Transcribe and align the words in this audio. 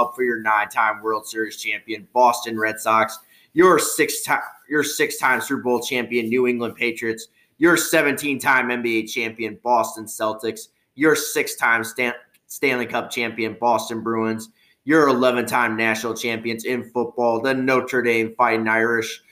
hub 0.00 0.14
for 0.14 0.22
your 0.24 0.40
nine-time 0.40 1.02
World 1.02 1.26
Series 1.26 1.60
champion 1.60 2.08
Boston 2.12 2.58
Red 2.58 2.80
Sox, 2.80 3.18
your 3.52 3.78
six-time 3.78 4.40
your 4.68 4.84
six-time 4.84 5.40
Super 5.40 5.62
Bowl 5.62 5.80
champion 5.80 6.28
New 6.28 6.46
England 6.46 6.76
Patriots, 6.76 7.26
your 7.58 7.76
17-time 7.76 8.68
NBA 8.68 9.10
champion 9.10 9.58
Boston 9.64 10.04
Celtics, 10.04 10.68
your 10.94 11.16
six-time 11.16 11.82
Stan- 11.82 12.14
Stanley 12.46 12.86
Cup 12.86 13.10
champion 13.10 13.56
Boston 13.60 14.00
Bruins, 14.00 14.50
your 14.84 15.08
11-time 15.08 15.76
national 15.76 16.14
champions 16.14 16.64
in 16.64 16.84
football, 16.84 17.40
the 17.40 17.52
Notre 17.52 18.00
Dame 18.00 18.32
Fighting 18.36 18.68
Irish, 18.68 19.22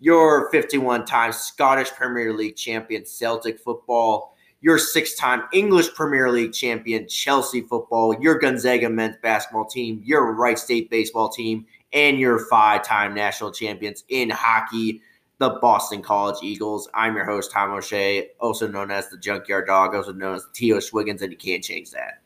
your 0.00 0.50
51-time 0.50 1.32
Scottish 1.32 1.90
Premier 1.92 2.32
League 2.32 2.56
champion 2.56 3.06
Celtic 3.06 3.60
football 3.60 4.29
your 4.60 4.78
six 4.78 5.14
time 5.14 5.44
English 5.52 5.92
Premier 5.94 6.30
League 6.30 6.52
champion, 6.52 7.08
Chelsea 7.08 7.62
football, 7.62 8.14
your 8.20 8.38
Gonzaga 8.38 8.90
men's 8.90 9.16
basketball 9.22 9.64
team, 9.64 10.02
your 10.04 10.34
Wright 10.34 10.58
State 10.58 10.90
baseball 10.90 11.28
team, 11.28 11.66
and 11.92 12.18
your 12.18 12.46
five 12.46 12.84
time 12.84 13.14
national 13.14 13.52
champions 13.52 14.04
in 14.08 14.30
hockey, 14.30 15.00
the 15.38 15.58
Boston 15.62 16.02
College 16.02 16.36
Eagles. 16.42 16.88
I'm 16.94 17.16
your 17.16 17.24
host, 17.24 17.50
Tom 17.50 17.70
O'Shea, 17.70 18.30
also 18.38 18.68
known 18.68 18.90
as 18.90 19.08
the 19.08 19.16
Junkyard 19.16 19.66
Dog, 19.66 19.94
also 19.94 20.12
known 20.12 20.36
as 20.36 20.46
T.O. 20.52 20.78
Swiggins, 20.78 21.22
and 21.22 21.32
you 21.32 21.38
can't 21.38 21.64
change 21.64 21.90
that. 21.92 22.22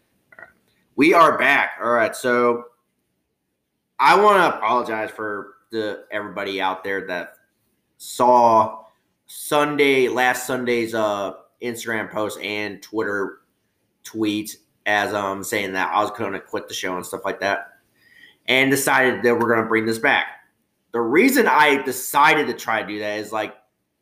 We 0.96 1.12
are 1.12 1.38
back. 1.38 1.72
All 1.82 1.90
right. 1.90 2.14
So 2.14 2.66
I 3.98 4.20
want 4.20 4.38
to 4.38 4.56
apologize 4.58 5.10
for 5.10 5.55
the 5.70 6.05
everybody 6.10 6.60
out 6.60 6.84
there 6.84 7.06
that 7.08 7.34
saw 7.96 8.84
Sunday, 9.27 10.08
last 10.08 10.46
Sunday's 10.46 10.94
uh 10.94 11.34
Instagram 11.65 12.11
post 12.11 12.39
and 12.41 12.81
Twitter 12.83 13.41
tweet 14.05 14.59
as 14.87 15.15
um 15.15 15.43
saying 15.43 15.73
that 15.73 15.91
I 15.95 16.03
was 16.03 16.11
going 16.11 16.33
to 16.34 16.41
quit 16.41 16.69
the 16.69 16.75
show 16.75 16.95
and 16.97 17.05
stuff 17.05 17.25
like 17.25 17.41
that, 17.41 17.79
and 18.47 18.70
decided 18.70 19.23
that 19.23 19.34
we're 19.34 19.48
going 19.48 19.62
to 19.62 19.69
bring 19.69 19.87
this 19.87 19.98
back. 19.98 20.27
The 20.92 21.01
reason 21.01 21.48
I 21.48 21.83
decided 21.83 22.47
to 22.47 22.53
try 22.53 22.83
to 22.83 22.87
do 22.87 22.98
that 23.01 23.19
is 23.19 23.33
like, 23.33 23.55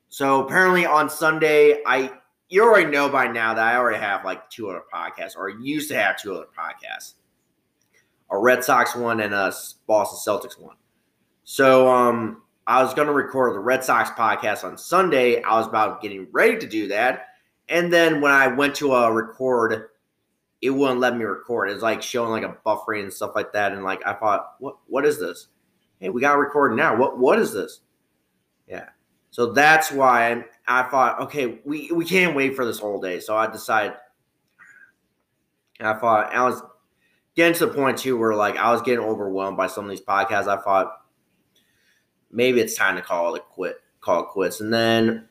so 0.08 0.44
apparently 0.44 0.84
on 0.84 1.08
Sunday, 1.08 1.82
I 1.86 2.12
you 2.48 2.62
already 2.62 2.90
know 2.90 3.08
by 3.08 3.28
now 3.28 3.54
that 3.54 3.64
I 3.64 3.76
already 3.76 3.98
have 3.98 4.24
like 4.26 4.50
two 4.50 4.68
other 4.68 4.82
podcasts, 4.92 5.36
or 5.36 5.48
used 5.48 5.88
to 5.88 5.94
have 5.94 6.20
two 6.20 6.34
other 6.34 6.48
podcasts, 6.54 7.14
a 8.30 8.38
Red 8.38 8.62
Sox 8.62 8.94
one 8.94 9.20
and 9.20 9.32
a 9.32 9.52
Boston 9.86 10.18
Celtics 10.18 10.60
one. 10.60 10.76
So 11.44 11.88
um, 11.88 12.42
I 12.66 12.82
was 12.82 12.92
going 12.92 13.08
to 13.08 13.14
record 13.14 13.54
the 13.54 13.60
Red 13.60 13.82
Sox 13.84 14.10
podcast 14.10 14.64
on 14.64 14.76
Sunday. 14.76 15.42
I 15.42 15.56
was 15.58 15.66
about 15.66 16.02
getting 16.02 16.26
ready 16.30 16.58
to 16.58 16.66
do 16.66 16.88
that, 16.88 17.28
and 17.68 17.92
then 17.92 18.20
when 18.20 18.32
I 18.32 18.48
went 18.48 18.74
to 18.76 18.92
uh, 18.92 19.08
record, 19.08 19.88
it 20.60 20.70
wouldn't 20.70 21.00
let 21.00 21.16
me 21.16 21.24
record. 21.24 21.70
It's 21.70 21.82
like 21.82 22.02
showing 22.02 22.30
like 22.30 22.44
a 22.44 22.56
buffering 22.66 23.04
and 23.04 23.12
stuff 23.12 23.32
like 23.34 23.52
that. 23.52 23.72
And 23.72 23.82
like 23.84 24.06
I 24.06 24.14
thought, 24.14 24.54
what 24.58 24.76
what 24.86 25.04
is 25.04 25.18
this? 25.18 25.48
Hey, 25.98 26.08
we 26.08 26.20
got 26.20 26.32
to 26.32 26.38
record 26.38 26.76
now. 26.76 26.96
What 26.96 27.18
what 27.18 27.38
is 27.38 27.52
this? 27.52 27.80
Yeah. 28.66 28.88
So 29.30 29.52
that's 29.52 29.90
why 29.90 30.44
I 30.68 30.82
thought, 30.84 31.20
okay, 31.20 31.60
we, 31.64 31.90
we 31.90 32.04
can't 32.04 32.36
wait 32.36 32.54
for 32.54 32.66
this 32.66 32.78
whole 32.78 33.00
day. 33.00 33.18
So 33.18 33.34
I 33.34 33.50
decided 33.50 33.94
I 35.80 35.94
thought 35.94 36.32
I 36.32 36.44
was 36.44 36.62
getting 37.34 37.54
to 37.54 37.66
the 37.66 37.72
point 37.72 37.98
too 37.98 38.16
where 38.18 38.34
like 38.34 38.56
I 38.56 38.70
was 38.70 38.82
getting 38.82 39.04
overwhelmed 39.04 39.56
by 39.56 39.66
some 39.66 39.84
of 39.84 39.90
these 39.90 40.02
podcasts. 40.02 40.48
I 40.48 40.60
thought 40.60 40.92
maybe 42.30 42.60
it's 42.60 42.76
time 42.76 42.96
to 42.96 43.02
call 43.02 43.34
it 43.34 43.42
quit, 43.50 43.76
call 44.00 44.24
it 44.24 44.28
quits. 44.28 44.60
And 44.60 44.72
then 44.72 45.28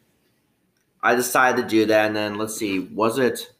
I 1.03 1.15
decided 1.15 1.61
to 1.63 1.67
do 1.67 1.85
that, 1.87 2.07
and 2.07 2.15
then 2.15 2.35
let's 2.35 2.55
see, 2.55 2.79
was 2.79 3.17
it? 3.17 3.51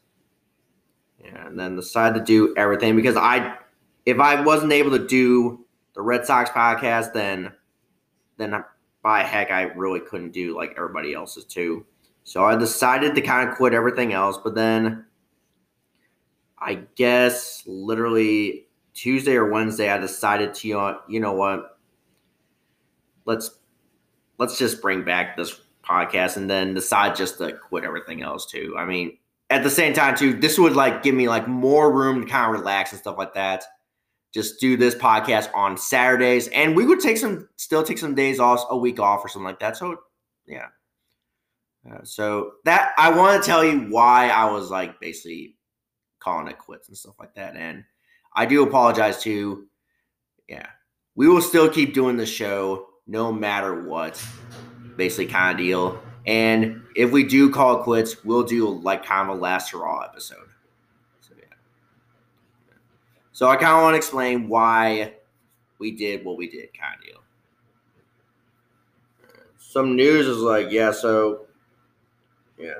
Yeah, 1.22 1.46
and 1.46 1.58
then 1.58 1.76
decided 1.76 2.18
to 2.18 2.24
do 2.24 2.54
everything 2.56 2.96
because 2.96 3.16
I, 3.16 3.56
if 4.06 4.18
I 4.18 4.40
wasn't 4.42 4.72
able 4.72 4.90
to 4.92 5.06
do 5.06 5.64
the 5.94 6.02
Red 6.02 6.24
Sox 6.26 6.50
podcast, 6.50 7.12
then, 7.12 7.52
then 8.36 8.64
by 9.02 9.22
heck, 9.22 9.50
I 9.50 9.62
really 9.62 10.00
couldn't 10.00 10.32
do 10.32 10.56
like 10.56 10.74
everybody 10.76 11.14
else's 11.14 11.44
too. 11.44 11.84
So 12.24 12.44
I 12.44 12.56
decided 12.56 13.14
to 13.16 13.20
kind 13.20 13.48
of 13.48 13.56
quit 13.56 13.74
everything 13.74 14.12
else, 14.12 14.38
but 14.42 14.54
then 14.54 15.04
I 16.58 16.74
guess 16.94 17.64
literally 17.66 18.68
Tuesday 18.94 19.34
or 19.34 19.50
Wednesday, 19.50 19.90
I 19.90 19.98
decided 19.98 20.54
to, 20.54 20.96
you 21.08 21.20
know 21.20 21.32
what, 21.32 21.78
let's 23.24 23.58
let's 24.38 24.58
just 24.58 24.80
bring 24.80 25.04
back 25.04 25.36
this 25.36 25.60
podcast 25.82 26.36
and 26.36 26.48
then 26.48 26.74
decide 26.74 27.16
just 27.16 27.38
to 27.38 27.52
quit 27.52 27.84
everything 27.84 28.22
else 28.22 28.46
too. 28.46 28.74
I 28.78 28.84
mean, 28.84 29.18
at 29.50 29.62
the 29.62 29.70
same 29.70 29.92
time 29.92 30.16
too, 30.16 30.32
this 30.32 30.58
would 30.58 30.74
like 30.74 31.02
give 31.02 31.14
me 31.14 31.28
like 31.28 31.46
more 31.46 31.92
room 31.92 32.24
to 32.24 32.30
kind 32.30 32.46
of 32.46 32.60
relax 32.60 32.92
and 32.92 33.00
stuff 33.00 33.18
like 33.18 33.34
that. 33.34 33.64
Just 34.32 34.60
do 34.60 34.78
this 34.78 34.94
podcast 34.94 35.50
on 35.54 35.76
Saturdays, 35.76 36.48
and 36.48 36.74
we 36.74 36.86
would 36.86 37.00
take 37.00 37.18
some, 37.18 37.48
still 37.56 37.82
take 37.82 37.98
some 37.98 38.14
days 38.14 38.40
off, 38.40 38.64
a 38.70 38.76
week 38.76 38.98
off 38.98 39.22
or 39.22 39.28
something 39.28 39.44
like 39.44 39.60
that. 39.60 39.76
So, 39.76 39.98
yeah. 40.46 40.68
Uh, 41.90 41.98
so 42.02 42.52
that 42.64 42.94
I 42.96 43.14
want 43.14 43.42
to 43.42 43.46
tell 43.46 43.62
you 43.62 43.80
why 43.90 44.28
I 44.28 44.50
was 44.50 44.70
like 44.70 45.00
basically 45.00 45.56
calling 46.18 46.46
it 46.46 46.58
quits 46.58 46.88
and 46.88 46.96
stuff 46.96 47.16
like 47.18 47.34
that, 47.34 47.56
and 47.56 47.84
I 48.34 48.46
do 48.46 48.62
apologize 48.62 49.22
to, 49.24 49.66
Yeah, 50.48 50.66
we 51.14 51.28
will 51.28 51.42
still 51.42 51.68
keep 51.68 51.92
doing 51.92 52.16
the 52.16 52.24
show 52.24 52.86
no 53.06 53.32
matter 53.32 53.86
what 53.86 54.24
basically 54.96 55.26
kind 55.26 55.52
of 55.52 55.64
deal. 55.64 56.02
And 56.26 56.82
if 56.94 57.10
we 57.10 57.24
do 57.24 57.50
call 57.50 57.80
it 57.80 57.84
quits, 57.84 58.24
we'll 58.24 58.44
do 58.44 58.68
like 58.68 59.04
kind 59.04 59.28
of 59.28 59.36
a 59.36 59.40
last 59.40 59.70
hurrah 59.70 60.04
episode. 60.04 60.48
So 61.20 61.34
yeah. 61.38 61.44
So 63.32 63.48
I 63.48 63.56
kind 63.56 63.76
of 63.76 63.82
want 63.82 63.94
to 63.94 63.98
explain 63.98 64.48
why 64.48 65.14
we 65.78 65.90
did 65.90 66.24
what 66.24 66.36
we 66.36 66.48
did, 66.48 66.68
kind 66.78 66.94
of 66.96 67.04
deal. 67.04 67.18
Some 69.58 69.96
news 69.96 70.26
is 70.26 70.38
like, 70.38 70.70
yeah, 70.70 70.92
so 70.92 71.46
yeah. 72.58 72.74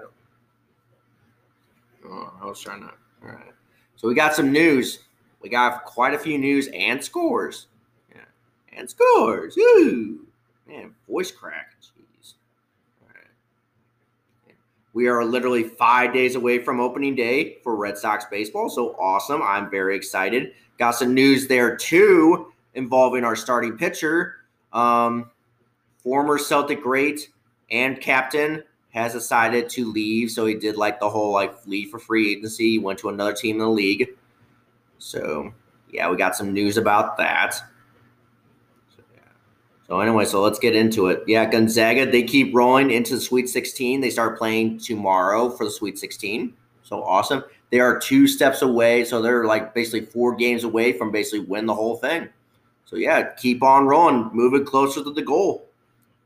Oh, 2.04 2.32
I 2.40 2.46
was 2.46 2.60
trying 2.60 2.80
to. 2.80 2.90
All 3.22 3.28
right. 3.28 3.52
So 3.96 4.08
we 4.08 4.14
got 4.14 4.34
some 4.34 4.52
news. 4.52 5.00
We 5.40 5.48
got 5.48 5.84
quite 5.84 6.14
a 6.14 6.18
few 6.18 6.38
news 6.38 6.68
and 6.74 7.02
scores. 7.02 7.66
Yeah. 8.14 8.24
And 8.76 8.88
scores. 8.88 9.56
Ooh. 9.56 10.26
Man, 10.68 10.94
voice 11.08 11.30
crack. 11.30 11.71
We 14.94 15.08
are 15.08 15.24
literally 15.24 15.64
five 15.64 16.12
days 16.12 16.34
away 16.34 16.58
from 16.58 16.80
opening 16.80 17.14
day 17.14 17.58
for 17.62 17.76
Red 17.76 17.96
Sox 17.96 18.24
baseball. 18.30 18.68
So 18.68 18.94
awesome. 18.98 19.42
I'm 19.42 19.70
very 19.70 19.96
excited. 19.96 20.52
Got 20.78 20.92
some 20.92 21.14
news 21.14 21.48
there 21.48 21.76
too 21.76 22.52
involving 22.74 23.24
our 23.24 23.36
starting 23.36 23.76
pitcher. 23.78 24.36
Um, 24.72 25.30
former 26.02 26.38
Celtic 26.38 26.82
great 26.82 27.30
and 27.70 28.00
captain 28.00 28.62
has 28.90 29.14
decided 29.14 29.70
to 29.70 29.90
leave. 29.90 30.30
So 30.30 30.44
he 30.44 30.54
did 30.54 30.76
like 30.76 31.00
the 31.00 31.08
whole 31.08 31.32
like 31.32 31.66
leave 31.66 31.90
for 31.90 31.98
free 31.98 32.32
agency. 32.32 32.78
Went 32.78 32.98
to 33.00 33.08
another 33.08 33.32
team 33.32 33.56
in 33.56 33.62
the 33.62 33.68
league. 33.68 34.10
So 34.98 35.54
yeah, 35.90 36.10
we 36.10 36.16
got 36.16 36.36
some 36.36 36.52
news 36.52 36.76
about 36.76 37.16
that. 37.16 37.56
So 39.88 40.00
anyway, 40.00 40.24
so 40.24 40.42
let's 40.42 40.58
get 40.58 40.76
into 40.76 41.08
it. 41.08 41.22
Yeah, 41.26 41.50
Gonzaga, 41.50 42.10
they 42.10 42.22
keep 42.22 42.54
rolling 42.54 42.90
into 42.90 43.16
the 43.16 43.20
Sweet 43.20 43.48
16. 43.48 44.00
They 44.00 44.10
start 44.10 44.38
playing 44.38 44.78
tomorrow 44.78 45.50
for 45.50 45.64
the 45.64 45.70
Sweet 45.70 45.98
16. 45.98 46.54
So 46.82 47.02
awesome. 47.02 47.44
They 47.70 47.80
are 47.80 47.98
two 47.98 48.26
steps 48.26 48.62
away. 48.62 49.04
So 49.04 49.20
they're 49.20 49.44
like 49.44 49.74
basically 49.74 50.06
four 50.06 50.34
games 50.34 50.64
away 50.64 50.92
from 50.92 51.10
basically 51.10 51.40
win 51.40 51.66
the 51.66 51.74
whole 51.74 51.96
thing. 51.96 52.28
So 52.84 52.96
yeah, 52.96 53.32
keep 53.34 53.62
on 53.62 53.86
rolling, 53.86 54.30
moving 54.32 54.64
closer 54.64 55.02
to 55.02 55.12
the 55.12 55.22
goal. 55.22 55.66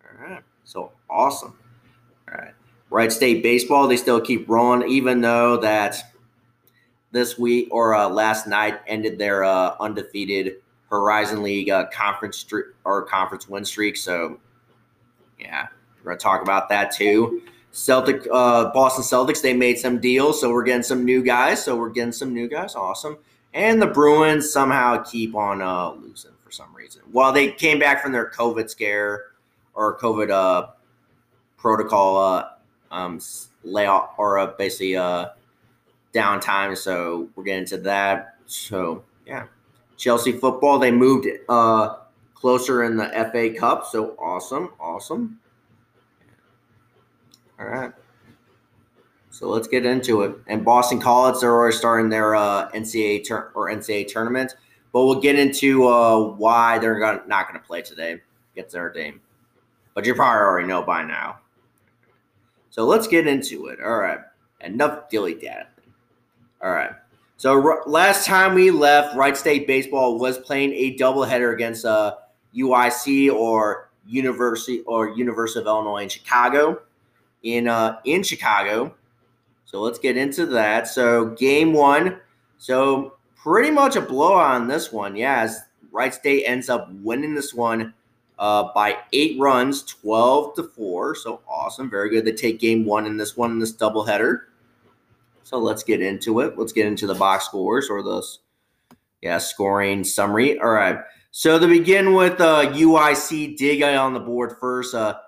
All 0.04 0.28
right. 0.28 0.42
So 0.64 0.92
awesome. 1.08 1.56
All 2.28 2.38
right. 2.38 2.54
Wright 2.90 3.12
State 3.12 3.42
baseball, 3.42 3.88
they 3.88 3.96
still 3.96 4.20
keep 4.20 4.48
rolling, 4.48 4.88
even 4.88 5.20
though 5.20 5.56
that 5.58 5.96
this 7.12 7.38
week 7.38 7.68
or 7.70 7.94
uh, 7.94 8.08
last 8.08 8.46
night 8.46 8.80
ended 8.86 9.18
their 9.18 9.44
uh, 9.44 9.76
undefeated 9.80 10.56
Horizon 10.90 11.42
League 11.42 11.70
uh, 11.70 11.86
conference 11.86 12.44
or 12.84 13.02
conference 13.02 13.48
win 13.48 13.64
streak. 13.64 13.96
So, 13.96 14.38
yeah, 15.38 15.68
we're 16.02 16.12
gonna 16.12 16.18
talk 16.18 16.42
about 16.42 16.68
that 16.68 16.92
too. 16.92 17.42
Celtic, 17.72 18.26
uh, 18.32 18.70
Boston 18.72 19.04
Celtics, 19.04 19.42
they 19.42 19.52
made 19.52 19.78
some 19.78 20.00
deals, 20.00 20.40
so 20.40 20.50
we're 20.50 20.62
getting 20.62 20.82
some 20.82 21.04
new 21.04 21.22
guys. 21.22 21.62
So 21.62 21.76
we're 21.76 21.90
getting 21.90 22.12
some 22.12 22.32
new 22.32 22.48
guys, 22.48 22.74
awesome. 22.74 23.18
And 23.52 23.80
the 23.82 23.86
Bruins 23.86 24.50
somehow 24.50 25.02
keep 25.02 25.34
on 25.34 25.60
uh, 25.60 25.90
losing 25.92 26.32
for 26.42 26.50
some 26.50 26.74
reason. 26.74 27.02
Well, 27.12 27.32
they 27.32 27.52
came 27.52 27.78
back 27.78 28.02
from 28.02 28.12
their 28.12 28.30
COVID 28.30 28.70
scare 28.70 29.24
or 29.74 29.98
COVID 29.98 30.30
uh, 30.30 30.68
protocol 31.56 32.16
uh, 32.16 32.48
um, 32.90 33.20
layoff 33.62 34.10
or 34.16 34.38
uh, 34.38 34.46
basically 34.58 34.96
uh, 34.96 35.28
downtime. 36.14 36.76
So 36.76 37.28
we're 37.34 37.44
getting 37.44 37.66
to 37.66 37.78
that. 37.78 38.36
So 38.46 39.04
yeah. 39.26 39.46
Chelsea 39.96 40.32
football, 40.32 40.78
they 40.78 40.90
moved 40.90 41.26
uh, 41.48 41.96
closer 42.34 42.84
in 42.84 42.96
the 42.96 43.08
FA 43.32 43.50
Cup. 43.50 43.86
So 43.86 44.14
awesome, 44.18 44.72
awesome. 44.78 45.38
All 47.58 47.66
right. 47.66 47.92
So 49.30 49.48
let's 49.48 49.68
get 49.68 49.84
into 49.84 50.22
it. 50.22 50.34
And 50.46 50.64
Boston 50.64 50.98
College, 50.98 51.40
they're 51.40 51.52
already 51.52 51.76
starting 51.76 52.08
their 52.08 52.34
uh, 52.34 52.70
NCAA 52.70 53.22
tur- 53.26 53.52
or 53.54 53.68
NCAA 53.68 54.08
tournament, 54.08 54.54
but 54.92 55.04
we'll 55.04 55.20
get 55.20 55.38
into 55.38 55.86
uh, 55.86 56.18
why 56.18 56.78
they're 56.78 56.98
gonna, 56.98 57.22
not 57.26 57.48
going 57.48 57.60
to 57.60 57.66
play 57.66 57.82
today. 57.82 58.22
Get 58.54 58.70
their 58.70 58.90
name, 58.94 59.20
but 59.92 60.06
you 60.06 60.14
probably 60.14 60.40
already 60.40 60.68
know 60.68 60.80
by 60.82 61.02
now. 61.02 61.40
So 62.70 62.84
let's 62.84 63.06
get 63.06 63.26
into 63.26 63.66
it. 63.66 63.78
All 63.82 63.98
right, 63.98 64.20
enough 64.62 65.10
dilly 65.10 65.34
dad. 65.34 65.66
All 66.62 66.70
right. 66.70 66.92
So 67.38 67.82
last 67.86 68.26
time 68.26 68.54
we 68.54 68.70
left, 68.70 69.14
Wright 69.14 69.36
State 69.36 69.66
baseball 69.66 70.18
was 70.18 70.38
playing 70.38 70.72
a 70.72 70.96
doubleheader 70.96 71.52
against 71.52 71.84
uh, 71.84 72.14
UIC 72.56 73.30
or 73.32 73.90
University 74.06 74.80
or 74.80 75.10
University 75.10 75.60
of 75.60 75.66
Illinois 75.66 76.04
in 76.04 76.08
Chicago. 76.08 76.80
In 77.42 77.68
uh, 77.68 78.00
in 78.04 78.22
Chicago, 78.24 78.94
so 79.66 79.80
let's 79.80 79.98
get 79.98 80.16
into 80.16 80.46
that. 80.46 80.88
So 80.88 81.26
game 81.26 81.72
one. 81.72 82.18
So 82.58 83.18
pretty 83.36 83.70
much 83.70 83.94
a 83.94 84.00
blowout 84.00 84.54
on 84.54 84.66
this 84.66 84.90
one. 84.90 85.14
Yeah, 85.14 85.52
Wright 85.92 86.12
State 86.12 86.44
ends 86.46 86.68
up 86.68 86.90
winning 86.92 87.34
this 87.34 87.54
one 87.54 87.94
uh, 88.38 88.70
by 88.74 88.96
eight 89.12 89.38
runs, 89.38 89.82
12 89.82 90.56
to 90.56 90.62
4. 90.64 91.14
So 91.14 91.40
awesome. 91.48 91.88
Very 91.90 92.10
good. 92.10 92.24
They 92.24 92.32
take 92.32 92.58
game 92.58 92.84
one 92.84 93.06
in 93.06 93.16
this 93.16 93.36
one 93.36 93.50
in 93.52 93.58
this 93.58 93.74
doubleheader. 93.74 94.42
So 95.46 95.60
let's 95.60 95.84
get 95.84 96.02
into 96.02 96.40
it. 96.40 96.58
Let's 96.58 96.72
get 96.72 96.86
into 96.86 97.06
the 97.06 97.14
box 97.14 97.44
scores 97.44 97.88
or 97.88 98.02
the 98.02 98.20
yeah, 99.22 99.38
scoring 99.38 100.02
summary. 100.02 100.58
All 100.58 100.70
right. 100.70 100.98
So 101.30 101.56
to 101.56 101.68
begin 101.68 102.14
with, 102.14 102.40
uh, 102.40 102.72
UIC 102.72 103.56
did 103.56 103.76
get 103.76 103.94
on 103.94 104.12
the 104.12 104.18
board 104.18 104.56
first. 104.58 104.92
Uh, 104.92 105.18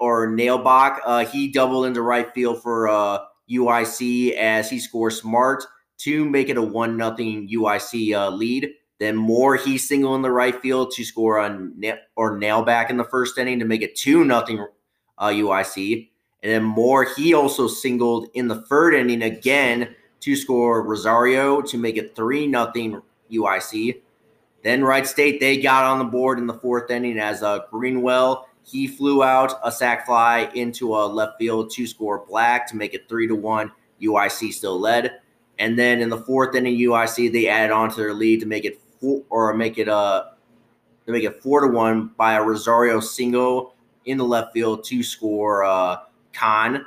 or 0.00 0.26
Nailbach, 0.26 0.98
uh, 1.06 1.24
he 1.24 1.52
doubled 1.52 1.86
into 1.86 2.02
right 2.02 2.34
field 2.34 2.62
for 2.62 2.88
uh, 2.88 3.18
UIC 3.48 4.34
as 4.34 4.68
he 4.68 4.80
scores 4.80 5.20
smart 5.20 5.62
to 5.98 6.28
make 6.28 6.48
it 6.48 6.56
a 6.56 6.62
one 6.62 6.96
nothing 6.96 7.48
UIC 7.48 8.16
uh, 8.16 8.28
lead. 8.30 8.72
Then 8.98 9.14
Moore 9.14 9.54
he 9.54 9.78
single 9.78 10.16
in 10.16 10.22
the 10.22 10.32
right 10.32 10.60
field 10.60 10.90
to 10.96 11.04
score 11.04 11.38
on 11.38 11.80
or 12.16 12.38
nail 12.38 12.62
back 12.62 12.90
in 12.90 12.96
the 12.96 13.04
first 13.04 13.38
inning 13.38 13.60
to 13.60 13.64
make 13.66 13.82
it 13.82 13.94
two 13.94 14.24
nothing 14.24 14.66
uh, 15.16 15.28
UIC. 15.28 16.08
And 16.42 16.52
then 16.52 16.64
Moore 16.64 17.06
he 17.16 17.34
also 17.34 17.68
singled 17.68 18.28
in 18.34 18.48
the 18.48 18.62
third 18.62 18.94
inning 18.94 19.22
again 19.22 19.94
to 20.20 20.36
score 20.36 20.82
Rosario 20.82 21.60
to 21.62 21.78
make 21.78 21.96
it 21.96 22.16
three 22.16 22.46
nothing 22.46 23.00
UIC. 23.30 24.00
Then 24.62 24.84
Wright 24.84 25.06
State 25.06 25.40
they 25.40 25.56
got 25.60 25.84
on 25.84 25.98
the 25.98 26.04
board 26.04 26.38
in 26.38 26.46
the 26.46 26.54
fourth 26.54 26.90
inning 26.90 27.18
as 27.18 27.42
uh, 27.42 27.60
Greenwell 27.70 28.48
he 28.64 28.86
flew 28.86 29.22
out 29.22 29.54
a 29.64 29.72
sac 29.72 30.06
fly 30.06 30.50
into 30.54 30.94
a 30.94 31.06
left 31.06 31.38
field 31.38 31.70
to 31.72 31.86
score 31.86 32.24
black 32.26 32.66
to 32.68 32.76
make 32.76 32.94
it 32.94 33.08
three 33.08 33.26
to 33.26 33.34
one. 33.34 33.72
UIC 34.00 34.52
still 34.52 34.78
led. 34.78 35.20
And 35.58 35.78
then 35.78 36.00
in 36.00 36.08
the 36.08 36.18
fourth 36.18 36.54
inning, 36.54 36.76
UIC 36.78 37.32
they 37.32 37.48
added 37.48 37.72
on 37.72 37.90
to 37.90 37.96
their 37.96 38.14
lead 38.14 38.40
to 38.40 38.46
make 38.46 38.64
it 38.64 38.80
four 39.00 39.22
or 39.30 39.54
make 39.54 39.78
it 39.78 39.88
uh 39.88 40.24
to 41.06 41.12
make 41.12 41.24
it 41.24 41.42
four 41.42 41.60
to 41.60 41.68
one 41.68 42.08
by 42.16 42.34
a 42.34 42.42
Rosario 42.42 43.00
single 43.00 43.74
in 44.04 44.18
the 44.18 44.24
left 44.24 44.52
field 44.52 44.84
to 44.84 45.02
score 45.02 45.64
uh 45.64 45.98
Khan. 46.32 46.86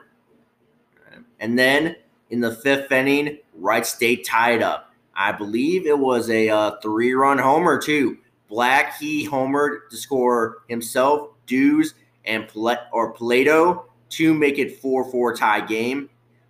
And 1.40 1.58
then 1.58 1.96
in 2.30 2.40
the 2.40 2.52
fifth 2.52 2.92
inning, 2.92 3.40
Wright 3.54 3.86
State 3.86 4.26
tied 4.26 4.62
up. 4.62 4.92
I 5.16 5.32
believe 5.32 5.88
it 5.88 5.98
was 5.98 6.30
a 6.30 6.50
uh, 6.50 6.80
three-run 6.82 7.38
homer 7.38 7.82
too. 7.82 8.18
Black 8.50 8.98
he 8.98 9.28
homered 9.28 9.90
to 9.90 9.98
score 9.98 10.64
himself 10.68 11.30
Dews 11.46 11.94
and 12.26 12.48
or 12.92 13.12
Plato 13.12 13.86
to 14.10 14.34
make 14.34 14.58
it 14.58 14.82
4-4 14.82 15.38
tie 15.38 15.62
game. 15.62 16.10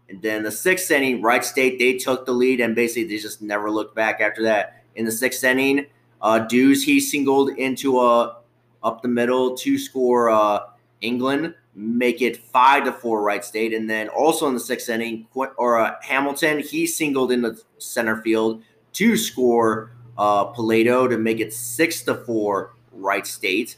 And 0.09 0.21
then 0.21 0.43
the 0.43 0.51
sixth 0.51 0.91
inning, 0.91 1.21
Wright 1.21 1.43
State, 1.43 1.79
they 1.79 1.97
took 1.97 2.25
the 2.25 2.31
lead 2.31 2.61
and 2.61 2.75
basically 2.75 3.05
they 3.05 3.17
just 3.17 3.41
never 3.41 3.71
looked 3.71 3.95
back 3.95 4.21
after 4.21 4.43
that. 4.43 4.83
In 4.95 5.05
the 5.05 5.11
sixth 5.11 5.43
inning, 5.43 5.87
uh, 6.21 6.39
Dews, 6.39 6.83
he 6.83 6.99
singled 6.99 7.49
into 7.57 7.99
a 7.99 8.37
up 8.83 9.01
the 9.01 9.07
middle 9.07 9.57
to 9.57 9.77
score 9.77 10.29
uh, 10.29 10.59
England, 11.01 11.55
make 11.75 12.21
it 12.21 12.37
five 12.37 12.85
to 12.85 12.91
four 12.91 13.21
Wright 13.21 13.43
State. 13.43 13.73
And 13.73 13.89
then 13.89 14.07
also 14.09 14.47
in 14.47 14.53
the 14.53 14.59
sixth 14.59 14.89
inning, 14.89 15.27
or 15.33 15.79
uh, 15.79 15.95
Hamilton, 16.01 16.59
he 16.59 16.87
singled 16.87 17.31
in 17.31 17.41
the 17.41 17.61
center 17.77 18.21
field 18.21 18.63
to 18.93 19.17
score 19.17 19.91
uh, 20.17 20.45
Paleto 20.53 21.09
to 21.09 21.17
make 21.17 21.39
it 21.39 21.53
six 21.53 22.01
to 22.03 22.15
four 22.15 22.73
Wright 22.93 23.27
State. 23.27 23.77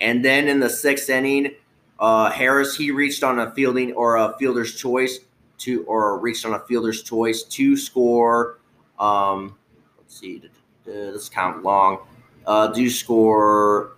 And 0.00 0.24
then 0.24 0.48
in 0.48 0.58
the 0.58 0.70
sixth 0.70 1.10
inning, 1.10 1.54
uh, 2.00 2.30
Harris 2.30 2.76
he 2.76 2.90
reached 2.90 3.22
on 3.22 3.38
a 3.38 3.50
fielding 3.52 3.92
or 3.92 4.16
a 4.16 4.34
fielder's 4.38 4.74
choice 4.74 5.20
to 5.58 5.84
or 5.84 6.18
reached 6.18 6.44
on 6.44 6.54
a 6.54 6.60
fielder's 6.60 7.02
choice 7.02 7.42
to 7.42 7.76
score. 7.76 8.58
Um, 8.98 9.56
let's 9.98 10.18
see, 10.18 10.42
this 10.84 11.30
of 11.36 11.62
long. 11.62 11.98
Uh, 12.46 12.68
do 12.68 12.90
score. 12.90 13.92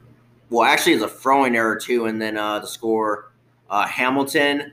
Well, 0.50 0.64
actually, 0.64 0.92
it's 0.92 1.02
a 1.02 1.08
throwing 1.08 1.56
error 1.56 1.76
too, 1.76 2.06
and 2.06 2.20
then 2.20 2.36
uh, 2.36 2.60
to 2.60 2.66
score 2.66 3.32
uh, 3.70 3.86
Hamilton 3.86 4.72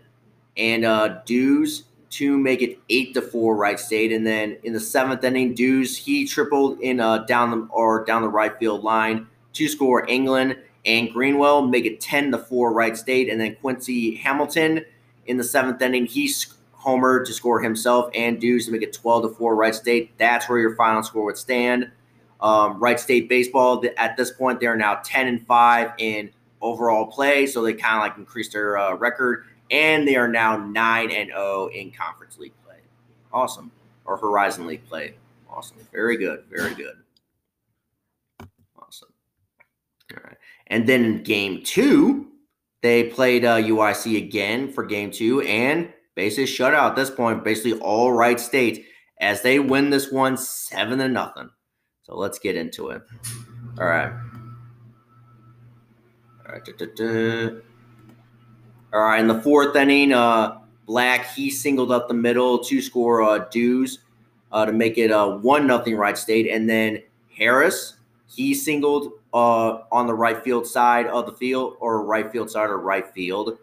and 0.57 0.86
uh, 0.86 1.19
Dews 1.25 1.84
to 2.12 2.38
make 2.38 2.62
it 2.62 2.78
eight 2.90 3.13
to 3.16 3.22
four 3.22 3.56
Wright 3.56 3.80
State, 3.80 4.12
and 4.12 4.25
then 4.25 4.57
in 4.63 4.74
the 4.74 4.80
seventh 4.80 5.24
inning, 5.24 5.56
Dews 5.56 5.98
he 5.98 6.28
tripled 6.28 6.80
in 6.80 7.00
uh, 7.00 7.19
down 7.19 7.51
the 7.51 7.68
or 7.72 8.06
down 8.06 8.22
the 8.22 8.30
right 8.30 8.57
field 8.60 8.84
line 8.84 9.28
to 9.54 9.68
score 9.68 10.07
England 10.10 10.57
and 10.86 11.12
Greenwell 11.12 11.68
make 11.68 11.86
it 11.86 12.01
10 12.01 12.31
to 12.31 12.38
4 12.38 12.74
Wright 12.74 12.98
State. 12.98 13.30
And 13.30 13.40
then 13.40 13.56
Quincy 13.56 14.16
Hamilton 14.16 14.84
in 15.27 15.38
the 15.38 15.44
seventh 15.44 15.82
inning, 15.82 16.06
he's 16.06 16.53
homer 16.74 17.24
to 17.24 17.32
score 17.34 17.62
himself 17.62 18.10
and 18.13 18.41
Dews 18.41 18.65
to 18.65 18.72
make 18.72 18.82
it 18.82 18.94
12 18.94 19.24
to 19.24 19.29
4 19.29 19.56
Wright 19.56 19.74
State. 19.74 20.17
That's 20.17 20.50
where 20.50 20.60
your 20.60 20.75
final 20.75 21.03
score 21.03 21.25
would 21.25 21.38
stand. 21.38 21.89
Um, 22.41 22.79
Wright 22.79 23.00
State 23.00 23.29
baseball 23.29 23.84
at 23.98 24.17
this 24.17 24.32
point 24.32 24.60
they're 24.60 24.75
now 24.75 24.96
10 24.96 25.27
and 25.27 25.48
5 25.48 25.91
in 25.98 26.29
overall 26.63 27.05
play, 27.05 27.46
so 27.46 27.62
they 27.62 27.74
kind 27.74 27.98
of 27.98 28.01
like 28.01 28.17
increased 28.17 28.53
their 28.53 28.77
uh, 28.77 28.96
record, 28.96 29.46
and 29.70 30.08
they 30.08 30.15
are 30.15 30.27
now 30.27 30.58
9 30.58 31.12
and 31.12 31.29
0 31.29 31.70
in 31.74 31.91
conference 31.91 32.39
league 32.39 32.53
play. 32.65 32.77
Awesome, 33.32 33.72
or 34.05 34.17
Horizon 34.17 34.65
League 34.65 34.86
play. 34.88 35.15
Awesome, 35.50 35.77
very 35.91 36.17
good, 36.17 36.46
very 36.50 36.74
good. 36.74 36.96
Awesome. 38.79 39.10
All 40.15 40.24
right. 40.24 40.38
And 40.67 40.88
then 40.88 41.05
in 41.05 41.24
game 41.24 41.62
two, 41.63 42.27
they 42.82 43.03
played 43.03 43.46
uh, 43.46 43.58
UIC 43.58 44.17
again 44.17 44.72
for 44.72 44.84
game 44.84 45.12
two 45.12 45.41
and 45.41 45.91
basically 46.15 46.46
shutout 46.46 46.89
at 46.91 46.96
this 46.96 47.10
point, 47.10 47.43
basically 47.43 47.79
all 47.79 48.12
right 48.12 48.39
State 48.39 48.86
as 49.20 49.41
they 49.41 49.60
win 49.60 49.89
this 49.89 50.12
one 50.12 50.38
seven 50.38 51.00
to 51.00 51.08
nothing. 51.08 51.50
So 52.03 52.17
let's 52.17 52.39
get 52.39 52.58
into 52.58 52.89
it. 52.89 53.01
All 53.79 53.86
right. 53.86 54.12
All 56.45 56.53
right. 56.53 56.65
Da, 56.65 56.73
da, 56.73 56.85
da. 56.95 57.55
All 58.93 59.01
right. 59.01 59.19
In 59.19 59.27
the 59.27 59.41
fourth 59.41 59.75
inning, 59.75 60.12
uh, 60.12 60.59
Black 60.85 61.33
he 61.33 61.50
singled 61.50 61.91
up 61.91 62.07
the 62.07 62.13
middle 62.13 62.59
to 62.59 62.81
score 62.81 63.23
uh, 63.23 63.39
Dews 63.50 64.00
uh, 64.51 64.65
to 64.65 64.71
make 64.71 64.97
it 64.97 65.12
a 65.12 65.19
uh, 65.19 65.38
one 65.38 65.65
nothing 65.65 65.95
right 65.95 66.17
State, 66.17 66.50
and 66.50 66.69
then 66.69 67.01
Harris 67.35 67.95
he 68.27 68.53
singled 68.53 69.13
uh, 69.33 69.79
on 69.91 70.07
the 70.07 70.13
right 70.13 70.43
field 70.43 70.67
side 70.67 71.07
of 71.07 71.25
the 71.25 71.31
field, 71.31 71.77
or 71.79 72.03
right 72.03 72.31
field 72.31 72.50
side 72.50 72.69
or 72.69 72.79
right 72.79 73.07
field. 73.13 73.57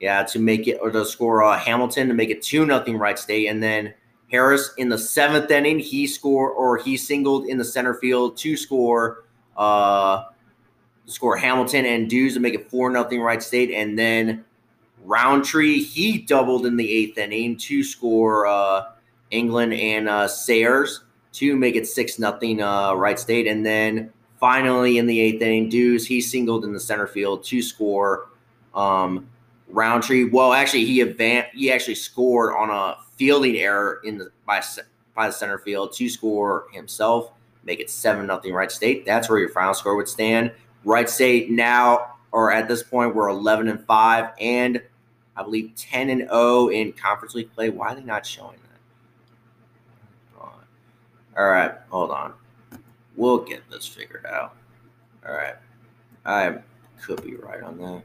Yeah, 0.00 0.22
to 0.24 0.38
make 0.38 0.68
it 0.68 0.78
or 0.80 0.90
to 0.90 1.04
score 1.04 1.42
uh, 1.42 1.58
Hamilton 1.58 2.08
to 2.08 2.14
make 2.14 2.30
it 2.30 2.42
two 2.42 2.66
nothing 2.66 2.98
right 2.98 3.18
State, 3.18 3.48
and 3.48 3.62
then 3.62 3.94
Harris 4.30 4.74
in 4.76 4.88
the 4.88 4.98
seventh 4.98 5.50
inning 5.50 5.78
he 5.78 6.06
scored 6.06 6.52
or 6.56 6.76
he 6.76 6.96
singled 6.96 7.46
in 7.46 7.58
the 7.58 7.64
center 7.64 7.94
field 7.94 8.36
to 8.36 8.56
score 8.56 9.24
uh 9.56 10.24
score 11.08 11.36
Hamilton 11.36 11.84
and 11.84 12.08
Dews 12.08 12.34
to 12.34 12.40
make 12.40 12.54
it 12.54 12.70
four 12.70 12.90
nothing 12.90 13.20
Wright 13.20 13.42
State, 13.42 13.70
and 13.70 13.98
then 13.98 14.44
Roundtree 15.04 15.82
he 15.82 16.18
doubled 16.18 16.66
in 16.66 16.76
the 16.76 16.90
eighth 16.90 17.18
inning 17.18 17.56
to 17.56 17.82
score 17.82 18.46
uh, 18.46 18.84
England 19.30 19.74
and 19.74 20.08
uh, 20.08 20.28
Sayers 20.28 21.02
to 21.32 21.56
make 21.56 21.76
it 21.76 21.86
six 21.86 22.18
nothing 22.18 22.62
uh, 22.62 22.94
Wright 22.94 23.18
State, 23.18 23.46
and 23.46 23.64
then 23.66 24.12
Finally, 24.38 24.98
in 24.98 25.06
the 25.06 25.20
eighth 25.20 25.42
inning, 25.42 25.68
Dews 25.68 26.06
he 26.06 26.20
singled 26.20 26.64
in 26.64 26.72
the 26.72 26.78
center 26.78 27.08
field 27.08 27.42
to 27.44 27.60
score. 27.60 28.28
Um, 28.72 29.28
Roundtree, 29.68 30.30
well, 30.30 30.52
actually, 30.52 30.84
he 30.84 31.00
advanced. 31.00 31.50
He 31.54 31.72
actually 31.72 31.96
scored 31.96 32.54
on 32.54 32.70
a 32.70 32.96
fielding 33.16 33.56
error 33.56 34.00
in 34.04 34.16
the 34.16 34.30
by 34.46 34.62
by 35.14 35.26
the 35.26 35.32
center 35.32 35.58
field 35.58 35.92
to 35.94 36.08
score 36.08 36.66
himself, 36.72 37.32
make 37.64 37.80
it 37.80 37.90
seven 37.90 38.26
nothing 38.26 38.54
Wright 38.54 38.70
State. 38.70 39.04
That's 39.04 39.28
where 39.28 39.40
your 39.40 39.48
final 39.48 39.74
score 39.74 39.96
would 39.96 40.08
stand. 40.08 40.52
Wright 40.84 41.08
State 41.08 41.50
now, 41.50 42.14
or 42.32 42.52
at 42.52 42.68
this 42.68 42.82
point, 42.82 43.14
we're 43.14 43.28
eleven 43.28 43.68
and 43.68 43.84
five, 43.86 44.30
and 44.40 44.82
I 45.36 45.42
believe 45.42 45.72
ten 45.76 46.10
and 46.10 46.22
0 46.22 46.68
in 46.68 46.92
conference 46.92 47.34
league 47.34 47.52
play. 47.52 47.70
Why 47.70 47.88
are 47.92 47.94
they 47.94 48.02
not 48.02 48.26
showing 48.26 48.56
that? 48.56 48.68
All 51.38 51.46
right, 51.46 51.72
hold 51.90 52.10
on. 52.10 52.34
We'll 53.14 53.44
get 53.44 53.68
this 53.70 53.86
figured 53.86 54.26
out. 54.26 54.56
All 55.26 55.32
right. 55.34 55.54
I 56.24 56.58
could 57.00 57.22
be 57.24 57.36
right 57.36 57.62
on 57.62 57.78
that. 57.78 58.02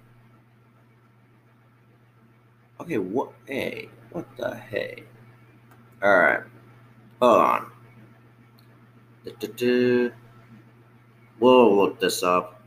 Okay, 2.79 2.97
what? 2.97 3.31
Hey, 3.47 3.89
What 4.11 4.25
the 4.37 4.55
hey? 4.55 5.03
All 6.01 6.17
right. 6.17 6.41
Hold 7.21 7.41
on. 7.41 7.71
We'll 11.39 11.75
look 11.75 11.99
this 11.99 12.23
up. 12.23 12.61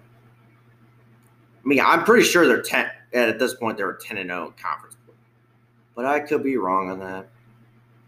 I 1.66 1.68
mean, 1.68 1.80
I'm 1.80 2.04
pretty 2.04 2.24
sure 2.24 2.46
they're 2.46 2.62
10 2.62 2.88
at 3.12 3.38
this 3.40 3.54
point 3.54 3.76
they're 3.76 3.94
10 3.94 4.18
and 4.18 4.30
0 4.30 4.54
conference. 4.60 4.96
But 5.96 6.04
I 6.04 6.20
could 6.20 6.44
be 6.44 6.56
wrong 6.58 6.90
on 6.90 7.00
that. 7.00 7.26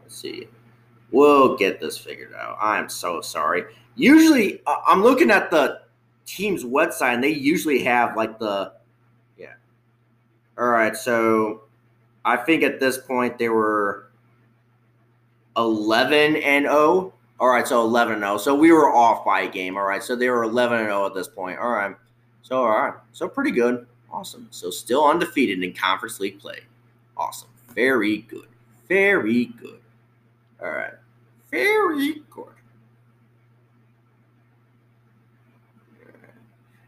Let's 0.01 0.15
see. 0.15 0.47
We'll 1.11 1.57
get 1.57 1.81
this 1.81 1.99
figured 1.99 2.35
out. 2.35 2.57
I'm 2.61 2.89
so 2.89 3.21
sorry. 3.21 3.65
Usually 3.97 4.63
uh, 4.65 4.77
I'm 4.87 5.03
looking 5.03 5.33
at 5.33 5.51
the 5.51 5.81
team's 6.25 6.63
website 6.63 7.15
and 7.15 7.25
they 7.25 7.31
usually 7.31 7.83
have 7.83 8.17
like 8.17 8.39
the 8.39 8.75
yeah. 9.37 9.55
All 10.57 10.69
right, 10.69 10.97
so 10.97 11.63
I 12.25 12.37
think 12.37 12.63
at 12.63 12.79
this 12.79 12.99
point 12.99 13.39
they 13.39 13.49
were 13.49 14.13
11 15.57 16.37
and 16.37 16.67
0. 16.67 17.13
All 17.41 17.49
right, 17.49 17.67
so 17.67 17.81
11 17.81 18.15
and 18.15 18.23
0. 18.23 18.39
So 18.39 18.55
we 18.55 18.71
were 18.71 18.95
off 18.95 19.25
by 19.25 19.41
a 19.41 19.51
game. 19.51 19.77
All 19.77 19.85
right, 19.85 20.03
so 20.03 20.15
they 20.15 20.29
were 20.29 20.45
11 20.45 20.79
and 20.79 20.87
0 20.87 21.07
at 21.07 21.15
this 21.15 21.27
point. 21.27 21.59
All 21.59 21.71
right. 21.71 21.97
So 22.49 22.65
all 22.65 22.71
right. 22.71 22.95
So 23.13 23.29
pretty 23.29 23.51
good. 23.51 23.87
Awesome. 24.11 24.49
So 24.51 24.71
still 24.71 25.07
undefeated 25.07 25.63
in 25.63 25.75
conference 25.75 26.19
league 26.19 26.41
play. 26.41 26.61
Awesome. 27.15 27.51
Very 27.75 28.19
good. 28.23 28.47
Very 28.89 29.47
good. 29.61 29.81
All 30.63 30.71
right. 30.71 30.95
Very 31.51 32.23
good. 32.31 32.47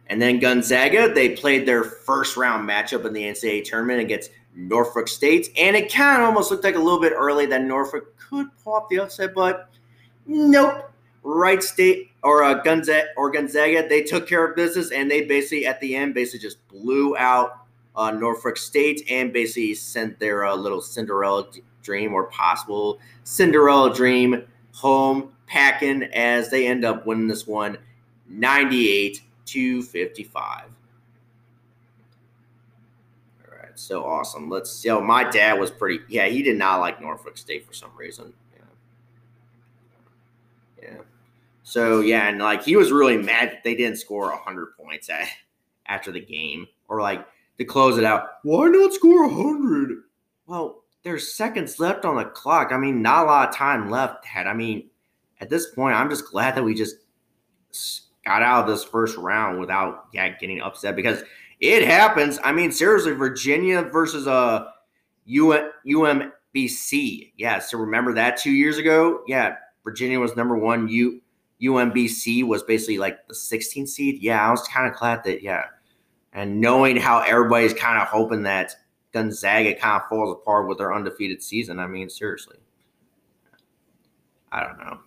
And 0.06 0.20
then 0.20 0.40
Gonzaga, 0.40 1.12
they 1.12 1.36
played 1.36 1.66
their 1.66 1.84
first 1.84 2.38
round 2.38 2.66
matchup 2.66 3.04
in 3.04 3.12
the 3.12 3.22
NCAA 3.22 3.62
tournament 3.62 4.00
against 4.00 4.30
Norfolk 4.54 5.08
State. 5.08 5.50
And 5.58 5.76
it 5.76 5.92
kind 5.92 6.22
of 6.22 6.28
almost 6.28 6.50
looked 6.50 6.64
like 6.64 6.74
a 6.74 6.78
little 6.78 7.00
bit 7.00 7.12
early 7.14 7.44
that 7.44 7.64
Norfolk 7.64 8.16
could 8.16 8.46
pull 8.64 8.72
off 8.72 8.88
the 8.88 9.00
upset, 9.00 9.34
but 9.34 9.68
nope. 10.26 10.90
Wright 11.22 11.62
State 11.62 12.09
or 12.22 12.44
uh, 12.44 12.54
Gonzaga 12.54 13.08
or 13.16 13.30
Gonzaga, 13.30 13.88
they 13.88 14.02
took 14.02 14.28
care 14.28 14.46
of 14.46 14.56
business 14.56 14.90
and 14.90 15.10
they 15.10 15.22
basically 15.22 15.66
at 15.66 15.80
the 15.80 15.96
end 15.96 16.14
basically 16.14 16.40
just 16.40 16.66
blew 16.68 17.16
out 17.16 17.64
uh, 17.96 18.10
Norfolk 18.10 18.56
State 18.56 19.04
and 19.10 19.32
basically 19.32 19.74
sent 19.74 20.18
their 20.18 20.44
uh, 20.44 20.54
little 20.54 20.80
Cinderella 20.80 21.46
dream 21.82 22.12
or 22.12 22.24
possible 22.24 22.98
Cinderella 23.24 23.94
dream 23.94 24.44
home 24.72 25.32
packing 25.46 26.04
as 26.14 26.50
they 26.50 26.66
end 26.66 26.84
up 26.84 27.06
winning 27.06 27.28
this 27.28 27.46
one 27.46 27.78
98 28.28 29.22
to 29.46 29.82
55. 29.82 30.64
All 33.44 33.58
right, 33.58 33.78
so 33.78 34.04
awesome. 34.04 34.48
Let's 34.48 34.70
see. 34.70 34.88
Oh, 34.90 35.00
my 35.00 35.28
dad 35.28 35.58
was 35.58 35.70
pretty, 35.70 36.04
yeah, 36.08 36.26
he 36.26 36.42
did 36.42 36.56
not 36.56 36.80
like 36.80 37.00
Norfolk 37.00 37.36
State 37.36 37.66
for 37.66 37.72
some 37.72 37.90
reason. 37.96 38.32
Yeah. 40.80 40.88
Yeah. 40.90 40.98
So, 41.70 42.00
yeah, 42.00 42.28
and 42.28 42.40
like 42.40 42.64
he 42.64 42.74
was 42.74 42.90
really 42.90 43.16
mad 43.16 43.52
that 43.52 43.62
they 43.62 43.76
didn't 43.76 43.98
score 43.98 44.28
100 44.30 44.76
points 44.76 45.08
at, 45.08 45.28
after 45.86 46.10
the 46.10 46.20
game 46.20 46.66
or 46.88 47.00
like 47.00 47.24
to 47.58 47.64
close 47.64 47.96
it 47.96 48.02
out. 48.02 48.24
Why 48.42 48.66
not 48.66 48.92
score 48.92 49.28
100? 49.28 49.98
Well, 50.46 50.82
there's 51.04 51.32
seconds 51.32 51.78
left 51.78 52.04
on 52.04 52.16
the 52.16 52.24
clock. 52.24 52.72
I 52.72 52.76
mean, 52.76 53.02
not 53.02 53.22
a 53.22 53.26
lot 53.26 53.48
of 53.48 53.54
time 53.54 53.88
left. 53.88 54.26
Had 54.26 54.48
I 54.48 54.52
mean, 54.52 54.90
at 55.40 55.48
this 55.48 55.70
point, 55.70 55.94
I'm 55.94 56.10
just 56.10 56.28
glad 56.28 56.56
that 56.56 56.64
we 56.64 56.74
just 56.74 56.96
got 58.24 58.42
out 58.42 58.64
of 58.64 58.66
this 58.68 58.82
first 58.82 59.16
round 59.16 59.60
without 59.60 60.06
yeah 60.12 60.28
getting 60.40 60.60
upset 60.60 60.96
because 60.96 61.22
it 61.60 61.84
happens. 61.84 62.40
I 62.42 62.50
mean, 62.50 62.72
seriously, 62.72 63.12
Virginia 63.12 63.82
versus 63.82 64.26
uh 64.26 64.64
UM, 65.28 65.70
UMBC. 65.86 67.30
Yeah, 67.36 67.60
so 67.60 67.78
remember 67.78 68.12
that 68.14 68.38
two 68.38 68.50
years 68.50 68.76
ago? 68.76 69.22
Yeah, 69.28 69.54
Virginia 69.84 70.18
was 70.18 70.34
number 70.34 70.56
one. 70.56 70.88
U 70.88 71.22
UMBC 71.62 72.44
was 72.44 72.62
basically 72.62 72.98
like 72.98 73.26
the 73.28 73.34
16th 73.34 73.88
seed. 73.88 74.22
Yeah, 74.22 74.46
I 74.46 74.50
was 74.50 74.62
kind 74.62 74.90
of 74.90 74.98
glad 74.98 75.24
that 75.24 75.42
yeah, 75.42 75.64
and 76.32 76.60
knowing 76.60 76.96
how 76.96 77.20
everybody's 77.20 77.74
kind 77.74 78.00
of 78.00 78.08
hoping 78.08 78.42
that 78.44 78.74
Gonzaga 79.12 79.74
kind 79.74 80.00
of 80.00 80.08
falls 80.08 80.32
apart 80.32 80.68
with 80.68 80.78
their 80.78 80.94
undefeated 80.94 81.42
season. 81.42 81.78
I 81.78 81.86
mean, 81.86 82.08
seriously, 82.08 82.56
I 84.52 84.62
don't 84.62 84.78
know. 84.78 84.98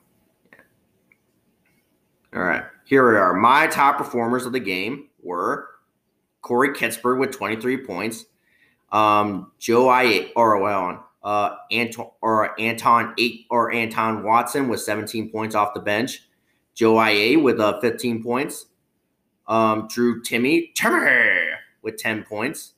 All 2.36 2.42
right, 2.42 2.64
here 2.86 3.12
we 3.12 3.18
are. 3.18 3.34
My 3.34 3.68
top 3.68 3.98
performers 3.98 4.46
of 4.46 4.54
the 4.54 4.60
game 4.60 5.10
were 5.22 5.70
Corey 6.42 6.70
Kispert 6.70 7.20
with 7.20 7.32
23 7.32 7.86
points, 7.86 8.26
um, 8.92 9.52
Joe 9.60 9.88
I 9.88 10.32
or 10.36 10.60
well, 10.60 11.08
uh, 11.24 11.56
Anton 11.72 12.10
or 12.22 12.60
Anton 12.60 13.14
eight 13.18 13.46
or 13.50 13.72
Anton 13.72 14.24
Watson 14.24 14.68
with 14.68 14.82
17 14.82 15.32
points 15.32 15.56
off 15.56 15.74
the 15.74 15.80
bench, 15.80 16.28
Joel 16.76 16.98
Ayayi 16.98 17.42
with 17.42 17.60
uh, 17.60 17.80
15 17.80 18.24
points, 18.24 18.66
um, 19.48 19.88
Drew 19.90 20.22
Timme 20.22 20.74
Timme 20.74 21.56
with 21.82 21.98
10 21.98 22.24
points, 22.24 22.74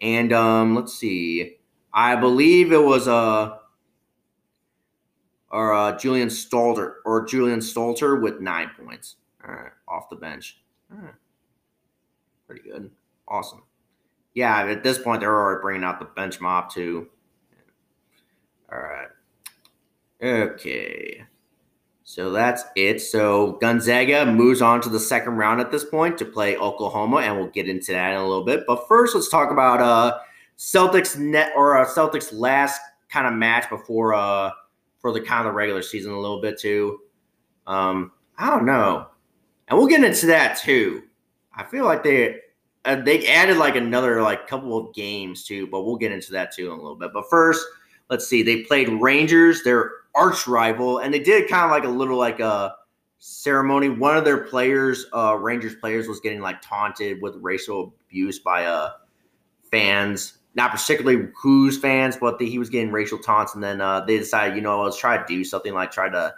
and 0.00 0.32
um, 0.32 0.74
let's 0.74 0.94
see, 0.94 1.56
I 1.92 2.16
believe 2.16 2.72
it 2.72 2.82
was. 2.82 3.08
Uh, 3.08 3.56
or 5.52 5.74
uh, 5.74 5.96
Julian 5.98 6.28
Strawther 6.28 6.94
or 7.04 7.26
Julian 7.26 7.60
Strawther 7.60 8.20
with 8.20 8.40
nine 8.40 8.70
points. 8.82 9.16
All 9.46 9.54
right, 9.54 9.72
off 9.86 10.08
the 10.08 10.16
bench. 10.16 10.62
All 10.90 10.98
right. 10.98 11.14
Pretty 12.46 12.62
good. 12.62 12.90
Awesome. 13.28 13.62
Yeah, 14.34 14.64
at 14.64 14.82
this 14.82 14.98
point 14.98 15.20
they're 15.20 15.34
already 15.34 15.60
bringing 15.60 15.84
out 15.84 15.98
the 15.98 16.06
bench 16.06 16.40
mob 16.40 16.70
too. 16.70 17.08
All 18.72 18.80
right. 18.80 19.08
Okay. 20.22 21.24
So 22.12 22.30
that's 22.30 22.64
it. 22.76 23.00
So 23.00 23.52
Gonzaga 23.62 24.26
moves 24.26 24.60
on 24.60 24.82
to 24.82 24.90
the 24.90 25.00
second 25.00 25.36
round 25.36 25.62
at 25.62 25.70
this 25.70 25.82
point 25.82 26.18
to 26.18 26.26
play 26.26 26.58
Oklahoma, 26.58 27.20
and 27.20 27.38
we'll 27.38 27.48
get 27.48 27.70
into 27.70 27.92
that 27.92 28.10
in 28.10 28.18
a 28.18 28.28
little 28.28 28.44
bit. 28.44 28.64
But 28.66 28.86
first, 28.86 29.14
let's 29.14 29.30
talk 29.30 29.50
about 29.50 29.80
uh 29.80 30.18
Celtics 30.58 31.18
net 31.18 31.52
or 31.56 31.78
uh, 31.78 31.86
Celtics 31.86 32.28
last 32.30 32.82
kind 33.08 33.26
of 33.26 33.32
match 33.32 33.70
before 33.70 34.12
uh 34.12 34.50
for 34.98 35.10
the 35.10 35.22
kind 35.22 35.40
of 35.40 35.46
the 35.46 35.56
regular 35.56 35.80
season 35.80 36.12
a 36.12 36.20
little 36.20 36.42
bit 36.42 36.60
too. 36.60 36.98
Um, 37.66 38.12
I 38.36 38.50
don't 38.50 38.66
know, 38.66 39.06
and 39.68 39.78
we'll 39.78 39.88
get 39.88 40.04
into 40.04 40.26
that 40.26 40.58
too. 40.58 41.04
I 41.54 41.64
feel 41.64 41.86
like 41.86 42.02
they 42.04 42.40
uh, 42.84 42.96
they 42.96 43.26
added 43.26 43.56
like 43.56 43.74
another 43.74 44.20
like 44.20 44.46
couple 44.46 44.76
of 44.76 44.94
games 44.94 45.44
too, 45.44 45.66
but 45.68 45.84
we'll 45.84 45.96
get 45.96 46.12
into 46.12 46.32
that 46.32 46.52
too 46.52 46.66
in 46.66 46.72
a 46.72 46.82
little 46.82 46.94
bit. 46.94 47.12
But 47.14 47.30
first, 47.30 47.66
let's 48.10 48.26
see. 48.26 48.42
They 48.42 48.64
played 48.64 48.90
Rangers, 48.90 49.62
their 49.62 49.92
arch 50.14 50.46
rival, 50.46 50.98
and 50.98 51.12
they 51.12 51.20
did 51.20 51.48
kind 51.48 51.64
of 51.64 51.70
like 51.70 51.84
a 51.84 51.88
little 51.88 52.18
like 52.18 52.40
a 52.40 52.74
ceremony. 53.18 53.88
One 53.88 54.16
of 54.16 54.24
their 54.24 54.44
players, 54.44 55.06
uh, 55.12 55.38
Rangers 55.40 55.74
players, 55.76 56.08
was 56.08 56.20
getting 56.20 56.40
like 56.40 56.60
taunted 56.60 57.22
with 57.22 57.36
racial 57.36 57.94
abuse 58.08 58.38
by 58.38 58.64
uh 58.64 58.90
fans 59.70 60.38
not 60.54 60.70
particularly 60.70 61.28
whose 61.34 61.78
fans, 61.78 62.16
but 62.16 62.38
the, 62.38 62.48
he 62.48 62.58
was 62.58 62.68
getting 62.68 62.92
racial 62.92 63.18
taunts, 63.18 63.54
and 63.54 63.62
then 63.62 63.80
uh, 63.80 64.00
they 64.00 64.18
decided, 64.18 64.54
you 64.54 64.62
know, 64.62 64.82
let's 64.82 64.98
try 64.98 65.16
to 65.16 65.24
do 65.26 65.44
something 65.44 65.72
like 65.72 65.90
try 65.90 66.08
to, 66.08 66.34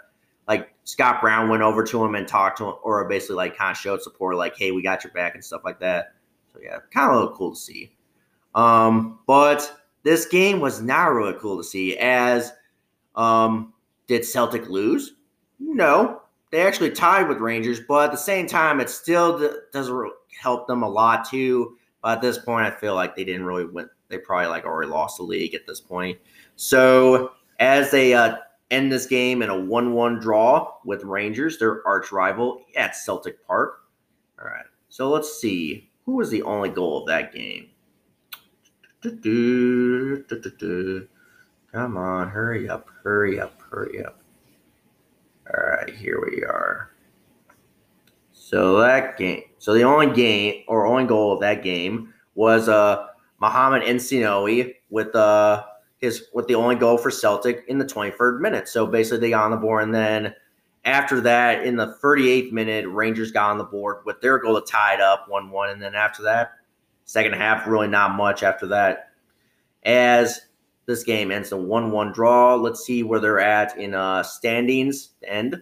like 0.47 0.73
Scott 0.85 1.19
Brown 1.21 1.49
went 1.49 1.63
over 1.63 1.83
to 1.83 2.03
him 2.03 2.15
and 2.15 2.27
talked 2.27 2.57
to 2.59 2.65
him, 2.65 2.75
or 2.83 3.07
basically 3.09 3.35
like 3.35 3.57
kind 3.57 3.71
of 3.71 3.77
showed 3.77 4.01
support, 4.01 4.37
like, 4.37 4.57
hey, 4.57 4.71
we 4.71 4.81
got 4.81 5.03
your 5.03 5.11
back 5.11 5.35
and 5.35 5.43
stuff 5.43 5.61
like 5.65 5.79
that. 5.79 6.13
So 6.53 6.59
yeah, 6.63 6.77
kind 6.93 7.09
of 7.09 7.15
a 7.15 7.19
little 7.19 7.35
cool 7.35 7.51
to 7.51 7.59
see. 7.59 7.95
Um, 8.53 9.19
but 9.27 9.79
this 10.03 10.25
game 10.27 10.61
was 10.61 10.81
not 10.81 11.11
really 11.11 11.37
cool 11.39 11.57
to 11.57 11.63
see. 11.63 11.97
As 11.97 12.53
um, 13.15 13.73
did 14.07 14.25
Celtic 14.25 14.69
lose? 14.69 15.15
No, 15.59 16.21
they 16.51 16.61
actually 16.61 16.91
tied 16.91 17.27
with 17.27 17.39
Rangers, 17.39 17.79
but 17.79 18.05
at 18.05 18.11
the 18.11 18.17
same 18.17 18.47
time, 18.47 18.79
it 18.79 18.89
still 18.89 19.53
doesn't 19.73 20.11
help 20.39 20.67
them 20.67 20.83
a 20.83 20.89
lot 20.89 21.29
too. 21.29 21.77
But 22.01 22.17
at 22.17 22.21
this 22.21 22.37
point, 22.37 22.65
I 22.65 22.71
feel 22.71 22.95
like 22.95 23.15
they 23.15 23.23
didn't 23.23 23.45
really 23.45 23.65
win 23.65 23.89
they 24.07 24.17
probably 24.17 24.47
like 24.47 24.65
already 24.65 24.91
lost 24.91 25.17
the 25.17 25.23
league 25.23 25.55
at 25.55 25.65
this 25.65 25.81
point. 25.81 26.17
So 26.55 27.31
as 27.59 27.91
they 27.91 28.13
uh, 28.13 28.37
end 28.71 28.91
this 28.91 29.05
game 29.05 29.41
in 29.41 29.49
a 29.49 29.59
one-one 29.59 30.19
draw 30.19 30.73
with 30.85 31.03
Rangers, 31.03 31.57
their 31.57 31.85
arch 31.87 32.11
rival 32.11 32.61
at 32.75 32.95
Celtic 32.95 33.45
Park. 33.45 33.81
All 34.39 34.47
right. 34.47 34.65
So 34.89 35.09
let's 35.09 35.39
see 35.39 35.89
who 36.05 36.13
was 36.17 36.29
the 36.29 36.43
only 36.43 36.69
goal 36.69 37.01
of 37.01 37.07
that 37.07 37.33
game. 37.33 37.69
Come 41.75 41.97
on, 41.97 42.29
hurry 42.29 42.69
up, 42.69 42.87
hurry 43.03 43.37
up, 43.37 43.61
hurry 43.69 44.01
up. 44.01 44.21
All 45.49 45.61
right, 45.61 45.93
here 45.93 46.23
we 46.25 46.41
are. 46.45 46.91
So 48.31 48.79
that 48.79 49.17
game, 49.17 49.41
so 49.57 49.73
the 49.73 49.83
only 49.83 50.15
game 50.15 50.63
or 50.69 50.85
only 50.85 51.03
goal 51.03 51.33
of 51.33 51.41
that 51.41 51.63
game 51.63 52.13
was 52.33 52.69
uh 52.69 53.07
Mohamed 53.41 53.81
Elyounoussi 53.81 54.75
with 54.89 55.13
uh 55.17 55.65
his 55.97 56.27
with 56.33 56.47
the 56.47 56.55
only 56.55 56.75
goal 56.75 56.97
for 56.97 57.11
Celtic 57.11 57.65
in 57.67 57.77
the 57.77 57.83
23rd 57.83 58.39
minute. 58.39 58.69
So 58.69 58.87
basically 58.87 59.19
they 59.19 59.31
got 59.31 59.43
on 59.43 59.51
the 59.51 59.57
board 59.57 59.83
and 59.83 59.93
then 59.93 60.33
after 60.85 61.19
that 61.19 61.65
in 61.65 61.75
the 61.75 61.97
38th 62.01 62.53
minute 62.53 62.87
Rangers 62.87 63.33
got 63.33 63.51
on 63.51 63.57
the 63.57 63.65
board 63.65 63.97
with 64.05 64.21
their 64.21 64.37
goal 64.37 64.61
to 64.61 64.65
tie 64.65 64.93
it 64.93 65.01
up 65.01 65.27
1-1 65.29 65.73
and 65.73 65.81
then 65.81 65.93
after 65.93 66.23
that 66.23 66.53
second 67.03 67.33
half 67.33 67.67
really 67.67 67.89
not 67.89 68.15
much 68.15 68.43
after 68.43 68.65
that 68.65 69.09
as 69.83 70.39
this 70.85 71.03
game 71.03 71.31
ends 71.31 71.51
a 71.51 71.57
1 71.57 71.91
1 71.91 72.11
draw. 72.11 72.55
Let's 72.55 72.85
see 72.85 73.03
where 73.03 73.19
they're 73.19 73.39
at 73.39 73.77
in 73.77 73.93
uh, 73.93 74.23
standings. 74.23 75.09
End. 75.23 75.61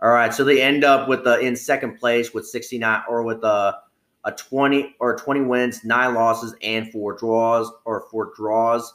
All 0.00 0.10
right. 0.10 0.32
So 0.32 0.44
they 0.44 0.60
end 0.60 0.84
up 0.84 1.08
with 1.08 1.24
the 1.24 1.38
in 1.40 1.56
second 1.56 1.98
place 1.98 2.34
with 2.34 2.46
69 2.46 3.02
or 3.08 3.22
with 3.22 3.42
a, 3.44 3.78
a 4.24 4.32
20 4.32 4.96
or 5.00 5.16
20 5.16 5.42
wins, 5.42 5.84
nine 5.84 6.14
losses, 6.14 6.54
and 6.62 6.90
four 6.92 7.14
draws 7.14 7.70
or 7.84 8.06
four 8.10 8.32
draws. 8.36 8.94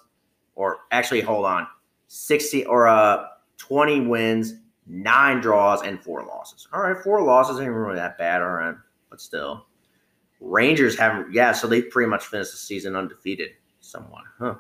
Or 0.56 0.80
actually, 0.92 1.22
hold 1.22 1.46
on. 1.46 1.68
60 2.08 2.66
or 2.66 2.88
uh, 2.88 3.26
20 3.58 4.02
wins, 4.02 4.54
nine 4.86 5.42
draws, 5.42 5.82
and 5.82 6.00
four 6.00 6.24
losses. 6.24 6.68
All 6.72 6.82
right. 6.82 7.02
Four 7.04 7.24
losses 7.24 7.60
ain't 7.60 7.72
really 7.72 7.96
that 7.96 8.18
bad. 8.18 8.42
All 8.42 8.50
right. 8.52 8.76
But 9.10 9.20
still. 9.20 9.66
Rangers 10.40 10.98
haven't, 10.98 11.34
yeah, 11.34 11.54
so 11.54 11.68
they 11.68 11.82
pretty 11.82 12.10
much 12.10 12.26
finished 12.26 12.52
the 12.52 12.58
season 12.58 12.98
undefeated 12.98 13.52
somewhat. 13.80 14.24
Huh. 14.38 14.56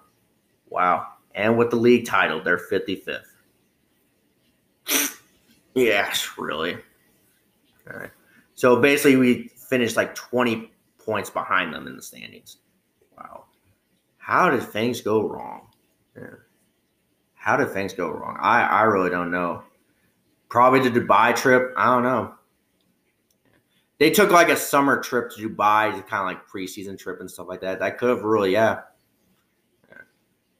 Wow. 0.74 1.08
And 1.36 1.56
with 1.56 1.70
the 1.70 1.76
league 1.76 2.08
title, 2.08 2.42
they're 2.44 2.58
55th. 2.58 3.22
yes, 5.76 6.28
really. 6.36 6.78
All 7.90 8.00
right. 8.00 8.10
So 8.56 8.82
basically, 8.82 9.18
we 9.18 9.50
finished 9.50 9.96
like 9.96 10.16
20 10.16 10.72
points 10.98 11.30
behind 11.30 11.74
them 11.74 11.86
in 11.86 11.96
the 11.96 12.02
standings. 12.02 12.58
Wow. 13.16 13.46
How 14.18 14.50
did 14.50 14.64
things 14.64 15.02
go 15.02 15.28
wrong? 15.28 15.68
Yeah. 16.18 16.38
How 17.36 17.56
did 17.56 17.70
things 17.70 17.94
go 17.94 18.10
wrong? 18.10 18.38
I, 18.42 18.64
I 18.64 18.82
really 18.84 19.12
don't 19.12 19.30
know. 19.30 19.64
Probably 20.50 20.88
the 20.88 21.00
Dubai 21.00 21.36
trip. 21.36 21.74
I 21.78 21.94
don't 21.94 22.04
know. 22.04 22.34
They 24.00 24.10
took 24.10 24.32
like 24.32 24.50
a 24.50 24.58
summer 24.58 25.02
trip 25.02 25.32
to 25.32 25.50
Dubai, 25.50 25.92
kind 26.08 26.22
of 26.22 26.26
like 26.26 26.48
preseason 26.48 26.98
trip 26.98 27.20
and 27.20 27.30
stuff 27.30 27.48
like 27.48 27.62
that. 27.62 27.80
That 27.80 28.00
could 28.00 28.10
have 28.10 28.24
really, 28.24 28.54
yeah, 28.54 28.82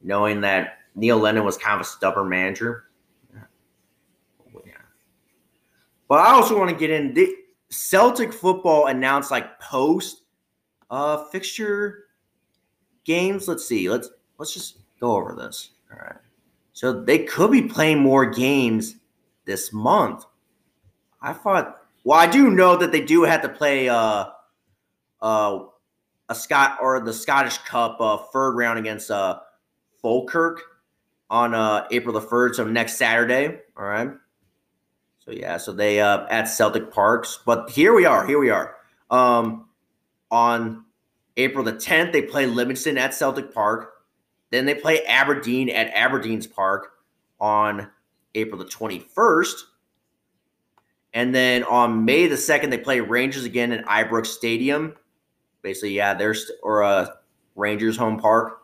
knowing 0.04 0.40
that 0.42 0.78
Neil 0.94 1.18
Lennon 1.18 1.44
was 1.44 1.58
kind 1.58 1.74
of 1.74 1.80
a 1.80 1.88
stubborn 1.88 2.28
manager. 2.28 2.84
Yeah. 3.32 3.40
But 6.08 6.20
I 6.20 6.30
also 6.32 6.56
want 6.56 6.70
to 6.70 6.76
get 6.76 6.90
in 6.90 7.14
the 7.14 7.34
Celtic 7.70 8.32
football 8.32 8.86
announced 8.86 9.30
like 9.30 9.58
post 9.58 10.22
uh 10.90 11.24
fixture 11.30 12.04
games. 13.04 13.48
Let's 13.48 13.66
see. 13.66 13.88
Let's 13.88 14.10
let's 14.38 14.54
just 14.54 14.78
go 15.00 15.16
over 15.16 15.34
this. 15.34 15.70
All 15.92 15.98
right. 15.98 16.16
So 16.72 16.92
they 16.92 17.20
could 17.20 17.50
be 17.50 17.62
playing 17.62 17.98
more 17.98 18.26
games 18.26 18.96
this 19.44 19.72
month. 19.72 20.24
I 21.20 21.32
thought 21.32 21.80
well, 22.04 22.18
I 22.18 22.26
do 22.26 22.50
know 22.50 22.76
that 22.76 22.92
they 22.92 23.00
do 23.00 23.22
have 23.22 23.42
to 23.42 23.48
play 23.48 23.88
uh 23.88 24.26
uh 25.20 25.58
a 26.28 26.34
Scott 26.34 26.78
or 26.80 27.00
the 27.00 27.12
Scottish 27.12 27.58
Cup 27.58 27.96
uh 28.00 28.18
third 28.32 28.56
round 28.56 28.78
against 28.78 29.10
uh 29.10 29.40
Falkirk 30.04 30.60
on 31.30 31.54
uh, 31.54 31.86
April 31.90 32.12
the 32.12 32.20
3rd, 32.20 32.56
so 32.56 32.66
next 32.66 32.98
Saturday. 32.98 33.58
All 33.74 33.86
right. 33.86 34.10
So 35.18 35.30
yeah, 35.30 35.56
so 35.56 35.72
they 35.72 35.98
uh, 35.98 36.26
at 36.28 36.44
Celtic 36.44 36.92
Parks, 36.92 37.38
but 37.46 37.70
here 37.70 37.94
we 37.94 38.04
are. 38.04 38.26
Here 38.26 38.38
we 38.38 38.50
are. 38.50 38.76
Um, 39.10 39.66
on 40.30 40.84
April 41.38 41.64
the 41.64 41.72
10th, 41.72 42.12
they 42.12 42.20
play 42.20 42.44
Livingston 42.44 42.98
at 42.98 43.14
Celtic 43.14 43.54
Park. 43.54 43.92
Then 44.50 44.66
they 44.66 44.74
play 44.74 45.02
Aberdeen 45.06 45.70
at 45.70 45.90
Aberdeen's 45.94 46.46
Park 46.46 46.92
on 47.40 47.90
April 48.34 48.58
the 48.58 48.66
21st. 48.66 49.54
And 51.14 51.34
then 51.34 51.64
on 51.64 52.04
May 52.04 52.26
the 52.26 52.36
2nd, 52.36 52.68
they 52.68 52.76
play 52.76 53.00
Rangers 53.00 53.44
again 53.44 53.72
at 53.72 53.86
Ibrox 53.86 54.26
Stadium. 54.26 54.96
Basically, 55.62 55.94
yeah, 55.94 56.12
there's 56.12 56.52
or 56.62 56.82
uh, 56.82 57.06
Rangers 57.56 57.96
home 57.96 58.18
park 58.18 58.63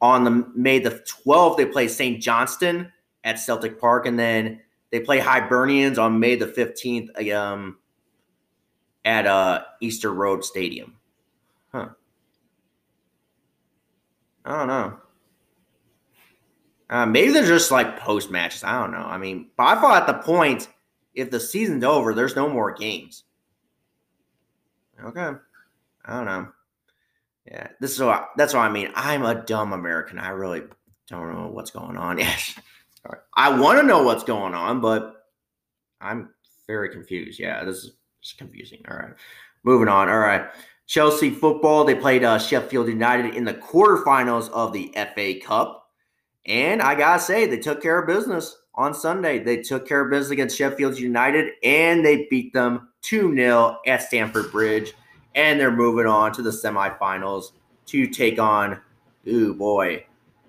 on 0.00 0.24
the 0.24 0.46
May 0.54 0.78
the 0.78 1.02
12th, 1.24 1.56
they 1.56 1.66
play 1.66 1.88
St. 1.88 2.20
Johnstone 2.20 2.92
at 3.24 3.38
Celtic 3.38 3.80
Park, 3.80 4.06
and 4.06 4.18
then 4.18 4.60
they 4.90 5.00
play 5.00 5.18
Hibernians 5.18 5.98
on 5.98 6.20
May 6.20 6.36
the 6.36 6.46
15th 6.46 7.32
um, 7.34 7.78
at 9.04 9.26
uh, 9.26 9.64
Easter 9.80 10.12
Road 10.12 10.44
Stadium. 10.44 10.96
Huh. 11.72 11.88
I 14.44 14.58
don't 14.58 14.68
know. 14.68 14.98
Uh, 16.88 17.04
maybe 17.04 17.32
they're 17.32 17.44
just 17.44 17.72
like 17.72 17.98
post 17.98 18.30
matches. 18.30 18.62
I 18.62 18.80
don't 18.80 18.92
know. 18.92 18.98
I 18.98 19.18
mean, 19.18 19.48
I 19.58 19.74
thought 19.74 20.02
at 20.02 20.06
the 20.06 20.22
point, 20.22 20.68
if 21.14 21.30
the 21.30 21.40
season's 21.40 21.82
over, 21.82 22.14
there's 22.14 22.36
no 22.36 22.48
more 22.48 22.72
games. 22.72 23.24
Okay. 25.02 25.32
I 26.04 26.16
don't 26.16 26.26
know. 26.26 26.48
Yeah, 27.46 27.68
this 27.80 27.92
is 27.92 28.00
what 28.00 28.30
that's 28.36 28.54
what 28.54 28.60
I 28.60 28.68
mean. 28.70 28.90
I'm 28.94 29.24
a 29.24 29.34
dumb 29.34 29.72
American. 29.72 30.18
I 30.18 30.30
really 30.30 30.62
don't 31.08 31.32
know 31.32 31.48
what's 31.48 31.70
going 31.70 31.96
on. 31.96 32.18
Yes, 32.26 32.58
I 33.34 33.56
want 33.56 33.78
to 33.78 33.86
know 33.86 34.02
what's 34.02 34.24
going 34.24 34.52
on, 34.52 34.80
but 34.80 35.26
I'm 36.00 36.30
very 36.66 36.88
confused. 36.88 37.38
Yeah, 37.38 37.62
this 37.64 37.84
is 37.84 37.92
confusing. 38.36 38.82
All 38.90 38.96
right, 38.96 39.14
moving 39.62 39.86
on. 39.86 40.08
All 40.08 40.18
right, 40.18 40.46
Chelsea 40.88 41.30
football. 41.30 41.84
They 41.84 41.94
played 41.94 42.24
uh, 42.24 42.40
Sheffield 42.40 42.88
United 42.88 43.36
in 43.36 43.44
the 43.44 43.54
quarterfinals 43.54 44.50
of 44.50 44.72
the 44.72 44.92
FA 45.14 45.38
Cup, 45.40 45.88
and 46.46 46.82
I 46.82 46.96
gotta 46.96 47.22
say 47.22 47.46
they 47.46 47.58
took 47.58 47.80
care 47.80 48.00
of 48.00 48.08
business 48.08 48.56
on 48.74 48.92
Sunday. 48.92 49.38
They 49.38 49.58
took 49.58 49.86
care 49.86 50.00
of 50.00 50.10
business 50.10 50.32
against 50.32 50.56
Sheffield 50.56 50.98
United, 50.98 51.52
and 51.62 52.04
they 52.04 52.26
beat 52.28 52.52
them 52.52 52.88
two 53.02 53.32
0 53.36 53.78
at 53.86 54.02
Stamford 54.02 54.50
Bridge 54.50 54.94
and 55.36 55.60
they're 55.60 55.70
moving 55.70 56.06
on 56.06 56.32
to 56.32 56.42
the 56.42 56.50
semifinals 56.50 57.52
to 57.84 58.08
take 58.08 58.40
on, 58.40 58.80
ooh 59.28 59.54
boy, 59.54 60.04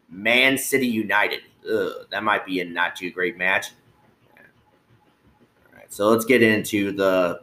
Man 0.10 0.58
City 0.58 0.88
United. 0.88 1.42
Ugh, 1.70 2.08
that 2.10 2.24
might 2.24 2.46
be 2.46 2.62
a 2.62 2.66
not 2.66 2.96
too 2.96 3.12
great 3.12 3.38
match. 3.38 3.68
All 4.38 5.78
right, 5.78 5.94
so 5.94 6.08
let's 6.08 6.26
get 6.26 6.42
into 6.42 6.94
the 6.94 7.42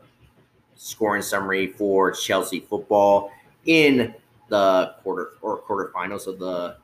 scoring 0.75 1.23
summary 1.23 1.69
for 1.69 2.11
Chelsea 2.11 2.61
football 2.61 3.31
in 3.67 4.15
the 4.49 4.95
quarter 5.03 5.33
or 5.43 5.61
quarterfinals 5.63 6.27
of 6.27 6.39
the 6.39 6.77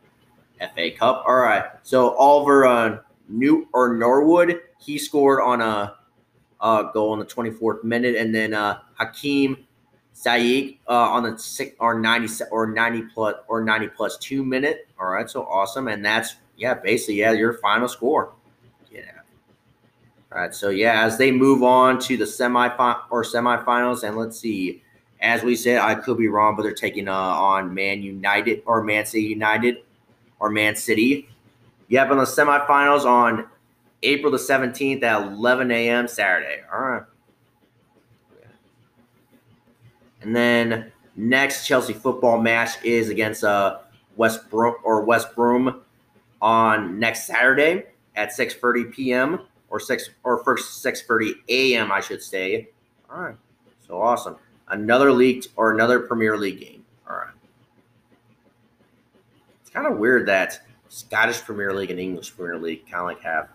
FA 0.74 0.90
Cup. 0.90 1.24
All 1.26 1.36
right, 1.36 1.64
so 1.82 2.14
Oliver 2.16 2.66
uh, 2.66 2.98
New 3.28 3.66
or 3.72 3.94
Norwood, 3.94 4.60
he 4.78 4.98
scored 4.98 5.40
on 5.40 5.62
a, 5.62 5.96
goal 6.92 7.14
in 7.14 7.18
the 7.18 7.24
24th 7.24 7.82
minute, 7.82 8.16
and 8.16 8.34
then 8.34 8.52
uh, 8.52 8.80
Hakim 8.94 9.64
Ziyech 10.22 10.78
uh, 10.88 10.92
on 10.92 11.22
the 11.22 11.38
six 11.38 11.74
or 11.80 11.98
90 11.98 12.44
or 12.50 12.66
90 12.66 13.02
plus 13.14 13.36
or 13.48 13.62
90 13.62 13.88
plus 13.88 14.18
two 14.18 14.44
minute. 14.44 14.88
All 15.00 15.08
right, 15.08 15.28
so 15.30 15.44
awesome. 15.44 15.88
And 15.88 16.04
that's 16.04 16.36
yeah, 16.56 16.74
basically, 16.74 17.14
yeah, 17.14 17.32
your 17.32 17.54
final 17.54 17.88
score. 17.88 18.32
Yeah. 18.92 19.02
All 20.30 20.40
right. 20.40 20.54
So 20.54 20.68
yeah, 20.68 21.04
as 21.04 21.16
they 21.16 21.32
move 21.32 21.62
on 21.62 21.98
to 22.00 22.16
the 22.16 22.26
semi 22.26 22.68
or 23.10 23.24
semifinals, 23.24 24.06
and 24.06 24.16
let's 24.16 24.38
see. 24.38 24.82
As 25.22 25.42
we 25.42 25.54
said, 25.54 25.78
I 25.78 25.96
could 25.96 26.16
be 26.16 26.28
wrong, 26.28 26.56
but 26.56 26.62
they're 26.62 26.72
taking 26.72 27.06
uh, 27.06 27.12
on 27.12 27.74
Man 27.74 28.02
United 28.02 28.62
or 28.64 28.82
Man 28.82 29.04
City 29.04 29.24
United 29.24 29.78
or 30.38 30.48
Man 30.48 30.76
City. 30.76 31.28
Yep, 31.88 32.10
on 32.10 32.18
the 32.18 32.24
semifinals 32.24 33.04
on 33.04 33.46
April 34.02 34.32
the 34.32 34.38
17th 34.38 35.02
at 35.02 35.22
11 35.22 35.70
a.m. 35.70 36.08
Saturday. 36.08 36.62
All 36.72 36.80
right. 36.80 37.02
And 40.22 40.34
then 40.34 40.92
next 41.16 41.66
Chelsea 41.66 41.92
football 41.92 42.40
match 42.40 42.82
is 42.84 43.08
against 43.08 43.44
uh, 43.44 43.78
West 44.16 44.50
Brom 44.50 44.76
or 44.84 45.02
West 45.02 45.34
Brom 45.34 45.82
on 46.42 46.98
next 46.98 47.26
Saturday 47.26 47.84
at 48.16 48.30
6:30 48.30 48.92
p.m. 48.92 49.40
or 49.68 49.80
six 49.80 50.10
or 50.24 50.42
first 50.44 50.84
6:30 50.84 51.34
a.m. 51.48 51.92
I 51.92 52.00
should 52.00 52.22
say. 52.22 52.68
All 53.10 53.20
right, 53.20 53.36
so 53.86 54.00
awesome. 54.00 54.36
Another 54.68 55.12
league 55.12 55.44
or 55.56 55.72
another 55.72 56.00
Premier 56.00 56.36
League 56.36 56.60
game. 56.60 56.84
All 57.08 57.16
right. 57.16 57.34
It's 59.60 59.70
kind 59.70 59.86
of 59.86 59.98
weird 59.98 60.26
that 60.28 60.60
Scottish 60.88 61.40
Premier 61.40 61.74
League 61.74 61.90
and 61.90 61.98
English 61.98 62.36
Premier 62.36 62.58
League 62.58 62.88
kind 62.88 63.00
of 63.00 63.06
like 63.06 63.20
have. 63.20 63.48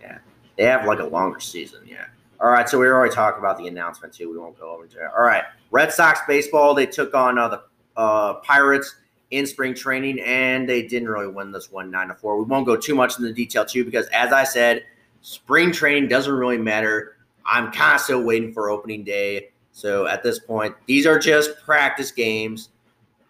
Yeah, 0.00 0.18
they 0.56 0.64
have 0.64 0.86
like 0.86 1.00
a 1.00 1.04
longer 1.04 1.40
season. 1.40 1.80
Yeah. 1.86 2.06
All 2.40 2.50
right, 2.50 2.68
so 2.68 2.78
we 2.78 2.86
already 2.86 3.12
talked 3.12 3.38
about 3.38 3.58
the 3.58 3.66
announcement 3.66 4.14
too. 4.14 4.30
We 4.30 4.38
won't 4.38 4.58
go 4.58 4.70
over 4.70 4.86
to 4.86 4.96
it. 4.96 5.10
All 5.16 5.24
right, 5.24 5.42
Red 5.70 5.92
Sox 5.92 6.20
baseball. 6.28 6.72
They 6.72 6.86
took 6.86 7.12
on 7.14 7.36
uh, 7.36 7.48
the 7.48 7.62
uh, 7.96 8.34
Pirates 8.34 8.94
in 9.30 9.44
spring 9.44 9.74
training, 9.74 10.20
and 10.20 10.68
they 10.68 10.82
didn't 10.82 11.08
really 11.08 11.26
win 11.26 11.50
this 11.50 11.72
one 11.72 11.90
nine 11.90 12.08
to 12.08 12.14
four. 12.14 12.38
We 12.38 12.44
won't 12.44 12.64
go 12.64 12.76
too 12.76 12.94
much 12.94 13.18
into 13.18 13.28
the 13.28 13.34
detail 13.34 13.64
too, 13.64 13.84
because 13.84 14.06
as 14.08 14.32
I 14.32 14.44
said, 14.44 14.84
spring 15.20 15.72
training 15.72 16.08
doesn't 16.08 16.32
really 16.32 16.58
matter. 16.58 17.16
I'm 17.44 17.72
kind 17.72 17.96
of 17.96 18.00
still 18.00 18.22
waiting 18.22 18.52
for 18.52 18.70
opening 18.70 19.02
day. 19.02 19.50
So 19.72 20.06
at 20.06 20.22
this 20.22 20.38
point, 20.38 20.74
these 20.86 21.06
are 21.06 21.18
just 21.18 21.62
practice 21.64 22.12
games. 22.12 22.68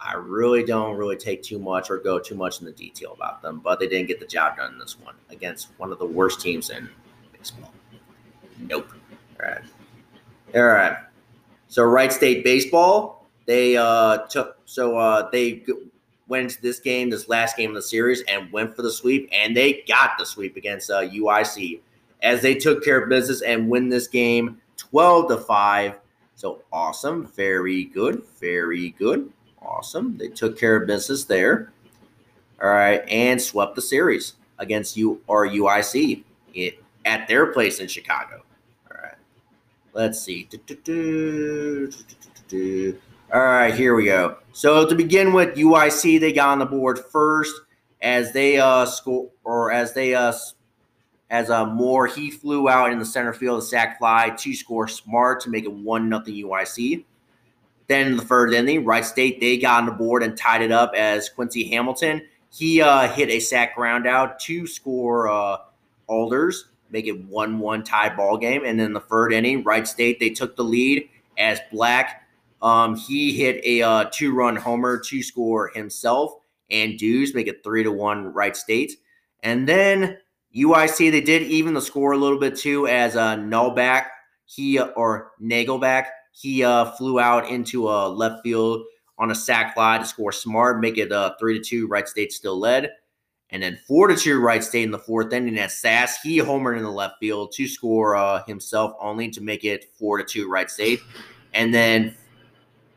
I 0.01 0.15
really 0.15 0.65
don't 0.65 0.97
really 0.97 1.17
take 1.17 1.43
too 1.43 1.59
much 1.59 1.91
or 1.91 1.99
go 1.99 2.19
too 2.19 2.35
much 2.35 2.61
in 2.61 2.67
the 2.67 2.73
detail 2.73 3.13
about 3.13 3.43
them, 3.43 3.61
but 3.65 3.81
they 3.81 3.89
didn't 3.89 4.09
get 4.09 4.21
the 4.21 4.27
job 4.27 4.57
done 4.57 4.75
in 4.75 4.79
this 4.79 4.99
one 5.01 5.15
against 5.31 5.69
one 5.79 5.93
of 5.93 5.99
the 5.99 6.07
worst 6.07 6.41
teams 6.41 6.71
in 6.71 6.89
baseball. 7.37 7.73
Nope. 8.61 8.93
All 9.43 9.49
right. 9.49 9.63
All 10.55 10.63
right. 10.63 10.97
So 11.69 11.85
Wright 11.85 12.13
State 12.13 12.45
baseball, 12.45 13.27
they 13.47 13.77
uh 13.77 14.19
took 14.29 14.59
so 14.65 14.97
uh 14.97 15.29
they 15.31 15.65
went 16.29 16.45
into 16.45 16.63
this 16.63 16.79
game, 16.79 17.11
this 17.11 17.29
last 17.29 17.57
game 17.57 17.71
of 17.71 17.77
the 17.77 17.83
series, 17.83 18.23
and 18.29 18.51
went 18.53 18.77
for 18.77 18.83
the 18.83 18.91
sweep, 18.91 19.29
and 19.33 19.57
they 19.57 19.85
got 19.89 20.19
the 20.19 20.27
sweep 20.27 20.57
against 20.57 20.91
uh, 20.91 21.01
UIC 21.01 21.81
as 22.23 22.43
they 22.43 22.55
took 22.55 22.85
care 22.85 23.01
of 23.01 23.09
business 23.09 23.43
and 23.43 23.69
win 23.69 23.89
this 23.89 24.07
game 24.07 24.61
12 24.77 25.29
to 25.29 25.37
5. 25.39 25.95
So 26.35 26.63
awesome. 26.73 27.27
Very 27.27 27.85
good. 27.85 28.23
Very 28.41 28.91
good. 28.91 29.33
Awesome. 29.61 30.17
They 30.17 30.29
took 30.29 30.59
care 30.59 30.77
of 30.77 30.87
business 30.87 31.25
there. 31.25 31.73
All 32.63 32.71
right. 32.71 33.03
And 33.09 33.41
swept 33.41 33.75
the 33.75 33.83
series 33.83 34.35
against 34.59 34.97
you 34.97 35.21
or 35.27 35.49
UIC 35.49 36.23
at 37.05 37.29
their 37.29 37.47
place 37.47 37.81
in 37.81 37.89
Chicago. 37.89 38.43
Let's 39.93 40.21
see. 40.21 40.49
All 43.33 43.41
right, 43.41 43.75
here 43.75 43.95
we 43.95 44.07
go. 44.07 44.39
So 44.53 44.87
to 44.89 44.95
begin 44.95 45.33
with, 45.33 45.57
UIC 45.57 46.21
they 46.21 46.33
got 46.33 46.51
on 46.51 46.59
the 46.59 46.67
board 46.67 46.99
first 46.99 47.55
as 48.01 48.33
they 48.33 48.59
uh 48.59 48.87
score 48.87 49.29
or 49.45 49.73
as 49.73 49.93
they 49.93 50.15
uh 50.15 50.33
as 51.31 51.51
uh 51.51 51.67
Moore 51.67 52.07
he 52.07 52.31
flew 52.31 52.69
out 52.69 52.93
in 52.93 52.99
the 52.99 53.05
center 53.05 53.33
field, 53.33 53.63
a 53.63 53.63
sac 53.63 53.99
fly 53.99 54.31
to 54.39 54.55
score 54.55 54.89
smart 54.89 55.41
to 55.43 55.51
make 55.51 55.65
it 55.65 55.73
one 55.73 56.09
nothing 56.09 56.35
UIC. 56.35 57.05
Then 57.87 58.07
in 58.09 58.17
the 58.17 58.25
third 58.25 58.53
inning, 58.55 58.85
Wright 58.85 59.05
State 59.05 59.41
they 59.41 59.57
got 59.57 59.81
on 59.81 59.87
the 59.87 59.93
board 59.93 60.23
and 60.23 60.37
tied 60.37 60.63
it 60.63 60.73
up 60.73 60.93
as 60.95 61.29
Quincy 61.29 61.69
Hamilton 61.69 62.23
he 62.51 62.81
uh 62.81 63.09
hit 63.09 63.29
a 63.29 63.41
sac 63.41 63.75
ground 63.75 64.07
out 64.07 64.39
to 64.41 64.67
score 64.67 65.29
uh 65.29 65.59
Alders, 66.07 66.69
make 66.91 67.07
it 67.07 67.25
one 67.25 67.59
one 67.59 67.85
tie 67.85 68.15
ball 68.15 68.37
game. 68.37 68.63
And 68.65 68.79
then 68.79 68.93
the 68.93 69.01
third 69.01 69.33
inning, 69.33 69.63
Wright 69.65 69.87
State 69.87 70.21
they 70.21 70.31
took 70.31 70.57
the 70.57 70.65
lead 70.65 71.09
as 71.37 71.61
Black 71.73 72.29
um, 72.61 72.97
he 72.97 73.33
hit 73.33 73.65
a 73.65 73.83
uh, 73.83 74.05
two 74.13 74.35
run 74.35 74.57
homer 74.57 74.99
to 74.99 75.23
score 75.23 75.71
himself 75.75 76.33
and 76.71 76.99
Dews 76.99 77.35
make 77.35 77.47
it 77.47 77.63
three 77.63 77.83
to 77.83 77.93
one 77.93 78.33
Wright 78.33 78.57
State. 78.57 78.93
And 79.43 79.69
then 79.69 80.19
UIC, 80.55 81.11
they 81.11 81.21
did 81.21 81.43
even 81.43 81.75
the 81.75 81.81
score 81.81 82.13
a 82.13 82.19
little 82.19 82.39
bit 82.39 82.57
too 82.57 82.87
as 82.87 83.15
a 83.15 83.21
uh, 83.21 83.37
Nullback, 83.37 84.07
he 84.47 84.81
or 84.81 85.33
Nagelback, 85.41 86.07
he 86.33 86.65
uh, 86.65 86.87
flew 86.93 87.21
out 87.21 87.49
into 87.49 87.89
a 87.89 88.09
left 88.09 88.43
field 88.43 88.85
on 89.19 89.31
a 89.31 89.35
sac 89.35 89.75
fly 89.75 89.99
to 89.99 90.05
score 90.05 90.33
smart, 90.33 90.81
make 90.81 90.99
it 90.99 91.13
uh, 91.13 91.35
three 91.39 91.59
to 91.59 91.65
two. 91.65 91.87
Wright 91.87 92.09
State 92.09 92.33
still 92.33 92.59
led. 92.59 92.91
And 93.51 93.63
then 93.63 93.79
four 93.87 94.09
to 94.09 94.17
two, 94.17 94.41
right 94.41 94.63
State 94.63 94.85
in 94.85 94.91
the 94.91 94.99
fourth 94.99 95.33
inning 95.33 95.59
as 95.59 95.79
Sass 95.79 96.21
he 96.23 96.39
homered 96.39 96.77
in 96.77 96.83
the 96.83 96.91
left 96.91 97.19
field 97.19 97.53
to 97.53 97.67
score 97.67 98.15
uh, 98.15 98.45
himself 98.45 98.95
only 99.01 99.31
to 99.31 99.41
make 99.41 99.65
it 99.65 99.91
four 99.99 100.19
to 100.19 100.25
two, 100.25 100.51
right 100.51 100.71
State. 100.71 101.01
And 101.55 101.73
then 101.73 102.15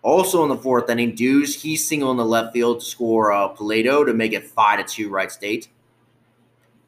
also 0.01 0.43
in 0.43 0.49
the 0.49 0.57
fourth 0.57 0.89
inning, 0.89 1.15
Dews 1.15 1.61
he 1.61 1.77
singled 1.77 2.11
in 2.11 2.17
the 2.17 2.25
left 2.25 2.53
field 2.53 2.81
to 2.81 2.85
score 2.85 3.31
uh, 3.31 3.53
Paleto 3.53 4.05
to 4.05 4.13
make 4.13 4.33
it 4.33 4.43
five 4.43 4.85
to 4.85 4.93
two 4.93 5.09
right 5.09 5.31
State. 5.31 5.69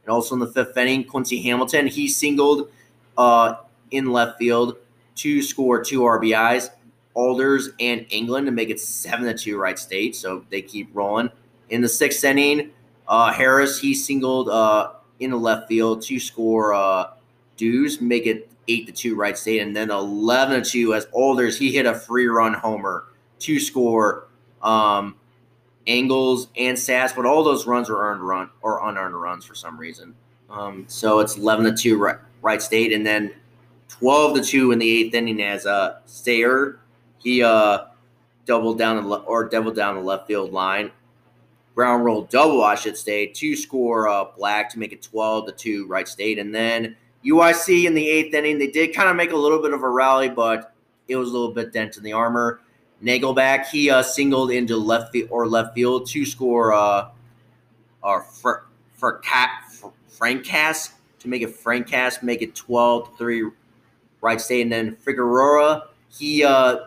And 0.03 0.11
also 0.11 0.35
in 0.35 0.39
the 0.39 0.47
fifth 0.47 0.75
inning, 0.75 1.05
Quincy 1.05 1.41
Hamilton 1.41 1.87
he 1.87 2.09
singled 2.09 2.69
uh, 3.17 3.55
in 3.91 4.11
left 4.11 4.39
field 4.39 4.77
to 5.15 5.41
score 5.41 5.81
two 5.83 6.01
RBIs. 6.01 6.69
Alders 7.15 7.69
and 7.79 8.07
England 8.09 8.47
to 8.47 8.51
make 8.51 8.71
it 8.71 8.79
seven 8.79 9.27
to 9.27 9.37
two 9.37 9.57
right 9.57 9.77
State. 9.77 10.15
So 10.15 10.45
they 10.49 10.61
keep 10.61 10.89
rolling. 10.93 11.29
In 11.69 11.81
the 11.81 11.89
sixth 11.89 12.23
inning, 12.23 12.71
uh, 13.07 13.31
Harris 13.31 13.79
he 13.79 13.93
singled 13.93 14.49
uh, 14.49 14.93
in 15.19 15.31
the 15.31 15.37
left 15.37 15.67
field 15.67 16.01
to 16.03 16.19
score 16.19 16.73
uh, 16.73 17.11
Dews, 17.57 18.01
make 18.01 18.25
it 18.25 18.49
eight 18.67 18.87
to 18.87 18.91
two 18.91 19.15
right 19.15 19.37
State, 19.37 19.61
and 19.61 19.75
then 19.75 19.91
eleven 19.91 20.63
to 20.63 20.69
two 20.69 20.93
as 20.93 21.05
Alders 21.11 21.57
he 21.57 21.71
hit 21.71 21.85
a 21.85 21.93
free 21.93 22.27
run 22.27 22.53
homer 22.53 23.05
to 23.39 23.59
score 23.59 24.27
um, 24.61 25.15
Angles 25.85 26.47
and 26.57 26.79
Sass, 26.79 27.13
but 27.13 27.25
all 27.25 27.43
those 27.43 27.67
runs 27.67 27.89
were 27.89 27.97
earned 27.97 28.21
run 28.21 28.49
or 28.61 28.87
unearned 28.87 29.19
runs 29.21 29.45
for 29.45 29.55
some 29.55 29.77
reason. 29.77 30.15
Um, 30.49 30.85
so 30.87 31.19
it's 31.19 31.37
eleven 31.37 31.65
to 31.65 31.75
two 31.75 31.97
right, 31.97 32.17
Wright 32.41 32.61
State, 32.61 32.93
and 32.93 33.05
then 33.05 33.33
twelve 33.89 34.35
to 34.37 34.43
two 34.43 34.71
in 34.71 34.79
the 34.79 34.89
eighth 34.89 35.13
inning 35.13 35.41
as 35.41 35.65
uh 35.65 35.99
Sayer 36.05 36.79
he 37.19 37.43
uh 37.43 37.85
doubled 38.45 38.77
down 38.77 38.97
the 38.97 39.07
le- 39.07 39.21
or 39.23 39.47
doubled 39.47 39.75
down 39.75 39.95
the 39.95 40.01
left 40.01 40.27
field 40.27 40.51
line. 40.51 40.91
Ground 41.75 42.05
roll 42.05 42.23
double, 42.23 42.63
I 42.63 42.75
should 42.75 42.97
say, 42.97 43.27
to 43.27 43.55
score 43.55 44.07
uh, 44.07 44.25
Black 44.37 44.69
to 44.71 44.79
make 44.79 44.93
it 44.93 45.01
12 45.01 45.47
to 45.47 45.51
2 45.51 45.87
Wright 45.87 46.07
State. 46.07 46.37
And 46.37 46.53
then 46.53 46.95
UIC 47.25 47.85
in 47.85 47.95
the 47.95 48.07
eighth 48.07 48.33
inning, 48.33 48.59
they 48.59 48.67
did 48.67 48.93
kind 48.93 49.09
of 49.09 49.15
make 49.15 49.31
a 49.31 49.35
little 49.35 49.61
bit 49.61 49.73
of 49.73 49.81
a 49.81 49.89
rally, 49.89 50.29
but 50.29 50.73
it 51.07 51.15
was 51.15 51.29
a 51.29 51.31
little 51.31 51.51
bit 51.51 51.73
dent 51.73 51.97
in 51.97 52.03
the 52.03 52.13
armor. 52.13 52.61
Nagelback, 53.03 53.67
he 53.67 53.89
uh, 53.89 54.03
singled 54.03 54.51
into 54.51 54.77
left 54.77 55.11
field 55.11 55.29
or 55.31 55.47
left 55.47 55.73
field 55.73 56.07
to 56.09 56.25
score 56.25 56.73
uh, 56.73 57.09
uh, 58.03 58.19
for, 58.19 58.67
for, 58.93 59.17
Cat, 59.19 59.49
for 59.69 59.91
Frank 60.07 60.45
Cass 60.45 60.93
to 61.19 61.27
make 61.27 61.41
it 61.41 61.55
Frank 61.55 61.87
Cass, 61.87 62.21
make 62.21 62.41
it 62.41 62.55
12 62.55 63.17
3 63.17 63.49
Wright 64.21 64.39
State. 64.39 64.61
And 64.61 64.71
then 64.71 64.95
Figueroa, 64.95 65.89
he 66.09 66.43
uh, 66.43 66.77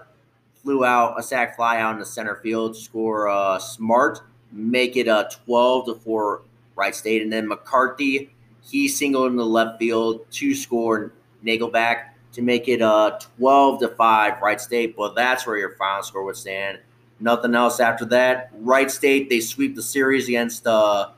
flew 0.62 0.84
out 0.84 1.18
a 1.18 1.22
sac 1.22 1.56
fly 1.56 1.78
out 1.80 1.92
in 1.92 1.98
the 1.98 2.06
center 2.06 2.36
field 2.36 2.74
to 2.74 2.80
score 2.80 3.28
uh, 3.28 3.58
Smart, 3.58 4.20
make 4.52 4.96
it 4.96 5.08
a 5.08 5.14
uh, 5.14 5.30
12 5.44 5.86
to 5.86 5.94
4 5.94 6.42
Wright 6.74 6.94
State. 6.94 7.22
And 7.22 7.32
then 7.32 7.48
McCarthy, 7.48 8.30
he 8.62 8.88
singled 8.88 9.30
in 9.30 9.36
the 9.36 9.46
left 9.46 9.78
field 9.78 10.30
to 10.32 10.54
score 10.54 11.12
Nagelback 11.44 12.10
to 12.32 12.42
make 12.42 12.68
it 12.68 12.82
a 12.82 13.18
12 13.38 13.80
to 13.80 13.88
5 13.88 14.42
Wright 14.42 14.60
State, 14.60 14.96
but 14.96 15.14
that's 15.14 15.46
where 15.46 15.56
your 15.56 15.74
final 15.76 16.02
score 16.02 16.24
would 16.24 16.36
stand. 16.36 16.78
Nothing 17.18 17.54
else 17.54 17.80
after 17.80 18.04
that. 18.06 18.50
Wright 18.58 18.90
State, 18.90 19.30
they 19.30 19.40
sweep 19.40 19.74
the 19.74 19.82
series 19.82 20.28
against 20.28 20.66
uh 20.66 21.10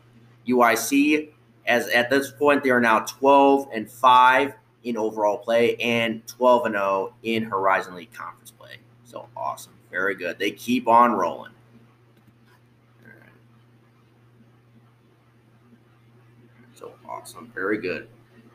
UIC. 0.46 1.30
As 1.66 1.88
at 1.88 2.08
this 2.08 2.30
point, 2.30 2.62
they 2.62 2.70
are 2.70 2.80
now 2.80 3.00
12 3.00 3.68
and 3.72 3.90
5 3.90 4.54
in 4.84 4.96
overall 4.96 5.38
play 5.38 5.76
and 5.76 6.26
12 6.26 6.66
and 6.66 6.74
0 6.74 7.12
in 7.22 7.42
Horizon 7.42 7.94
League 7.94 8.12
conference 8.12 8.50
play. 8.50 8.76
So 9.04 9.28
awesome. 9.36 9.74
Very 9.90 10.14
good. 10.14 10.38
They 10.38 10.50
keep 10.50 10.88
on 10.88 11.12
rolling. 11.12 11.52
So 16.78 16.92
awesome. 17.08 17.50
Very 17.52 17.78
good. 17.78 18.08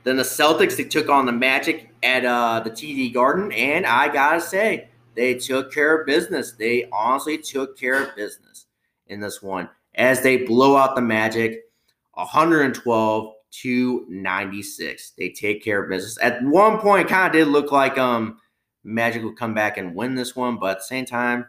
Then 0.05 0.15
the 0.15 0.23
Celtics, 0.23 0.77
they 0.77 0.85
took 0.85 1.09
on 1.09 1.25
the 1.25 1.33
Magic 1.33 1.89
at 2.03 2.23
uh, 2.23 2.61
the 2.61 2.71
TD 2.71 3.13
Garden, 3.13 3.51
and 3.51 3.85
I 3.85 4.07
gotta 4.07 4.39
say, 4.39 4.89
they 5.15 5.33
took 5.33 5.73
care 5.73 5.99
of 5.99 6.07
business. 6.07 6.53
They 6.53 6.87
honestly 6.91 7.37
took 7.37 7.77
care 7.77 8.01
of 8.01 8.15
business 8.15 8.65
in 9.07 9.19
this 9.19 9.41
one 9.41 9.69
as 9.95 10.21
they 10.21 10.37
blow 10.37 10.77
out 10.77 10.95
the 10.95 11.01
Magic 11.01 11.65
112 12.13 13.33
to 13.51 14.05
96. 14.09 15.11
They 15.17 15.29
take 15.29 15.63
care 15.63 15.83
of 15.83 15.89
business. 15.89 16.17
At 16.21 16.41
one 16.43 16.79
point, 16.79 17.09
kind 17.09 17.27
of 17.27 17.33
did 17.33 17.49
look 17.49 17.73
like 17.73 17.97
um 17.97 18.37
Magic 18.85 19.23
would 19.23 19.37
come 19.37 19.53
back 19.53 19.77
and 19.77 19.95
win 19.95 20.15
this 20.15 20.33
one, 20.35 20.57
but 20.57 20.71
at 20.71 20.77
the 20.79 20.83
same 20.85 21.05
time, 21.05 21.45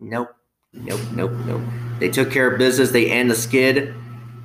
nope, 0.00 0.34
nope, 0.72 1.00
nope, 1.12 1.32
nope. 1.44 1.62
They 1.98 2.08
took 2.08 2.30
care 2.30 2.50
of 2.50 2.58
business. 2.58 2.90
They 2.90 3.10
end 3.10 3.30
the 3.30 3.34
skid 3.34 3.94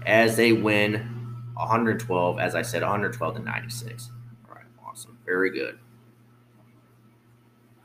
as 0.06 0.36
they 0.36 0.52
win 0.52 1.21
112, 1.54 2.40
as 2.40 2.56
I 2.56 2.62
said, 2.62 2.82
112 2.82 3.36
to 3.36 3.42
96. 3.42 4.12
All 4.48 4.56
right, 4.56 4.66
awesome. 4.86 5.18
Very 5.26 5.52
good. 5.52 5.78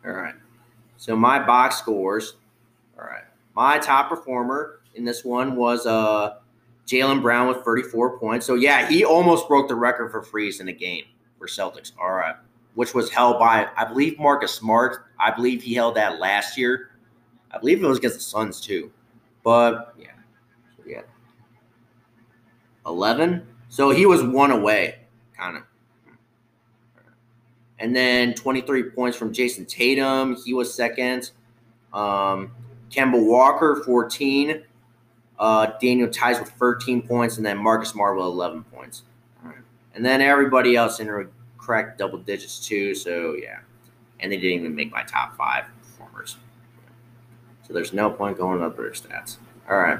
All 0.06 0.12
right. 0.12 0.34
So 0.96 1.16
my 1.16 1.44
box 1.44 1.76
scores. 1.76 2.34
All 2.98 3.04
right. 3.04 3.24
My 3.54 3.78
top 3.78 4.08
performer 4.08 4.80
in 4.94 5.04
this 5.04 5.24
one 5.24 5.56
was 5.56 5.86
uh 5.86 6.36
Jaylen 6.86 7.20
Brown 7.20 7.48
with 7.48 7.64
34 7.64 8.18
points. 8.18 8.46
So 8.46 8.54
yeah, 8.54 8.88
he 8.88 9.04
almost 9.04 9.48
broke 9.48 9.68
the 9.68 9.74
record 9.74 10.10
for 10.12 10.22
freeze 10.22 10.60
in 10.60 10.68
a 10.68 10.72
game 10.72 11.04
for 11.38 11.46
Celtics. 11.46 11.92
All 12.00 12.12
right. 12.12 12.36
Which 12.74 12.94
was 12.94 13.10
held 13.10 13.38
by 13.38 13.68
I 13.76 13.84
believe 13.84 14.18
Marcus 14.18 14.52
Smart. 14.52 15.06
I 15.18 15.32
believe 15.32 15.62
he 15.62 15.74
held 15.74 15.96
that 15.96 16.20
last 16.20 16.56
year. 16.56 16.90
I 17.50 17.58
believe 17.58 17.82
it 17.82 17.86
was 17.86 17.98
against 17.98 18.16
the 18.16 18.22
Suns 18.22 18.60
too. 18.60 18.92
But 19.42 19.94
yeah. 19.98 20.12
So 20.76 20.84
yeah. 20.86 21.02
11 22.86 23.46
so 23.76 23.90
he 23.90 24.06
was 24.06 24.22
one 24.22 24.52
away, 24.52 24.94
kind 25.36 25.58
of. 25.58 25.62
And 27.78 27.94
then 27.94 28.32
23 28.32 28.84
points 28.84 29.18
from 29.18 29.34
Jayson 29.34 29.66
Tatum. 29.66 30.34
He 30.42 30.54
was 30.54 30.72
second. 30.72 31.32
Um, 31.92 32.52
Walker, 33.26 33.82
14. 33.84 34.62
Uh, 35.38 35.66
Daniel 35.78 36.08
Theis 36.08 36.40
with 36.40 36.48
13 36.52 37.06
points. 37.06 37.36
And 37.36 37.44
then 37.44 37.58
Marcus 37.58 37.94
with 38.16 38.24
11 38.24 38.64
points. 38.64 39.02
And 39.94 40.02
then 40.02 40.22
everybody 40.22 40.74
else 40.74 40.98
in 40.98 41.10
a 41.10 41.24
correct 41.58 41.98
double 41.98 42.16
digits, 42.16 42.66
too. 42.66 42.94
So, 42.94 43.34
yeah. 43.34 43.58
And 44.20 44.32
they 44.32 44.38
didn't 44.38 44.60
even 44.60 44.74
make 44.74 44.90
my 44.90 45.02
top 45.02 45.36
five 45.36 45.66
performers. 45.82 46.38
So 47.68 47.74
there's 47.74 47.92
no 47.92 48.08
point 48.08 48.38
going 48.38 48.62
up 48.62 48.78
their 48.78 48.92
stats. 48.92 49.36
All 49.68 49.76
right. 49.76 49.98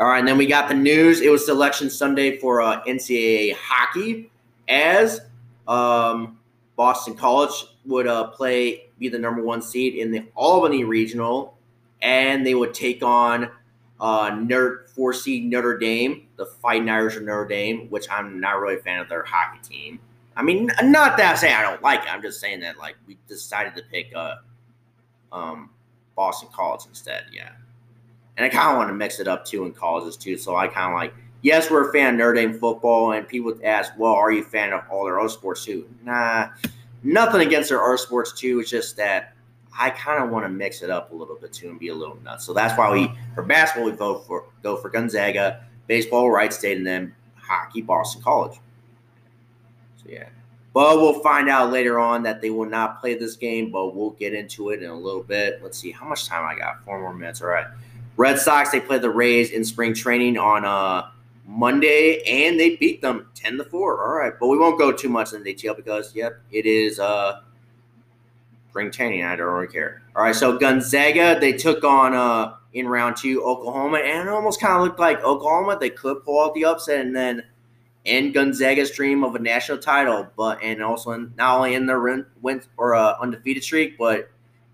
All 0.00 0.06
right, 0.06 0.18
and 0.18 0.26
then 0.26 0.38
we 0.38 0.46
got 0.46 0.68
the 0.68 0.74
news. 0.74 1.20
It 1.20 1.30
was 1.30 1.44
Selection 1.44 1.90
Sunday 1.90 2.38
for 2.38 2.62
uh, 2.62 2.82
NCAA 2.84 3.54
hockey, 3.54 4.30
as 4.66 5.20
um, 5.68 6.38
Boston 6.74 7.14
College 7.14 7.66
would 7.84 8.06
uh, 8.06 8.28
play 8.28 8.88
be 8.98 9.08
the 9.08 9.18
number 9.18 9.42
one 9.42 9.60
seed 9.62 9.94
in 9.94 10.10
the 10.10 10.24
Albany 10.34 10.84
Regional 10.84 11.56
and 12.02 12.46
they 12.46 12.54
would 12.54 12.74
take 12.74 13.02
on 13.02 13.50
uh, 14.00 14.44
four 14.94 15.12
seed 15.12 15.44
Notre 15.44 15.76
Dame, 15.76 16.26
the 16.36 16.46
Fighting 16.46 16.88
Irish 16.88 17.16
of 17.16 17.24
Notre 17.24 17.46
Dame, 17.46 17.88
which 17.90 18.10
I'm 18.10 18.40
not 18.40 18.58
really 18.60 18.76
a 18.76 18.78
fan 18.78 19.00
of 19.00 19.08
their 19.08 19.24
hockey 19.24 19.58
team. 19.62 20.00
I 20.36 20.42
mean, 20.42 20.70
not 20.82 21.16
that 21.18 21.32
I'm 21.32 21.36
saying 21.36 21.54
I 21.54 21.62
don't 21.62 21.82
like 21.82 22.00
it. 22.00 22.12
I'm 22.12 22.22
just 22.22 22.40
saying 22.40 22.60
that 22.60 22.78
like 22.78 22.96
we 23.06 23.18
decided 23.28 23.74
to 23.76 23.82
pick 23.82 24.12
uh, 24.14 24.36
um, 25.32 25.70
Boston 26.16 26.48
College 26.52 26.86
instead. 26.88 27.24
Yeah, 27.30 27.50
and 28.40 28.46
I 28.46 28.48
kind 28.48 28.70
of 28.70 28.78
want 28.78 28.88
to 28.88 28.94
mix 28.94 29.20
it 29.20 29.28
up 29.28 29.44
too 29.44 29.66
in 29.66 29.72
colleges 29.72 30.16
too. 30.16 30.38
So 30.38 30.56
I 30.56 30.66
kind 30.66 30.94
of 30.94 30.98
like, 30.98 31.12
yes, 31.42 31.70
we're 31.70 31.90
a 31.90 31.92
fan 31.92 32.14
of 32.14 32.18
Notre 32.18 32.32
Dame 32.32 32.54
football, 32.54 33.12
and 33.12 33.28
people 33.28 33.52
ask, 33.62 33.92
well, 33.98 34.14
are 34.14 34.32
you 34.32 34.40
a 34.40 34.46
fan 34.46 34.72
of 34.72 34.80
all 34.90 35.04
their 35.04 35.20
other 35.20 35.28
sports 35.28 35.62
too? 35.62 35.86
Nah, 36.02 36.48
nothing 37.02 37.46
against 37.46 37.68
their 37.68 37.84
other 37.84 37.98
sports 37.98 38.32
too. 38.32 38.60
It's 38.60 38.70
just 38.70 38.96
that 38.96 39.34
I 39.78 39.90
kind 39.90 40.24
of 40.24 40.30
want 40.30 40.46
to 40.46 40.48
mix 40.48 40.80
it 40.80 40.88
up 40.88 41.12
a 41.12 41.14
little 41.14 41.36
bit 41.36 41.52
too 41.52 41.68
and 41.68 41.78
be 41.78 41.88
a 41.88 41.94
little 41.94 42.18
nuts. 42.24 42.46
So 42.46 42.54
that's 42.54 42.78
why 42.78 42.90
we 42.90 43.12
for 43.34 43.42
basketball 43.42 43.90
we 43.90 43.94
vote 43.94 44.26
for 44.26 44.46
go 44.62 44.74
for 44.74 44.88
Gonzaga, 44.88 45.62
baseball 45.86 46.30
Wright 46.30 46.50
State, 46.52 46.78
and 46.78 46.86
then 46.86 47.14
hockey 47.36 47.82
Boston 47.82 48.22
College. 48.22 48.58
So 49.98 50.04
yeah. 50.08 50.28
But 50.72 50.96
we'll 50.96 51.20
find 51.20 51.50
out 51.50 51.72
later 51.72 51.98
on 51.98 52.22
that 52.22 52.40
they 52.40 52.48
will 52.48 52.64
not 52.64 53.02
play 53.02 53.16
this 53.18 53.36
game, 53.36 53.70
but 53.70 53.94
we'll 53.94 54.10
get 54.10 54.32
into 54.32 54.70
it 54.70 54.82
in 54.82 54.88
a 54.88 54.98
little 54.98 55.22
bit. 55.22 55.60
Let's 55.62 55.78
see 55.78 55.90
how 55.90 56.06
much 56.06 56.26
time 56.26 56.46
I 56.46 56.58
got. 56.58 56.82
Four 56.84 57.02
more 57.02 57.12
minutes. 57.12 57.42
All 57.42 57.48
right. 57.48 57.66
Red 58.20 58.38
Sox, 58.38 58.70
they 58.70 58.80
played 58.80 59.00
the 59.00 59.08
Rays 59.08 59.50
in 59.50 59.64
spring 59.64 59.94
training 59.94 60.36
on 60.36 60.66
uh, 60.66 61.08
Monday, 61.46 62.22
and 62.26 62.60
they 62.60 62.76
beat 62.76 63.00
them 63.00 63.26
10 63.34 63.56
to 63.56 63.64
4. 63.64 64.04
All 64.04 64.14
right. 64.14 64.34
But 64.38 64.48
we 64.48 64.58
won't 64.58 64.78
go 64.78 64.92
too 64.92 65.08
much 65.08 65.32
in 65.32 65.42
detail 65.42 65.72
because, 65.72 66.14
yep, 66.14 66.38
it 66.52 66.66
is 66.66 67.00
uh, 67.00 67.40
spring 68.68 68.90
training. 68.90 69.24
I 69.24 69.36
don't 69.36 69.46
really 69.46 69.72
care. 69.72 70.02
All 70.14 70.22
right. 70.22 70.34
So 70.34 70.58
Gonzaga, 70.58 71.40
they 71.40 71.54
took 71.54 71.82
on 71.82 72.12
uh, 72.12 72.56
in 72.74 72.86
round 72.86 73.16
two 73.16 73.42
Oklahoma, 73.42 74.00
and 74.00 74.28
it 74.28 74.30
almost 74.30 74.60
kind 74.60 74.74
of 74.74 74.82
looked 74.82 75.00
like 75.00 75.24
Oklahoma. 75.24 75.78
They 75.80 75.88
could 75.88 76.22
pull 76.22 76.44
out 76.44 76.52
the 76.52 76.66
upset, 76.66 77.00
and 77.00 77.16
then 77.16 77.42
in 78.04 78.32
Gonzaga's 78.32 78.90
dream 78.90 79.24
of 79.24 79.34
a 79.34 79.38
national 79.38 79.78
title, 79.78 80.28
but 80.36 80.62
and 80.62 80.82
also 80.82 81.12
in, 81.12 81.32
not 81.38 81.56
only 81.56 81.74
in 81.74 81.86
their 81.86 81.98
win 82.42 82.60
or 82.76 82.94
uh, 82.94 83.14
undefeated 83.18 83.64
streak, 83.64 83.96
but 83.96 84.30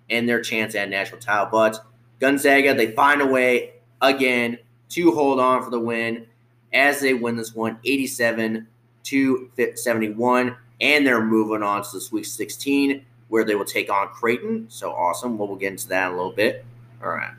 in 0.08 0.26
their 0.26 0.40
chance 0.40 0.74
at 0.74 0.90
national 0.90 1.20
title. 1.20 1.46
But 1.52 1.78
Gonzaga, 2.20 2.74
they 2.74 2.92
find 2.92 3.20
a 3.20 3.26
way 3.26 3.74
again 4.00 4.58
to 4.90 5.12
hold 5.12 5.40
on 5.40 5.62
for 5.62 5.70
the 5.70 5.80
win 5.80 6.26
as 6.72 7.00
they 7.00 7.14
win 7.14 7.36
this 7.36 7.54
one 7.54 7.78
87 7.84 8.66
to 9.04 9.50
71. 9.74 10.56
And 10.80 11.06
they're 11.06 11.24
moving 11.24 11.62
on 11.62 11.82
to 11.82 11.88
the 11.92 12.00
Sweet 12.00 12.24
16 12.24 13.04
where 13.28 13.44
they 13.44 13.54
will 13.54 13.64
take 13.64 13.90
on 13.90 14.08
Creighton. 14.08 14.66
So 14.68 14.92
awesome. 14.92 15.38
Well, 15.38 15.48
we'll 15.48 15.56
get 15.56 15.72
into 15.72 15.88
that 15.88 16.08
in 16.08 16.12
a 16.12 16.16
little 16.16 16.32
bit. 16.32 16.64
All 17.02 17.10
right. 17.10 17.34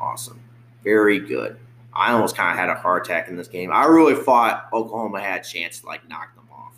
Awesome. 0.00 0.40
Very 0.84 1.18
good. 1.18 1.56
I 1.94 2.12
almost 2.12 2.36
kind 2.36 2.52
of 2.52 2.58
had 2.58 2.68
a 2.68 2.74
heart 2.74 3.06
attack 3.06 3.28
in 3.28 3.36
this 3.36 3.48
game. 3.48 3.72
I 3.72 3.86
really 3.86 4.14
thought 4.14 4.68
Oklahoma 4.72 5.20
had 5.20 5.40
a 5.40 5.44
chance 5.44 5.80
to 5.80 5.86
like 5.86 6.08
knock 6.08 6.34
them 6.34 6.46
off. 6.52 6.74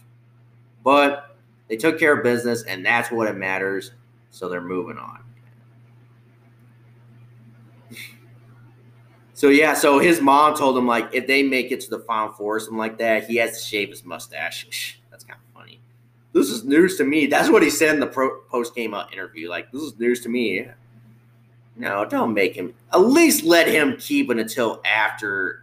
But 0.82 1.36
they 1.68 1.76
took 1.76 1.98
care 1.98 2.16
of 2.16 2.24
business, 2.24 2.62
and 2.64 2.84
that's 2.84 3.10
what 3.10 3.28
it 3.28 3.36
matters. 3.36 3.92
So 4.30 4.48
they're 4.48 4.60
moving 4.60 4.96
on. 4.96 5.19
So 9.40 9.48
yeah, 9.48 9.72
so 9.72 9.98
his 9.98 10.20
mom 10.20 10.54
told 10.54 10.76
him 10.76 10.86
like 10.86 11.14
if 11.14 11.26
they 11.26 11.42
make 11.42 11.72
it 11.72 11.80
to 11.80 11.88
the 11.88 12.00
final 12.00 12.30
four 12.30 12.56
or 12.56 12.60
something 12.60 12.76
like 12.76 12.98
that, 12.98 13.26
he 13.26 13.36
has 13.36 13.58
to 13.58 13.66
shave 13.66 13.88
his 13.88 14.04
mustache. 14.04 15.00
That's 15.10 15.24
kind 15.24 15.40
of 15.40 15.58
funny. 15.58 15.80
This 16.34 16.50
is 16.50 16.62
news 16.62 16.98
to 16.98 17.04
me. 17.04 17.24
That's 17.24 17.48
what 17.48 17.62
he 17.62 17.70
said 17.70 17.94
in 17.94 18.00
the 18.00 18.06
pro- 18.06 18.42
post 18.50 18.74
game 18.74 18.92
uh, 18.92 19.06
interview. 19.10 19.48
Like 19.48 19.72
this 19.72 19.80
is 19.80 19.98
news 19.98 20.20
to 20.24 20.28
me. 20.28 20.66
No, 21.74 22.04
don't 22.04 22.34
make 22.34 22.54
him. 22.54 22.74
At 22.92 22.98
least 22.98 23.42
let 23.42 23.66
him 23.66 23.96
keep 23.96 24.30
it 24.30 24.38
until 24.38 24.82
after 24.84 25.62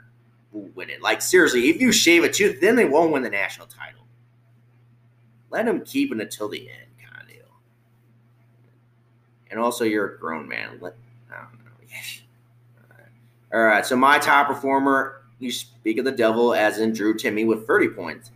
we 0.51 0.61
win 0.71 0.89
it. 0.89 1.03
Like 1.03 1.21
seriously, 1.21 1.69
if 1.69 1.79
you 1.79 1.91
shave 1.91 2.23
it 2.23 2.33
too, 2.33 2.57
then 2.59 2.75
they 2.75 2.85
won't 2.85 3.11
win 3.11 3.21
the 3.21 3.29
national 3.29 3.67
title. 3.67 4.07
Let 5.51 5.67
him 5.67 5.85
keep 5.85 6.11
it 6.11 6.19
until 6.19 6.49
the 6.49 6.67
end, 6.67 6.89
kind 6.99 7.21
of 7.21 7.27
deal. 7.27 7.45
And 9.51 9.59
also, 9.59 9.83
you're 9.83 10.15
a 10.15 10.17
grown 10.17 10.47
man. 10.47 10.79
Let 10.81 10.95
I 11.31 11.43
don't 11.43 11.63
know. 11.63 11.71
Yes. 11.87 12.21
All 13.57 13.63
right. 13.63 13.83
So 13.83 13.95
my 13.95 14.19
top 14.19 14.45
performer, 14.45 15.23
you 15.39 15.51
speak 15.51 15.97
of 15.97 16.05
the 16.05 16.11
devil, 16.11 16.53
as 16.53 16.77
in 16.77 16.93
Drew 16.93 17.15
Timme 17.15 17.47
with 17.47 17.65
30 17.65 17.89
points. 17.89 18.29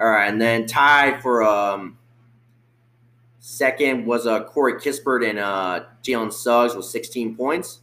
All 0.00 0.08
right, 0.10 0.28
and 0.28 0.42
then 0.42 0.66
tied 0.66 1.22
for 1.22 1.44
um 1.44 1.96
second 3.38 4.04
was 4.04 4.26
uh 4.26 4.42
Corey 4.42 4.72
Kispert 4.74 5.30
and 5.30 5.38
uh 5.38 5.84
Jalen 6.02 6.32
Suggs 6.32 6.74
with 6.74 6.86
16 6.86 7.36
points, 7.36 7.82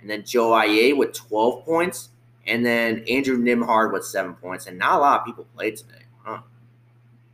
and 0.00 0.08
then 0.08 0.24
Joel 0.24 0.52
Ayayi 0.52 0.96
with 0.96 1.12
12 1.14 1.64
points, 1.64 2.10
and 2.46 2.64
then 2.64 3.02
Andrew 3.10 3.36
Nembhard 3.36 3.92
with 3.92 4.04
seven 4.04 4.34
points. 4.34 4.68
And 4.68 4.78
not 4.78 4.98
a 4.98 5.00
lot 5.00 5.20
of 5.20 5.26
people 5.26 5.48
played 5.56 5.78
today, 5.78 6.04
huh? 6.22 6.42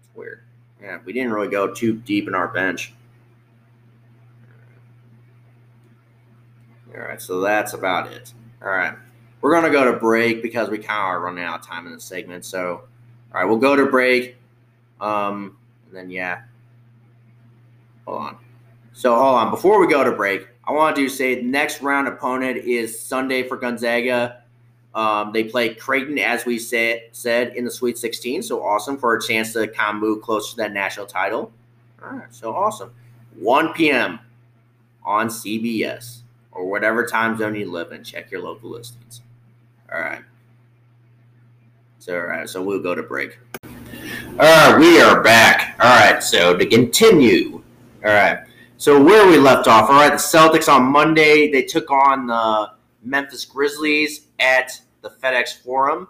It's 0.00 0.08
weird. 0.14 0.40
Yeah, 0.80 1.00
we 1.04 1.12
didn't 1.12 1.34
really 1.34 1.48
go 1.48 1.74
too 1.74 1.96
deep 1.96 2.28
in 2.28 2.34
our 2.34 2.48
bench. 2.48 2.94
All 6.94 7.02
right, 7.02 7.20
so 7.20 7.42
that's 7.42 7.74
about 7.74 8.10
it. 8.10 8.32
All 8.66 8.72
right. 8.72 8.94
We're 9.42 9.52
going 9.52 9.62
to 9.62 9.70
go 9.70 9.84
to 9.92 9.96
break 9.96 10.42
because 10.42 10.68
we 10.68 10.78
kind 10.78 10.98
of 10.98 11.04
are 11.04 11.20
running 11.20 11.44
out 11.44 11.60
of 11.60 11.64
time 11.64 11.86
in 11.86 11.92
this 11.92 12.02
segment. 12.02 12.44
So, 12.44 12.82
all 13.32 13.40
right, 13.40 13.44
we'll 13.44 13.58
go 13.58 13.76
to 13.76 13.86
break. 13.86 14.34
Um, 15.00 15.56
and 15.86 15.96
then, 15.96 16.10
yeah. 16.10 16.42
Hold 18.06 18.22
on. 18.22 18.36
So, 18.92 19.14
hold 19.14 19.36
on. 19.36 19.50
Before 19.52 19.78
we 19.78 19.86
go 19.86 20.02
to 20.02 20.10
break, 20.10 20.48
I 20.66 20.72
want 20.72 20.96
to 20.96 21.08
say 21.08 21.36
the 21.36 21.42
next 21.42 21.80
round 21.80 22.08
opponent 22.08 22.56
is 22.56 22.98
Sunday 22.98 23.46
for 23.46 23.56
Gonzaga. 23.56 24.42
Um, 24.96 25.30
they 25.32 25.44
play 25.44 25.72
Creighton, 25.72 26.18
as 26.18 26.44
we 26.44 26.58
said, 26.58 27.02
said 27.12 27.54
in 27.54 27.64
the 27.64 27.70
Sweet 27.70 27.96
16. 27.98 28.42
So 28.42 28.64
awesome 28.64 28.98
for 28.98 29.14
a 29.14 29.22
chance 29.22 29.52
to 29.52 29.68
kind 29.68 29.94
of 29.94 30.02
move 30.02 30.22
closer 30.22 30.50
to 30.52 30.56
that 30.56 30.72
national 30.72 31.06
title. 31.06 31.52
All 32.02 32.16
right, 32.16 32.34
so 32.34 32.52
awesome. 32.52 32.90
1 33.38 33.74
p.m. 33.74 34.18
on 35.04 35.28
CBS 35.28 36.22
or 36.56 36.66
whatever 36.66 37.06
time 37.06 37.36
zone 37.36 37.54
you 37.54 37.70
live 37.70 37.92
in. 37.92 38.02
Check 38.02 38.30
your 38.30 38.42
local 38.42 38.70
listings. 38.70 39.20
All 39.92 40.00
right. 40.00 40.22
So, 41.98 42.18
all 42.18 42.26
right. 42.26 42.48
So 42.48 42.62
we'll 42.62 42.82
go 42.82 42.94
to 42.94 43.02
break. 43.02 43.38
All 43.64 44.36
right. 44.38 44.78
We 44.78 45.00
are 45.00 45.22
back. 45.22 45.76
All 45.80 45.90
right. 45.90 46.22
So 46.22 46.56
to 46.56 46.66
continue. 46.66 47.62
All 48.04 48.12
right. 48.12 48.40
So 48.78 49.02
where 49.02 49.26
we 49.26 49.38
left 49.38 49.68
off. 49.68 49.90
All 49.90 49.96
right. 49.96 50.12
The 50.12 50.16
Celtics 50.16 50.72
on 50.72 50.84
Monday 50.84 51.50
they 51.50 51.62
took 51.62 51.90
on 51.90 52.26
the 52.26 52.72
Memphis 53.02 53.44
Grizzlies 53.44 54.26
at 54.38 54.80
the 55.02 55.10
FedEx 55.10 55.62
Forum. 55.62 56.08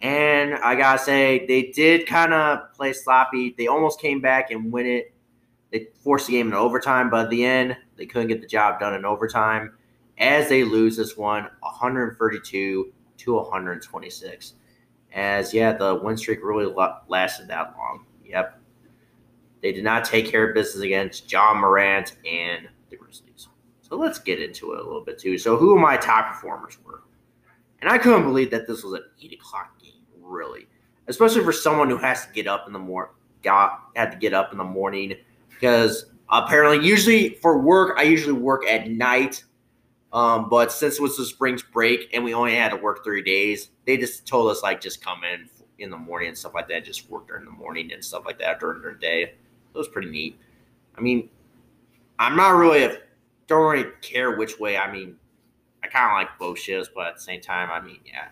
And 0.00 0.54
I 0.56 0.74
gotta 0.74 0.98
say, 0.98 1.46
they 1.46 1.72
did 1.72 2.06
kind 2.06 2.34
of 2.34 2.72
play 2.74 2.92
sloppy. 2.92 3.54
They 3.56 3.68
almost 3.68 4.00
came 4.00 4.20
back 4.20 4.50
and 4.50 4.70
win 4.70 4.84
it. 4.84 5.14
They 5.70 5.88
forced 6.02 6.26
the 6.26 6.34
game 6.34 6.48
in 6.48 6.54
overtime, 6.54 7.08
but 7.08 7.24
at 7.24 7.30
the 7.30 7.44
end, 7.44 7.76
they 7.96 8.06
couldn't 8.06 8.28
get 8.28 8.40
the 8.40 8.46
job 8.46 8.80
done 8.80 8.94
in 8.94 9.04
overtime 9.04 9.72
as 10.18 10.48
they 10.48 10.64
lose 10.64 10.96
this 10.96 11.16
one 11.16 11.48
132 11.60 12.92
to 13.18 13.34
126. 13.34 14.54
As, 15.12 15.54
yeah, 15.54 15.72
the 15.72 15.94
win 15.94 16.16
streak 16.16 16.40
really 16.42 16.72
lasted 17.08 17.48
that 17.48 17.74
long. 17.76 18.04
Yep. 18.24 18.60
They 19.62 19.72
did 19.72 19.84
not 19.84 20.04
take 20.04 20.26
care 20.26 20.48
of 20.48 20.54
business 20.54 20.82
against 20.82 21.28
John 21.28 21.58
Morant 21.58 22.16
and 22.26 22.68
the 22.90 22.96
Grizzlies. 22.96 23.48
So 23.80 23.96
let's 23.96 24.18
get 24.18 24.40
into 24.40 24.72
it 24.72 24.80
a 24.80 24.82
little 24.82 25.04
bit 25.04 25.18
too. 25.18 25.38
So, 25.38 25.56
who 25.56 25.78
my 25.78 25.96
top 25.96 26.32
performers 26.32 26.78
were? 26.84 27.02
And 27.80 27.88
I 27.88 27.98
couldn't 27.98 28.24
believe 28.24 28.50
that 28.50 28.66
this 28.66 28.82
was 28.82 28.94
an 28.94 29.04
8 29.22 29.34
o'clock 29.34 29.78
game, 29.80 30.02
really. 30.20 30.66
Especially 31.06 31.44
for 31.44 31.52
someone 31.52 31.88
who 31.88 31.98
has 31.98 32.26
to 32.26 32.32
get 32.32 32.46
up 32.46 32.66
in 32.66 32.72
the 32.72 32.78
morning, 32.78 33.12
got 33.42 33.90
had 33.94 34.10
to 34.10 34.16
get 34.16 34.34
up 34.34 34.52
in 34.52 34.58
the 34.58 34.64
morning 34.64 35.14
because 35.48 36.06
apparently, 36.34 36.86
usually 36.86 37.30
for 37.36 37.58
work, 37.58 37.96
I 37.98 38.02
usually 38.02 38.32
work 38.32 38.66
at 38.66 38.90
night. 38.90 39.44
Um, 40.12 40.48
but 40.48 40.70
since 40.70 40.96
it 40.96 41.02
was 41.02 41.16
the 41.16 41.24
spring 41.24 41.58
break 41.72 42.10
and 42.12 42.22
we 42.22 42.34
only 42.34 42.54
had 42.54 42.70
to 42.70 42.76
work 42.76 43.02
three 43.02 43.22
days, 43.22 43.70
they 43.86 43.96
just 43.96 44.26
told 44.26 44.50
us 44.50 44.62
like 44.62 44.80
just 44.80 45.02
come 45.02 45.24
in 45.24 45.48
in 45.78 45.90
the 45.90 45.96
morning 45.96 46.28
and 46.28 46.38
stuff 46.38 46.54
like 46.54 46.68
that. 46.68 46.84
Just 46.84 47.10
work 47.10 47.26
during 47.26 47.44
the 47.44 47.50
morning 47.50 47.92
and 47.92 48.04
stuff 48.04 48.24
like 48.24 48.38
that 48.38 48.60
during 48.60 48.82
the 48.82 48.98
day. 48.98 49.22
It 49.22 49.78
was 49.78 49.88
pretty 49.88 50.10
neat. 50.10 50.38
I 50.96 51.00
mean, 51.00 51.28
I'm 52.18 52.36
not 52.36 52.50
really 52.50 52.84
a, 52.84 52.98
don't 53.48 53.70
really 53.72 53.90
care 54.02 54.36
which 54.36 54.60
way. 54.60 54.76
I 54.76 54.92
mean, 54.92 55.16
I 55.82 55.88
kind 55.88 56.06
of 56.06 56.12
like 56.12 56.38
both 56.38 56.58
shifts, 56.58 56.90
but 56.94 57.08
at 57.08 57.14
the 57.16 57.20
same 57.20 57.40
time, 57.40 57.70
I 57.70 57.84
mean, 57.84 57.98
yeah, 58.06 58.28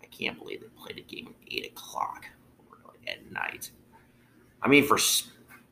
I 0.00 0.06
can't 0.06 0.38
believe 0.38 0.60
they 0.60 0.68
played 0.80 0.98
a 0.98 1.02
game 1.02 1.26
at 1.28 1.52
eight 1.52 1.66
o'clock 1.66 2.26
at 3.08 3.30
night. 3.32 3.72
I 4.62 4.68
mean, 4.68 4.86
for 4.86 4.98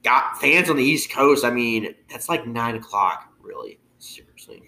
got 0.09 0.40
fans 0.40 0.71
on 0.71 0.77
the 0.77 0.83
East 0.83 1.11
Coast, 1.11 1.44
I 1.44 1.51
mean, 1.51 1.94
that's 2.11 2.31
like 2.31 2.47
nine 2.47 2.77
o'clock, 2.77 3.31
really. 3.42 3.79
Seriously. 3.99 4.62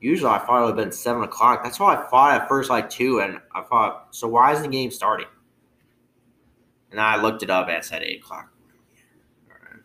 Usually 0.00 0.30
I 0.30 0.38
thought 0.38 0.58
it 0.58 0.66
would 0.66 0.76
have 0.78 0.84
been 0.84 0.92
seven 0.92 1.22
o'clock. 1.22 1.64
That's 1.64 1.80
why 1.80 1.96
I 1.96 2.06
thought 2.08 2.42
at 2.42 2.46
first 2.46 2.68
like 2.68 2.90
two, 2.90 3.20
and 3.20 3.38
I 3.54 3.62
thought, 3.62 4.08
so 4.10 4.28
why 4.28 4.52
is 4.52 4.60
the 4.60 4.68
game 4.68 4.90
starting? 4.90 5.26
And 6.90 7.00
I 7.00 7.20
looked 7.20 7.42
it 7.42 7.48
up 7.48 7.68
and 7.68 7.76
it 7.78 7.84
said 7.86 8.02
eight 8.02 8.20
o'clock. 8.20 8.52
All 9.50 9.56
right. 9.62 9.82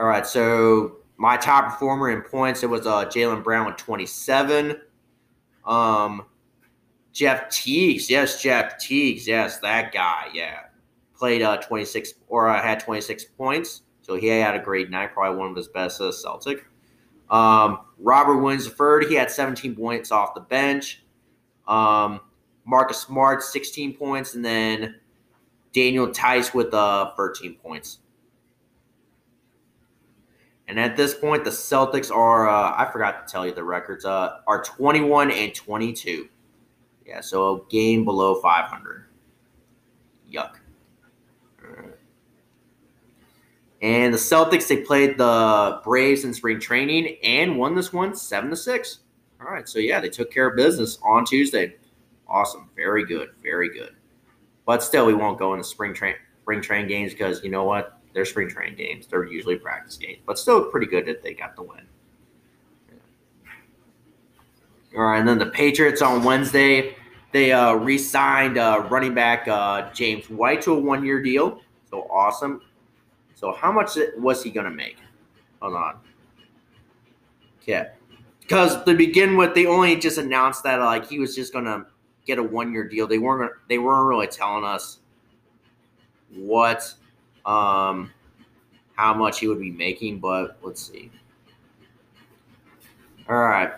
All 0.00 0.06
right, 0.06 0.26
so 0.26 0.96
my 1.18 1.36
top 1.36 1.72
performer 1.72 2.10
in 2.10 2.22
points, 2.22 2.64
it 2.64 2.70
was 2.70 2.84
uh, 2.84 3.04
Jaylen 3.04 3.44
Brown 3.44 3.64
with 3.66 3.76
27. 3.76 4.80
Um, 5.64 6.26
Jeff 7.12 7.48
Teagues, 7.48 8.10
yes, 8.10 8.42
Jeff 8.42 8.76
Teagues, 8.78 9.26
yes, 9.26 9.58
that 9.60 9.92
guy, 9.92 10.28
yeah, 10.34 10.62
played 11.18 11.42
uh 11.42 11.56
26 11.58 12.14
or 12.28 12.48
uh, 12.48 12.62
had 12.62 12.80
26 12.80 13.24
points, 13.36 13.82
so 14.02 14.16
he 14.16 14.26
had 14.28 14.54
a 14.54 14.58
great 14.58 14.90
night, 14.90 15.12
probably 15.12 15.38
one 15.38 15.50
of 15.50 15.56
his 15.56 15.68
best 15.68 16.00
as 16.00 16.06
uh, 16.06 16.12
Celtic. 16.12 16.64
Um, 17.30 17.80
Robert 17.98 18.38
Williams 18.38 18.66
III, 18.66 19.08
he 19.08 19.14
had 19.14 19.30
17 19.30 19.76
points 19.76 20.10
off 20.10 20.34
the 20.34 20.40
bench. 20.40 21.04
Um, 21.66 22.20
Marcus 22.64 22.98
Smart, 22.98 23.42
16 23.42 23.96
points, 23.96 24.34
and 24.34 24.44
then 24.44 24.96
Daniel 25.72 26.06
Theis 26.06 26.54
with 26.54 26.72
uh 26.72 27.12
13 27.16 27.56
points. 27.56 27.98
And 30.68 30.78
at 30.78 30.96
this 30.96 31.14
point, 31.14 31.44
the 31.44 31.50
Celtics 31.50 32.14
are, 32.14 32.46
uh, 32.46 32.74
I 32.76 32.90
forgot 32.92 33.26
to 33.26 33.32
tell 33.32 33.46
you 33.46 33.54
the 33.54 33.64
records, 33.64 34.04
uh, 34.04 34.40
are 34.46 34.62
21 34.62 35.30
and 35.30 35.54
22. 35.54 36.28
Yeah, 37.06 37.22
so 37.22 37.54
a 37.54 37.70
game 37.70 38.04
below 38.04 38.34
500. 38.34 39.06
Yuck. 40.30 40.56
And 43.80 44.12
the 44.12 44.18
Celtics, 44.18 44.66
they 44.66 44.78
played 44.78 45.18
the 45.18 45.80
Braves 45.84 46.24
in 46.24 46.34
spring 46.34 46.58
training 46.58 47.16
and 47.22 47.56
won 47.56 47.76
this 47.76 47.92
one 47.92 48.14
7 48.14 48.50
to 48.50 48.56
6. 48.56 48.98
All 49.40 49.46
right, 49.46 49.68
so 49.68 49.78
yeah, 49.78 50.00
they 50.00 50.08
took 50.08 50.32
care 50.32 50.48
of 50.48 50.56
business 50.56 50.98
on 51.04 51.24
Tuesday. 51.24 51.76
Awesome. 52.26 52.68
Very 52.74 53.04
good. 53.06 53.30
Very 53.42 53.70
good. 53.70 53.94
But 54.66 54.82
still, 54.82 55.06
we 55.06 55.14
won't 55.14 55.38
go 55.38 55.54
into 55.54 55.64
spring 55.64 55.94
train 55.94 56.14
spring 56.42 56.60
train 56.60 56.88
games 56.88 57.12
because 57.12 57.42
you 57.42 57.50
know 57.50 57.64
what? 57.64 58.00
They're 58.12 58.24
spring 58.24 58.48
training 58.48 58.76
games. 58.76 59.06
They're 59.06 59.24
usually 59.24 59.56
practice 59.56 59.96
games, 59.96 60.18
but 60.26 60.38
still 60.38 60.64
pretty 60.70 60.86
good 60.86 61.06
that 61.06 61.22
they 61.22 61.34
got 61.34 61.56
the 61.56 61.62
win. 61.62 61.86
All 64.96 65.04
right, 65.04 65.18
and 65.18 65.28
then 65.28 65.38
the 65.38 65.46
Patriots 65.46 66.02
on 66.02 66.24
Wednesday, 66.24 66.96
they 67.32 67.52
uh, 67.52 67.74
re-signed 67.74 68.56
uh, 68.56 68.86
running 68.90 69.14
back 69.14 69.46
uh, 69.46 69.92
James 69.92 70.28
White 70.30 70.62
to 70.62 70.72
a 70.72 70.78
one-year 70.78 71.22
deal. 71.22 71.60
So 71.90 72.02
awesome. 72.10 72.62
So 73.38 73.52
how 73.52 73.70
much 73.70 73.96
was 74.16 74.42
he 74.42 74.50
going 74.50 74.64
to 74.64 74.72
make? 74.72 74.96
Hold 75.62 75.76
on. 75.76 76.00
Yeah. 77.66 77.90
Because 78.40 78.82
to 78.82 78.94
begin 78.96 79.36
with, 79.36 79.54
they 79.54 79.66
only 79.66 79.94
just 79.94 80.18
announced 80.18 80.64
that 80.64 80.80
like 80.80 81.08
he 81.08 81.20
was 81.20 81.36
just 81.36 81.52
going 81.52 81.66
to 81.66 81.86
get 82.26 82.38
a 82.38 82.42
one-year 82.42 82.88
deal. 82.88 83.06
They 83.06 83.18
weren't 83.18 83.52
they 83.68 83.78
weren't 83.78 84.08
really 84.08 84.26
telling 84.26 84.64
us 84.64 84.98
what 86.34 86.92
um, 87.46 88.10
how 88.94 89.14
much 89.14 89.38
he 89.38 89.46
would 89.46 89.60
be 89.60 89.70
making, 89.70 90.18
but 90.18 90.58
let's 90.60 90.84
see. 90.84 91.08
All 93.28 93.38
right. 93.38 93.70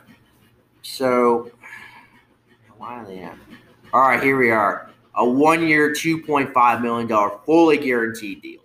So, 0.81 1.51
why 2.79 2.94
are 2.94 3.07
they 3.07 3.18
at? 3.18 3.37
All 3.92 4.01
right, 4.01 4.23
here 4.23 4.38
we 4.38 4.51
are. 4.51 4.90
A 5.16 5.29
one 5.29 5.66
year, 5.66 5.92
$2.5 5.92 6.81
million 6.81 7.31
fully 7.44 7.77
guaranteed 7.77 8.40
deal. 8.40 8.61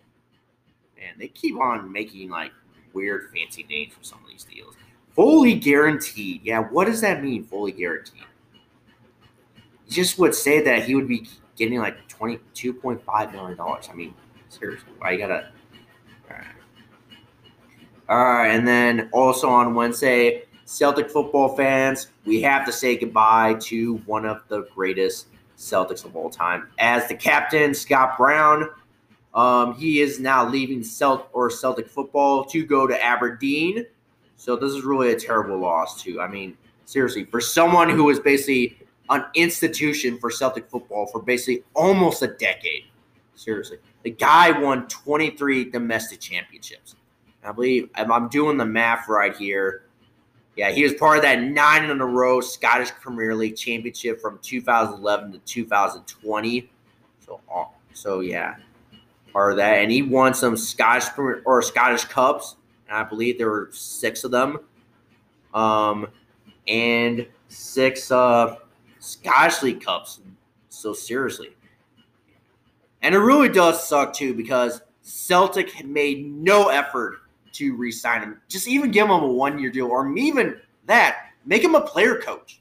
They 1.18 1.28
keep 1.28 1.58
on 1.58 1.92
making 1.92 2.30
like 2.30 2.52
weird 2.94 3.32
fancy 3.34 3.66
names 3.70 3.94
for 3.94 4.04
some 4.04 4.20
of 4.24 4.30
these 4.30 4.44
deals. 4.44 4.76
Fully 5.16 5.56
guaranteed. 5.56 6.42
Yeah, 6.44 6.60
what 6.60 6.86
does 6.86 7.02
that 7.02 7.24
mean, 7.24 7.44
fully 7.44 7.72
guaranteed? 7.72 8.24
You 9.88 9.92
just 9.92 10.18
would 10.20 10.36
say 10.36 10.62
that 10.64 10.84
he 10.84 10.96
would 10.96 11.08
be 11.08 11.28
getting 11.56 11.80
like 11.80 12.08
$22.5 12.10 13.32
million. 13.32 13.60
I 13.60 13.94
mean, 13.94 14.14
seriously, 14.50 14.90
why 14.98 15.12
you 15.12 15.20
gotta. 15.20 15.52
All 18.08 18.24
right, 18.24 18.50
and 18.50 18.68
then 18.68 19.10
also 19.14 19.50
on 19.50 19.74
Wednesday, 19.74 20.44
Celtic 20.66 21.10
football 21.10 21.56
fans, 21.56 22.10
we 22.24 22.40
have 22.42 22.64
to 22.68 22.72
say 22.72 22.96
goodbye 22.96 23.56
to 23.62 23.96
one 24.06 24.26
of 24.26 24.44
the 24.48 24.68
greatest 24.76 25.28
Celtics 25.58 26.06
of 26.06 26.16
all 26.16 26.30
time. 26.30 26.68
As 26.78 27.08
the 27.08 27.16
captain, 27.16 27.74
Scott 27.74 28.16
Brown, 28.18 28.70
um, 29.36 29.76
he 29.76 30.00
is 30.00 30.20
now 30.20 30.48
leaving 30.48 30.82
Celt 30.82 31.28
or 31.34 31.50
Celtic 31.50 31.88
football 31.88 32.46
to 32.46 32.66
go 32.66 32.88
to 32.88 33.04
Aberdeen. 33.04 33.86
So 34.38 34.56
this 34.56 34.72
is 34.72 34.84
really 34.84 35.12
a 35.12 35.20
terrible 35.20 35.60
loss 35.60 36.02
too. 36.02 36.22
I 36.22 36.28
mean, 36.28 36.58
seriously, 36.86 37.26
for 37.26 37.42
someone 37.42 37.90
who 37.90 38.06
was 38.06 38.20
basically 38.20 38.78
an 39.10 39.26
institution 39.36 40.18
for 40.18 40.32
Celtic 40.32 40.70
football 40.70 41.06
for 41.08 41.22
basically 41.22 41.64
almost 41.74 42.22
a 42.22 42.28
decade. 42.28 42.86
Seriously. 43.36 43.78
The 44.04 44.12
guy 44.12 44.52
won 44.58 44.88
23 44.88 45.70
domestic 45.70 46.22
championships. 46.22 46.96
I 47.44 47.52
believe 47.52 47.90
I'm 47.96 48.28
doing 48.30 48.58
the 48.58 48.66
math 48.66 49.08
right 49.08 49.36
here. 49.36 49.84
Yeah, 50.56 50.72
he 50.72 50.84
was 50.84 50.94
part 50.94 51.18
of 51.18 51.24
that 51.24 51.42
nine 51.42 51.90
in 51.90 52.00
a 52.00 52.06
row 52.06 52.40
Scottish 52.40 52.92
Premier 52.92 53.36
League 53.36 53.58
championship 53.58 54.22
from 54.22 54.40
2011 54.42 55.34
to 55.34 55.40
2020. 55.40 56.72
So, 57.20 57.42
so 57.94 58.22
yeah, 58.22 58.56
of 59.36 59.58
that, 59.58 59.80
and 59.80 59.92
he 59.92 60.02
won 60.02 60.34
some 60.34 60.56
Scottish 60.56 61.06
or 61.18 61.62
Scottish 61.62 62.06
Cups, 62.06 62.56
and 62.88 62.98
I 62.98 63.04
believe 63.04 63.38
there 63.38 63.50
were 63.50 63.70
six 63.72 64.24
of 64.24 64.32
them, 64.32 64.60
um, 65.54 66.08
and 66.68 67.28
six 67.48 68.12
uh, 68.12 68.56
Scottish 69.00 69.62
League 69.62 69.84
Cups. 69.84 70.20
So 70.70 70.94
seriously, 70.94 71.56
and 73.02 73.16
it 73.16 73.20
really 73.20 73.50
does 73.50 73.88
suck 73.88 74.14
too 74.14 74.34
because 74.34 74.82
Celtic 75.02 75.72
had 75.72 75.88
made 75.88 76.26
no 76.26 76.70
effort 76.70 77.20
to 77.54 77.76
re-sign 77.76 78.22
him. 78.22 78.42
Just 78.50 78.68
even 78.68 78.92
give 78.92 79.06
him 79.06 79.12
a 79.12 79.28
one-year 79.28 79.72
deal, 79.72 79.88
or 79.88 80.16
even 80.18 80.60
that, 80.86 81.30
make 81.46 81.64
him 81.64 81.76
a 81.76 81.82
player 81.82 82.20
coach. 82.20 82.60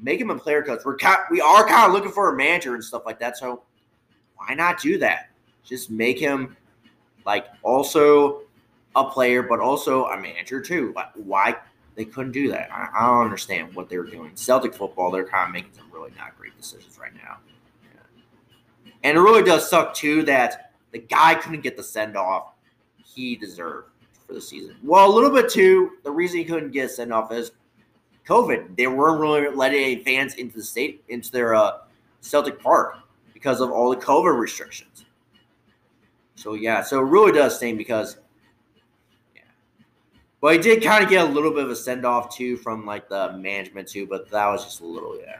Make 0.00 0.20
him 0.20 0.30
a 0.30 0.38
player 0.38 0.62
coach. 0.62 0.80
We're 0.84 0.96
kind, 0.96 1.18
we 1.30 1.40
are 1.40 1.66
kind 1.66 1.86
of 1.86 1.92
looking 1.92 2.10
for 2.10 2.32
a 2.32 2.36
manager 2.36 2.74
and 2.74 2.82
stuff 2.82 3.02
like 3.06 3.20
that. 3.20 3.36
So 3.36 3.62
why 4.36 4.54
not 4.54 4.80
do 4.80 4.98
that? 4.98 5.30
Just 5.64 5.90
make 5.90 6.18
him 6.18 6.56
like 7.24 7.46
also 7.62 8.42
a 8.96 9.04
player, 9.04 9.42
but 9.42 9.60
also 9.60 10.06
a 10.06 10.20
manager 10.20 10.60
too. 10.60 10.92
Like 10.94 11.10
why 11.14 11.56
they 11.94 12.04
couldn't 12.04 12.32
do 12.32 12.50
that? 12.50 12.70
I, 12.72 12.88
I 12.94 13.06
don't 13.06 13.24
understand 13.24 13.74
what 13.74 13.88
they 13.88 13.98
were 13.98 14.06
doing. 14.06 14.32
Celtic 14.34 14.74
football, 14.74 15.10
they're 15.10 15.26
kind 15.26 15.48
of 15.48 15.52
making 15.52 15.72
some 15.74 15.90
really 15.92 16.12
not 16.18 16.36
great 16.38 16.56
decisions 16.56 16.98
right 16.98 17.14
now. 17.14 17.38
And 19.04 19.18
it 19.18 19.20
really 19.20 19.42
does 19.42 19.68
suck 19.68 19.94
too 19.94 20.22
that 20.24 20.72
the 20.92 20.98
guy 20.98 21.34
couldn't 21.34 21.62
get 21.62 21.76
the 21.76 21.82
send 21.82 22.16
off 22.16 22.52
he 22.96 23.36
deserved 23.36 23.88
for 24.26 24.34
the 24.34 24.40
season. 24.40 24.76
Well, 24.82 25.10
a 25.10 25.12
little 25.12 25.30
bit 25.30 25.50
too. 25.50 25.92
The 26.04 26.10
reason 26.10 26.38
he 26.38 26.44
couldn't 26.44 26.70
get 26.70 26.90
send 26.90 27.12
off 27.12 27.32
is 27.32 27.52
COVID. 28.26 28.76
They 28.76 28.86
weren't 28.86 29.20
really 29.20 29.54
letting 29.54 29.82
any 29.82 30.04
fans 30.04 30.34
into 30.34 30.56
the 30.56 30.62
state 30.62 31.02
into 31.08 31.30
their 31.32 31.54
uh, 31.54 31.78
Celtic 32.20 32.60
Park 32.60 32.98
because 33.34 33.60
of 33.60 33.70
all 33.70 33.90
the 33.90 33.96
COVID 33.96 34.38
restrictions. 34.38 35.04
So 36.42 36.54
yeah, 36.54 36.82
so 36.82 36.98
it 36.98 37.04
really 37.04 37.30
does 37.30 37.54
sting 37.54 37.76
because 37.76 38.16
yeah. 39.32 39.42
But 40.40 40.54
he 40.54 40.58
did 40.58 40.82
kind 40.82 41.04
of 41.04 41.08
get 41.08 41.24
a 41.24 41.30
little 41.30 41.52
bit 41.52 41.62
of 41.62 41.70
a 41.70 41.76
send 41.76 42.04
off 42.04 42.34
too 42.34 42.56
from 42.56 42.84
like 42.84 43.08
the 43.08 43.32
management 43.38 43.86
too, 43.86 44.08
but 44.08 44.28
that 44.30 44.46
was 44.48 44.64
just 44.64 44.80
a 44.80 44.84
little 44.84 45.16
yeah. 45.20 45.38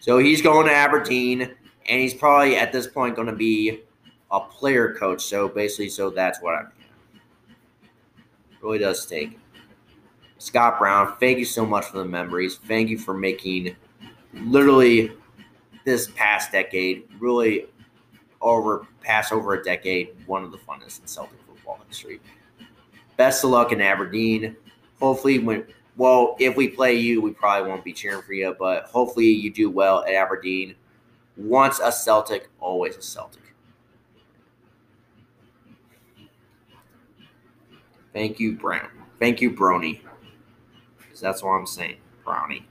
So 0.00 0.16
he's 0.16 0.40
going 0.40 0.66
to 0.66 0.72
Aberdeen, 0.72 1.42
and 1.42 2.00
he's 2.00 2.14
probably 2.14 2.56
at 2.56 2.72
this 2.72 2.86
point 2.86 3.16
going 3.16 3.28
to 3.28 3.36
be 3.36 3.82
a 4.30 4.40
player 4.40 4.94
coach. 4.94 5.22
So 5.22 5.46
basically, 5.46 5.90
so 5.90 6.08
that's 6.08 6.40
what 6.40 6.54
I'm. 6.54 6.72
Really 8.62 8.78
does 8.78 9.02
stink. 9.02 9.38
Scott 10.38 10.78
Brown, 10.78 11.16
thank 11.20 11.38
you 11.38 11.44
so 11.44 11.66
much 11.66 11.84
for 11.84 11.98
the 11.98 12.04
memories. 12.06 12.56
Thank 12.56 12.88
you 12.88 12.96
for 12.96 13.12
making 13.12 13.76
literally 14.32 15.12
this 15.84 16.10
past 16.12 16.52
decade, 16.52 17.04
really 17.20 17.66
over 18.42 18.86
past 19.00 19.32
over 19.32 19.54
a 19.54 19.62
decade, 19.62 20.10
one 20.26 20.44
of 20.44 20.52
the 20.52 20.58
funnest 20.58 21.00
in 21.00 21.06
Celtic 21.06 21.38
football 21.46 21.80
history. 21.88 22.20
Best 23.16 23.44
of 23.44 23.50
luck 23.50 23.72
in 23.72 23.80
Aberdeen. 23.80 24.56
Hopefully, 25.00 25.38
when 25.38 25.64
well, 25.96 26.36
if 26.38 26.56
we 26.56 26.68
play 26.68 26.94
you, 26.94 27.20
we 27.20 27.32
probably 27.32 27.68
won't 27.68 27.84
be 27.84 27.92
cheering 27.92 28.22
for 28.22 28.32
you, 28.32 28.56
but 28.58 28.84
hopefully 28.84 29.26
you 29.26 29.52
do 29.52 29.68
well 29.70 30.04
at 30.04 30.14
Aberdeen. 30.14 30.74
Once 31.36 31.80
a 31.80 31.92
Celtic, 31.92 32.48
always 32.60 32.96
a 32.96 33.02
Celtic. 33.02 33.42
Thank 38.12 38.40
you, 38.40 38.56
Brown. 38.56 38.88
Thank 39.18 39.40
you, 39.40 39.50
Brony. 39.50 40.00
That's 41.20 41.42
what 41.42 41.50
I'm 41.50 41.66
saying, 41.66 41.96
Brownie. 42.24 42.66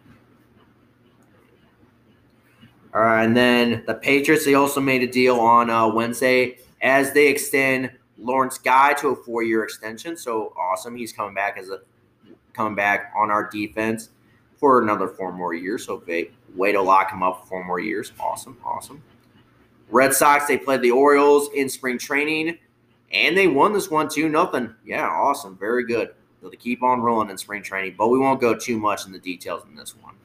Right, 2.94 3.24
and 3.24 3.36
then 3.36 3.84
the 3.88 3.94
Patriots, 3.94 4.44
they 4.44 4.54
also 4.54 4.82
made 4.82 5.02
a 5.02 5.08
deal 5.08 5.40
on 5.40 5.70
uh, 5.70 5.88
Wednesday 5.88 6.58
as 6.82 7.14
they 7.14 7.28
extend 7.28 7.92
Lawrence 8.18 8.58
Guy 8.58 8.94
to 8.96 9.10
a 9.10 9.16
four 9.16 9.44
year 9.44 9.64
extension. 9.64 10.18
So 10.18 10.54
awesome. 10.58 10.96
He's 10.96 11.14
coming 11.14 11.34
back 11.34 11.58
as 11.58 11.70
a 11.70 11.80
come 12.54 12.76
back 12.76 13.14
on 13.16 13.32
our 13.32 13.50
defense 13.50 14.10
for 14.58 14.82
another 14.82 15.08
four 15.08 15.32
more 15.32 15.54
years. 15.54 15.86
So 15.86 16.04
they 16.06 16.32
way 16.56 16.72
to 16.72 16.82
lock 16.82 17.12
him 17.12 17.24
up 17.24 17.42
for 17.42 17.48
four 17.48 17.64
more 17.64 17.80
years. 17.80 18.12
Awesome, 18.20 18.58
awesome. 18.64 19.02
Red 19.90 20.14
Sox, 20.14 20.48
they 20.48 20.58
played 20.58 20.82
the 20.82 20.92
Orioles 20.92 21.50
in 21.54 21.68
spring 21.70 21.98
training, 21.98 22.58
And 23.12 23.38
they 23.38 23.48
won 23.48 23.74
this 23.74 23.90
one 23.90 24.08
2 24.10 24.30
nothing. 24.30 24.74
Yeah, 24.86 25.08
awesome. 25.08 25.58
Very 25.58 25.86
good. 25.86 26.14
So 26.42 26.50
they 26.50 26.58
keep 26.58 26.82
on 26.82 27.02
rolling 27.02 27.30
in 27.30 27.38
spring 27.38 27.62
training, 27.62 27.96
but 27.98 28.08
we 28.08 28.18
won't 28.18 28.42
go 28.42 28.56
too 28.56 28.80
much 28.80 29.06
in 29.06 29.12
the 29.12 29.20
details 29.20 29.64
in 29.70 29.76
this 29.76 29.96
one. 29.96 30.16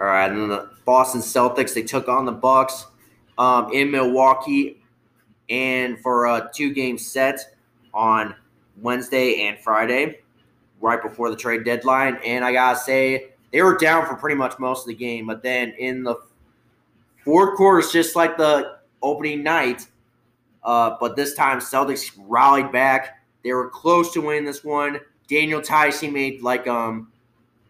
All 0.00 0.06
right, 0.06 0.30
and 0.30 0.40
then 0.40 0.48
the 0.48 0.70
Boston 0.84 1.20
Celtics 1.20 1.74
they 1.74 1.82
took 1.82 2.08
on 2.08 2.24
the 2.24 2.32
Bucks 2.32 2.86
um, 3.36 3.72
in 3.72 3.90
Milwaukee, 3.90 4.80
and 5.50 5.98
for 6.00 6.26
a 6.26 6.50
two-game 6.54 6.98
set 6.98 7.40
on 7.92 8.34
Wednesday 8.80 9.46
and 9.46 9.58
Friday, 9.58 10.20
right 10.80 11.02
before 11.02 11.30
the 11.30 11.36
trade 11.36 11.64
deadline. 11.64 12.18
And 12.24 12.44
I 12.44 12.52
gotta 12.52 12.78
say, 12.78 13.30
they 13.52 13.62
were 13.62 13.76
down 13.76 14.06
for 14.06 14.14
pretty 14.14 14.36
much 14.36 14.58
most 14.58 14.82
of 14.82 14.88
the 14.88 14.94
game, 14.94 15.26
but 15.26 15.42
then 15.42 15.74
in 15.78 16.04
the 16.04 16.16
fourth 17.24 17.56
quarter, 17.56 17.80
it's 17.80 17.92
just 17.92 18.14
like 18.14 18.36
the 18.36 18.78
opening 19.02 19.42
night, 19.42 19.86
uh, 20.62 20.96
but 21.00 21.16
this 21.16 21.34
time 21.34 21.58
Celtics 21.58 22.12
rallied 22.18 22.70
back. 22.70 23.20
They 23.42 23.52
were 23.52 23.68
close 23.68 24.12
to 24.12 24.20
winning 24.20 24.44
this 24.44 24.62
one. 24.62 25.00
Daniel 25.28 25.62
he 26.00 26.08
made 26.08 26.42
like 26.42 26.66
um 26.66 27.12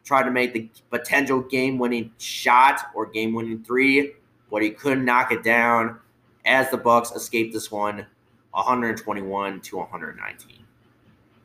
tried 0.09 0.23
to 0.23 0.31
make 0.31 0.55
the 0.55 0.67
potential 0.89 1.43
game 1.43 1.77
winning 1.77 2.11
shot 2.17 2.81
or 2.95 3.05
game 3.05 3.35
winning 3.35 3.63
three, 3.63 4.15
but 4.51 4.63
he 4.63 4.71
couldn't 4.71 5.05
knock 5.05 5.31
it 5.33 5.43
down 5.43 6.01
as 6.47 6.71
the 6.71 6.79
Bucks 6.79 7.11
escaped 7.11 7.53
this 7.53 7.71
one 7.71 8.07
121 8.53 9.61
to 9.61 9.77
119. 9.77 10.65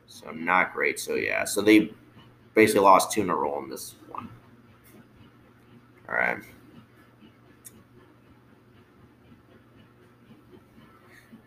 So 0.06 0.30
not 0.30 0.72
great. 0.72 0.98
So 0.98 1.16
yeah, 1.16 1.44
so 1.44 1.60
they 1.60 1.92
basically 2.54 2.80
lost 2.80 3.12
two 3.12 3.20
in 3.20 3.28
a 3.28 3.36
row 3.36 3.62
in 3.62 3.68
this 3.68 3.96
one. 4.08 4.30
All 6.08 6.14
right. 6.14 6.38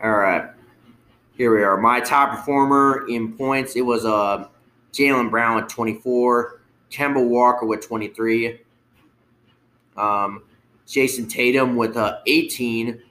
All 0.04 0.12
right. 0.12 0.52
Here 1.36 1.56
we 1.56 1.64
are. 1.64 1.78
My 1.78 2.00
top 2.00 2.30
performer 2.30 3.08
in 3.10 3.36
points, 3.36 3.76
it 3.76 3.82
was 3.82 4.06
uh, 4.06 4.48
Jaylen 4.94 5.32
Brown 5.32 5.56
with 5.56 5.68
24, 5.68 6.57
Kemba 6.92 7.26
Walker 7.26 7.66
with 7.66 7.86
23, 7.86 8.62
um, 9.98 10.44
Jayson 10.88 11.28
Tatum 11.28 11.76
with 11.76 11.98
uh, 11.98 12.20
18, 12.26 13.02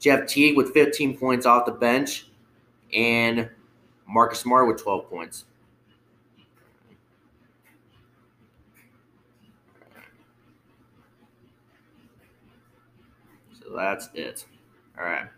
Jeff 0.00 0.26
Teague 0.26 0.56
with 0.56 0.72
15 0.74 1.16
points 1.16 1.46
off 1.46 1.66
the 1.66 1.72
bench, 1.72 2.26
and 2.92 3.48
Marcus 4.06 4.40
Smart 4.40 4.68
with 4.68 4.82
12 4.82 5.08
points. 5.08 5.44
So 13.60 13.74
that's 13.74 14.08
it. 14.14 14.44
All 14.98 15.04
right. 15.04 15.28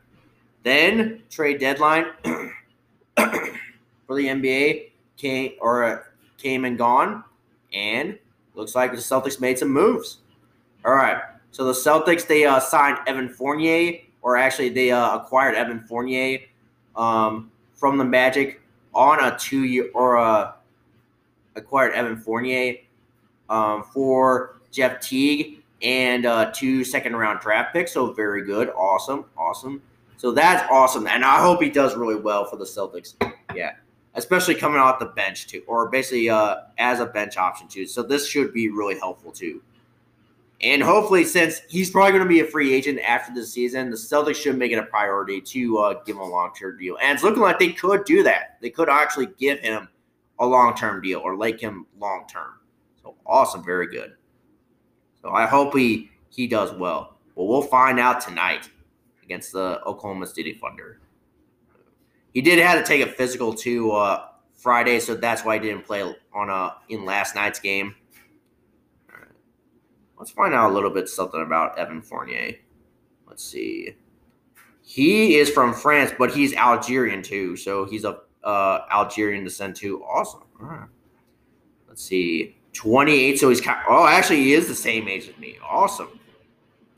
Then 0.62 1.22
trade 1.30 1.60
deadline 1.60 2.06
for 2.24 4.16
the 4.16 4.26
NBA 4.26 4.90
came 5.16 5.52
or 5.60 5.84
uh, 5.84 6.02
came 6.38 6.64
and 6.64 6.76
gone, 6.76 7.22
and 7.76 8.18
looks 8.54 8.74
like 8.74 8.92
the 8.92 8.98
Celtics 8.98 9.40
made 9.40 9.58
some 9.58 9.70
moves. 9.70 10.18
All 10.84 10.94
right, 10.94 11.20
so 11.50 11.64
the 11.64 11.72
Celtics 11.72 12.26
they 12.26 12.44
uh, 12.44 12.60
signed 12.60 12.98
Evan 13.06 13.28
Fournier, 13.28 14.00
or 14.22 14.36
actually 14.36 14.70
they 14.70 14.90
uh, 14.90 15.16
acquired 15.16 15.54
Evan 15.54 15.80
Fournier 15.80 16.40
um, 16.96 17.50
from 17.74 17.98
the 17.98 18.04
Magic 18.04 18.60
on 18.94 19.22
a 19.22 19.36
two 19.38 19.64
year 19.64 19.90
or 19.94 20.16
uh, 20.16 20.52
acquired 21.54 21.92
Evan 21.94 22.16
Fournier 22.16 22.76
um, 23.50 23.82
for 23.82 24.56
Jeff 24.70 25.00
Teague 25.00 25.62
and 25.82 26.24
uh, 26.24 26.50
two 26.52 26.84
second 26.84 27.16
round 27.16 27.40
draft 27.40 27.72
picks. 27.72 27.92
So 27.92 28.12
very 28.12 28.44
good, 28.44 28.70
awesome, 28.70 29.26
awesome. 29.36 29.82
So 30.16 30.32
that's 30.32 30.66
awesome, 30.70 31.06
and 31.06 31.24
I 31.24 31.42
hope 31.42 31.62
he 31.62 31.68
does 31.68 31.94
really 31.94 32.16
well 32.16 32.46
for 32.46 32.56
the 32.56 32.64
Celtics. 32.64 33.14
Yeah, 33.54 33.72
especially 34.16 34.54
coming 34.54 34.78
off 34.78 34.98
the 34.98 35.06
bench 35.06 35.46
too, 35.46 35.62
or 35.66 35.88
basically 35.88 36.28
uh, 36.28 36.56
as 36.78 37.00
a 37.00 37.06
bench 37.06 37.36
option 37.36 37.68
too. 37.68 37.86
So 37.86 38.02
this 38.02 38.26
should 38.26 38.52
be 38.52 38.68
really 38.70 38.98
helpful 38.98 39.30
too. 39.30 39.62
And 40.62 40.82
hopefully, 40.82 41.24
since 41.24 41.60
he's 41.68 41.90
probably 41.90 42.12
going 42.12 42.22
to 42.22 42.28
be 42.28 42.40
a 42.40 42.46
free 42.46 42.72
agent 42.72 42.98
after 43.00 43.32
the 43.34 43.44
season, 43.44 43.90
the 43.90 43.96
Celtics 43.96 44.36
should 44.36 44.56
make 44.56 44.72
it 44.72 44.78
a 44.78 44.84
priority 44.84 45.38
to 45.42 45.78
uh, 45.78 46.02
give 46.04 46.16
him 46.16 46.22
a 46.22 46.28
long 46.28 46.52
term 46.58 46.78
deal. 46.78 46.96
And 47.02 47.14
it's 47.14 47.22
looking 47.22 47.42
like 47.42 47.58
they 47.58 47.72
could 47.72 48.04
do 48.04 48.22
that. 48.22 48.56
They 48.62 48.70
could 48.70 48.88
actually 48.88 49.28
give 49.38 49.60
him 49.60 49.88
a 50.38 50.46
long 50.46 50.74
term 50.74 51.02
deal 51.02 51.20
or 51.20 51.36
like 51.36 51.60
him 51.60 51.86
long 52.00 52.24
term. 52.26 52.54
So 53.02 53.14
awesome, 53.26 53.64
very 53.64 53.86
good. 53.86 54.14
So 55.20 55.30
I 55.30 55.46
hope 55.46 55.76
he 55.76 56.10
he 56.30 56.46
does 56.46 56.72
well. 56.72 57.18
Well, 57.34 57.48
we'll 57.48 57.62
find 57.62 58.00
out 58.00 58.22
tonight 58.22 58.70
against 59.22 59.52
the 59.52 59.82
Oklahoma 59.84 60.26
City 60.26 60.54
Thunder. 60.54 61.00
He 62.36 62.42
did 62.42 62.58
have 62.58 62.78
to 62.78 62.84
take 62.84 63.00
a 63.00 63.10
physical 63.10 63.54
to 63.54 63.92
uh, 63.92 64.28
Friday, 64.52 65.00
so 65.00 65.14
that's 65.14 65.42
why 65.42 65.54
he 65.54 65.60
didn't 65.60 65.86
play 65.86 66.02
on 66.34 66.50
a 66.50 66.52
uh, 66.52 66.74
in 66.90 67.06
last 67.06 67.34
night's 67.34 67.58
game. 67.58 67.94
Let's 70.18 70.32
find 70.32 70.52
out 70.52 70.70
a 70.70 70.74
little 70.74 70.90
bit 70.90 71.08
something 71.08 71.40
about 71.40 71.78
Evan 71.78 72.02
Fournier. 72.02 72.52
Let's 73.26 73.42
see. 73.42 73.96
He 74.82 75.36
is 75.36 75.48
from 75.48 75.72
France, 75.72 76.12
but 76.18 76.30
he's 76.30 76.52
Algerian 76.52 77.22
too, 77.22 77.56
so 77.56 77.86
he's 77.86 78.04
of 78.04 78.20
uh, 78.44 78.80
Algerian 78.90 79.42
descent 79.42 79.74
too. 79.74 80.04
Awesome. 80.04 80.42
All 80.60 80.66
right. 80.66 80.88
Let's 81.88 82.02
see. 82.02 82.58
28, 82.74 83.38
so 83.38 83.48
he's 83.48 83.62
kind 83.62 83.78
of, 83.78 83.86
oh, 83.88 84.06
actually, 84.06 84.42
he 84.42 84.52
is 84.52 84.68
the 84.68 84.74
same 84.74 85.08
age 85.08 85.26
as 85.26 85.38
me. 85.38 85.56
Awesome 85.66 86.20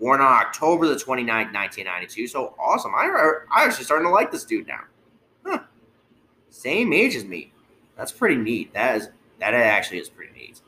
born 0.01 0.20
on 0.20 0.32
October 0.32 0.86
the 0.86 0.95
29th, 0.95 1.53
1992. 1.53 2.28
So 2.28 2.55
awesome. 2.57 2.93
I, 2.95 3.09
I 3.53 3.64
actually 3.64 3.84
starting 3.84 4.07
to 4.07 4.12
like 4.12 4.30
this 4.30 4.45
dude 4.45 4.66
now. 4.68 4.82
Same 6.59 6.92
age 6.92 7.14
as 7.14 7.24
me. 7.24 7.52
That's 7.96 8.11
pretty 8.11 8.34
neat. 8.34 8.74
That 8.74 8.96
is 8.96 9.11
that 9.38 9.54
actually 9.54 9.98
is 9.98 10.09
pretty 10.09 10.32
neat. 10.32 10.61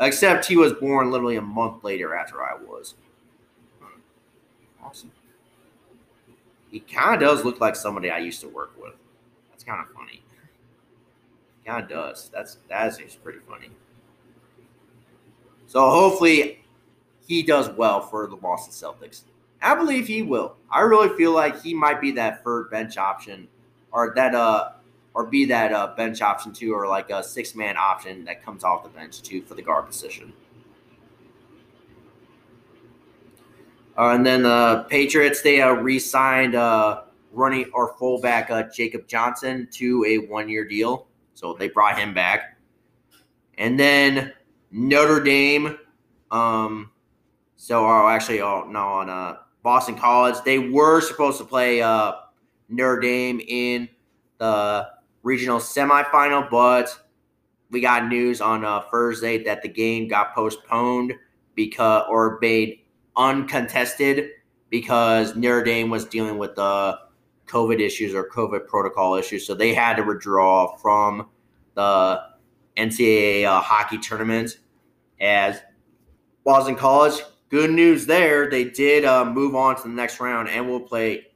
Except 0.00 0.46
he 0.46 0.56
was 0.56 0.72
born 0.72 1.10
literally 1.10 1.36
a 1.36 1.42
month 1.42 1.84
later 1.84 2.14
after 2.14 2.42
I 2.42 2.54
was. 2.54 2.94
Awesome. 4.82 5.12
He 6.70 6.80
kind 6.80 7.14
of 7.14 7.20
does 7.20 7.44
look 7.44 7.60
like 7.60 7.76
somebody 7.76 8.10
I 8.10 8.20
used 8.20 8.40
to 8.40 8.48
work 8.48 8.72
with. 8.80 8.94
That's 9.50 9.64
kind 9.64 9.84
of 9.86 9.94
funny. 9.94 10.22
Kind 11.66 11.84
of 11.84 11.90
does. 11.90 12.30
That's 12.32 12.56
that 12.70 12.98
is 12.98 13.14
pretty 13.16 13.40
funny. 13.46 13.68
So 15.66 15.90
hopefully 15.90 16.64
he 17.26 17.42
does 17.42 17.68
well 17.68 18.00
for 18.00 18.26
the 18.26 18.36
Boston 18.36 18.72
Celtics. 18.72 19.24
I 19.60 19.74
believe 19.74 20.06
he 20.06 20.22
will. 20.22 20.56
I 20.70 20.80
really 20.80 21.14
feel 21.18 21.32
like 21.32 21.60
he 21.60 21.74
might 21.74 22.00
be 22.00 22.12
that 22.12 22.42
third 22.42 22.70
bench 22.70 22.96
option, 22.96 23.46
or 23.92 24.14
that 24.16 24.34
uh, 24.34 24.70
or 25.14 25.26
be 25.26 25.44
that 25.44 25.72
uh, 25.72 25.94
bench 25.96 26.22
option 26.22 26.52
too, 26.52 26.72
or 26.72 26.86
like 26.86 27.10
a 27.10 27.22
six 27.22 27.54
man 27.54 27.76
option 27.76 28.24
that 28.24 28.44
comes 28.44 28.64
off 28.64 28.82
the 28.82 28.88
bench 28.88 29.22
too 29.22 29.42
for 29.42 29.54
the 29.54 29.62
guard 29.62 29.86
position. 29.86 30.32
Uh, 33.96 34.10
and 34.10 34.24
then 34.24 34.42
the 34.42 34.86
Patriots 34.88 35.42
they 35.42 35.60
uh, 35.60 35.72
re-signed 35.72 36.54
uh, 36.54 37.02
running 37.30 37.70
or 37.74 37.94
fullback 37.98 38.50
uh, 38.50 38.64
Jacob 38.74 39.06
Johnson 39.06 39.68
to 39.72 40.04
a 40.06 40.18
one-year 40.18 40.66
deal, 40.66 41.06
so 41.34 41.54
they 41.54 41.68
brought 41.68 41.98
him 41.98 42.14
back. 42.14 42.58
And 43.58 43.78
then 43.78 44.32
Notre 44.70 45.22
Dame, 45.22 45.78
um, 46.30 46.90
so, 47.56 47.84
oh, 47.86 48.08
actually, 48.08 48.40
oh 48.40 48.64
no, 48.68 48.80
on 48.80 49.10
uh, 49.10 49.36
Boston 49.62 49.94
College, 49.94 50.36
they 50.44 50.58
were 50.58 51.00
supposed 51.00 51.38
to 51.38 51.44
play 51.44 51.82
uh, 51.82 52.12
Notre 52.68 52.98
Dame 52.98 53.40
in 53.46 53.88
the 54.38 54.88
regional 55.22 55.58
semifinal, 55.58 56.48
but 56.50 56.88
we 57.70 57.80
got 57.80 58.08
news 58.08 58.40
on 58.40 58.64
uh, 58.64 58.82
Thursday 58.90 59.42
that 59.44 59.62
the 59.62 59.68
game 59.68 60.08
got 60.08 60.34
postponed 60.34 61.14
because 61.54 62.04
or 62.08 62.38
made 62.40 62.80
uncontested 63.16 64.30
because 64.70 65.36
Notre 65.36 65.62
Dame 65.62 65.90
was 65.90 66.04
dealing 66.04 66.38
with 66.38 66.54
the 66.54 66.98
COVID 67.46 67.80
issues 67.80 68.14
or 68.14 68.28
COVID 68.28 68.66
protocol 68.66 69.14
issues, 69.14 69.46
so 69.46 69.54
they 69.54 69.74
had 69.74 69.96
to 69.96 70.02
withdraw 70.02 70.76
from 70.76 71.28
the 71.74 72.22
NCAA 72.76 73.44
uh, 73.44 73.60
hockey 73.60 73.98
tournament. 73.98 74.58
As 75.20 75.60
Boston 76.44 76.74
College 76.74 77.22
good 77.52 77.70
news 77.70 78.06
there. 78.06 78.48
They 78.48 78.64
did 78.64 79.04
uh, 79.04 79.26
move 79.26 79.54
on 79.54 79.76
to 79.76 79.82
the 79.82 79.90
next 79.90 80.18
round 80.20 80.48
and 80.48 80.66
will 80.66 80.80
play 80.80 81.26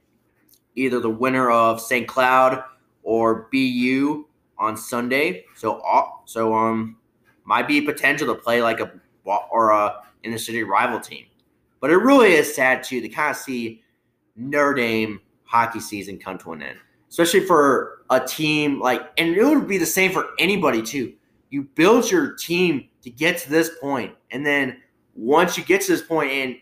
either 0.75 0.99
the 0.99 1.09
winner 1.09 1.49
of 1.51 1.79
St. 1.79 2.07
Cloud 2.07 2.63
or 3.07 3.47
BU 3.53 4.25
on 4.59 4.75
Sunday. 4.75 5.45
So, 5.55 5.79
uh, 5.79 6.09
so 6.25 6.53
um, 6.53 6.97
might 7.45 7.65
be 7.65 7.79
potential 7.79 8.27
to 8.27 8.35
play 8.35 8.61
like 8.61 8.81
a 8.81 8.91
or 9.23 9.71
a 9.71 10.03
in 10.23 10.31
the 10.31 10.37
city 10.37 10.61
rival 10.63 10.99
team. 10.99 11.25
But 11.79 11.89
it 11.89 11.95
really 11.95 12.33
is 12.33 12.53
sad 12.53 12.83
too 12.83 12.99
to 12.99 13.07
kind 13.07 13.31
of 13.31 13.37
see 13.37 13.81
Notre 14.35 14.73
Dame 14.73 15.21
hockey 15.45 15.79
season 15.79 16.19
come 16.19 16.37
to 16.39 16.51
an 16.51 16.61
end, 16.61 16.79
especially 17.09 17.45
for 17.45 18.03
a 18.09 18.19
team 18.19 18.81
like, 18.81 19.09
and 19.17 19.29
it 19.29 19.43
would 19.43 19.69
be 19.69 19.77
the 19.77 19.85
same 19.85 20.11
for 20.11 20.27
anybody 20.37 20.81
too. 20.81 21.13
You 21.49 21.63
build 21.63 22.11
your 22.11 22.35
team 22.35 22.89
to 23.03 23.09
get 23.09 23.37
to 23.37 23.49
this 23.49 23.71
point, 23.79 24.15
and 24.31 24.45
then 24.45 24.81
once 25.15 25.57
you 25.57 25.63
get 25.63 25.79
to 25.81 25.93
this 25.93 26.01
point 26.01 26.31
and 26.31 26.57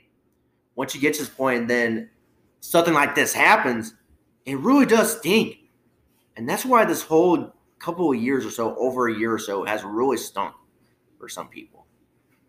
once 0.76 0.94
you 0.94 1.02
get 1.02 1.16
to 1.16 1.22
this 1.22 1.30
point, 1.30 1.68
then 1.68 2.12
something 2.60 2.94
like 2.94 3.16
this 3.16 3.34
happens, 3.34 3.96
it 4.46 4.60
really 4.60 4.86
does 4.86 5.18
stink. 5.18 5.58
And 6.38 6.48
that's 6.48 6.66
why 6.66 6.86
this 6.86 7.02
whole 7.02 7.54
couple 7.80 8.12
of 8.12 8.20
years 8.20 8.46
or 8.46 8.52
so, 8.52 8.76
over 8.78 9.08
a 9.08 9.18
year 9.18 9.34
or 9.34 9.40
so, 9.40 9.64
has 9.66 9.84
really 9.84 10.18
stunk 10.18 10.54
for 11.18 11.30
some 11.30 11.48
people. 11.48 11.86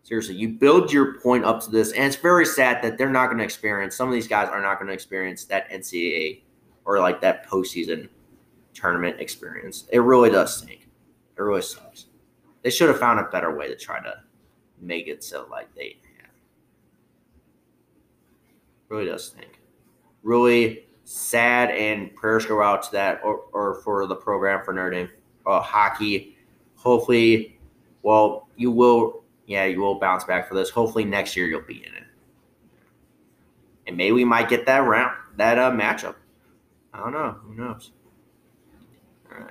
Seriously, 0.03 0.35
you 0.35 0.49
build 0.49 0.91
your 0.91 1.19
point 1.19 1.43
up 1.43 1.61
to 1.63 1.69
this, 1.69 1.91
and 1.91 2.05
it's 2.05 2.15
very 2.15 2.45
sad 2.45 2.81
that 2.81 2.97
they're 2.97 3.09
not 3.09 3.27
going 3.27 3.39
to 3.39 3.43
experience, 3.43 3.95
some 3.95 4.07
of 4.07 4.13
these 4.13 4.27
guys 4.27 4.47
are 4.47 4.61
not 4.61 4.79
going 4.79 4.87
to 4.87 4.93
experience 4.93 5.45
that 5.45 5.69
NCAA 5.69 6.43
or 6.85 6.99
like 6.99 7.19
that 7.21 7.45
postseason 7.45 8.07
tournament 8.73 9.19
experience. 9.19 9.85
It 9.91 9.99
really 9.99 10.29
does 10.29 10.57
stink. 10.57 10.87
It 11.37 11.41
really 11.41 11.61
sucks. 11.61 12.05
They 12.63 12.69
should 12.69 12.87
have 12.87 12.99
found 12.99 13.19
a 13.19 13.23
better 13.23 13.55
way 13.55 13.67
to 13.67 13.75
try 13.75 14.01
to 14.01 14.21
make 14.79 15.07
it 15.07 15.23
so 15.23 15.47
like 15.51 15.73
they 15.75 15.97
yeah. 16.19 16.27
really 18.89 19.05
does 19.05 19.25
stink. 19.25 19.59
Really 20.23 20.86
sad 21.07 21.71
and 21.71 22.13
prayers 22.15 22.45
go 22.45 22.61
out 22.61 22.83
to 22.83 22.91
that 22.91 23.21
or, 23.23 23.43
or 23.53 23.75
for 23.75 24.05
the 24.07 24.15
program 24.15 24.61
for 24.65 24.73
Notre 24.73 24.91
Dame 24.91 25.09
uh, 25.45 25.61
hockey. 25.61 26.35
Hopefully, 26.75 27.57
well, 28.03 28.49
you 28.57 28.71
will 28.71 29.23
yeah, 29.45 29.63
you 29.63 29.79
will 29.79 29.97
bounce 29.99 30.25
back 30.25 30.49
for 30.49 30.55
this. 30.55 30.69
Hopefully 30.69 31.05
next 31.05 31.37
year 31.37 31.47
you'll 31.47 31.61
be 31.61 31.77
in 31.77 31.93
it. 31.93 32.03
And 33.87 33.95
maybe 33.95 34.11
we 34.11 34.25
might 34.25 34.49
get 34.49 34.65
that 34.65 34.79
round 34.79 35.15
that 35.37 35.57
uh, 35.57 35.71
matchup. 35.71 36.15
I 36.93 36.99
don't 36.99 37.13
know. 37.13 37.37
Who 37.43 37.55
knows? 37.55 37.91
All 39.31 39.39
right. 39.39 39.49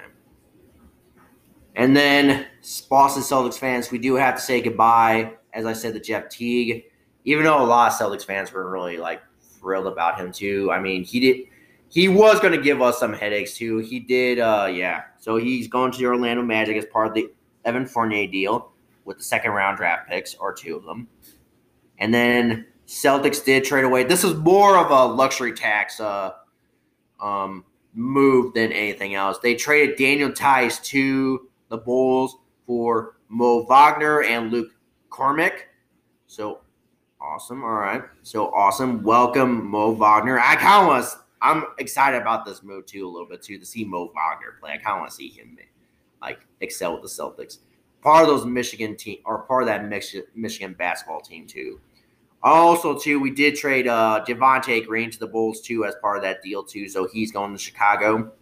And 1.75 1.97
then 1.97 2.47
Boston 2.91 3.23
Celtics 3.23 3.59
fans, 3.59 3.91
we 3.91 3.99
do 3.99 4.15
have 4.17 4.35
to 4.35 4.41
say 4.43 4.61
goodbye, 4.61 5.33
as 5.55 5.65
I 5.65 5.73
said, 5.73 5.95
to 5.95 6.01
Jeff 6.01 6.29
Teague. 6.29 6.85
Even 7.25 7.45
though 7.45 7.63
a 7.63 7.65
lot 7.65 7.91
of 7.91 7.99
Celtics 7.99 8.27
fans 8.27 8.53
were 8.53 8.71
really 8.71 8.99
like 8.99 9.23
thrilled 9.67 9.89
about 9.89 10.17
him 10.21 10.31
too. 10.31 10.71
I 10.71 10.79
mean, 10.79 11.03
he 11.03 11.19
did 11.19 11.47
he 11.89 12.09
was 12.09 12.39
going 12.39 12.53
to 12.53 12.63
give 12.63 12.81
us 12.81 13.01
some 13.01 13.13
headaches 13.13 13.57
too. 13.57 13.79
He 13.79 13.99
did, 14.01 14.39
uh, 14.39 14.69
yeah. 14.73 15.05
So 15.19 15.37
he's 15.37 15.67
going 15.69 15.93
to 15.93 15.99
the 15.99 16.07
Orlando 16.07 16.43
Magic 16.43 16.77
as 16.77 16.85
part 16.85 17.09
of 17.09 17.15
the 17.15 17.33
Evan 17.65 17.87
Fournier 17.87 18.27
deal 18.27 18.73
with 19.05 19.19
the 19.19 19.25
second 19.25 19.53
round 19.53 19.77
draft 19.77 20.09
picks 20.09 20.35
or 20.37 20.53
two 20.53 20.77
of 20.77 20.85
them. 20.85 21.09
And 21.99 22.13
then 22.13 22.67
Celtics 22.87 23.45
did 23.45 23.65
trade 23.65 23.85
away. 23.85 24.05
This 24.05 24.25
is 24.25 24.35
more 24.35 24.77
of 24.77 24.91
a 24.91 25.13
luxury 25.13 25.53
tax 25.53 26.01
uh, 26.01 26.33
um, 27.21 27.65
move 27.95 28.55
than 28.55 28.73
anything 28.73 29.15
else. 29.15 29.39
They 29.39 29.55
traded 29.55 29.97
Daniel 29.97 30.31
Theis 30.31 30.81
to 30.85 31.49
the 31.69 31.79
Bulls 31.79 32.37
for 32.67 33.17
Mo 33.29 33.65
Wagner 33.65 34.23
and 34.23 34.53
Luke 34.53 34.73
Cormick. 35.11 35.69
So 36.27 36.61
awesome. 37.21 37.65
All 37.65 37.75
right. 37.75 38.03
So 38.23 38.53
awesome. 38.55 39.03
Welcome, 39.03 39.67
Mo 39.67 39.93
Wagner. 39.93 40.39
I 40.39 40.57
kind 40.57 40.83
of 40.83 40.89
want 40.89 41.07
I'm 41.43 41.65
excited 41.79 42.21
about 42.21 42.45
this 42.45 42.63
move 42.63 42.87
too, 42.87 43.07
a 43.07 43.11
little 43.11 43.29
bit 43.29 43.43
too, 43.43 43.59
to 43.59 43.67
see 43.67 43.85
Mo 43.85 44.11
Wagner 44.15 44.57
play. 44.59 44.73
I 44.73 44.79
kind 44.79 44.97
of 44.97 45.01
want 45.01 45.11
to 45.11 45.17
see 45.17 45.29
him 45.29 45.57
like 46.23 46.41
excel 46.61 46.93
with 46.93 47.03
the 47.03 47.09
Celtics. 47.09 47.59
Part 48.03 48.23
of 48.23 48.29
those 48.29 48.45
Michigan 48.45 48.97
team 48.97 49.19
or 49.25 49.43
part 49.43 49.63
of 49.63 49.67
that 49.67 49.87
Michigan 50.35 50.75
basketball 50.75 51.21
team 51.21 51.47
too. 51.47 51.81
Also, 52.43 52.99
too, 52.99 53.19
we 53.19 53.31
did 53.31 53.57
trade 53.57 53.89
uh 53.89 54.25
Javonte 54.27 54.87
Green 54.87 55.11
to 55.11 55.19
the 55.19 55.27
Bulls 55.27 55.61
too 55.61 55.85
as 55.85 55.95
part 55.97 56.17
of 56.17 56.23
that 56.23 56.43
deal 56.43 56.63
too. 56.63 56.89
So 56.89 57.07
he's 57.07 57.33
going 57.33 57.53
to 57.53 57.59
Chicago. 57.59 58.33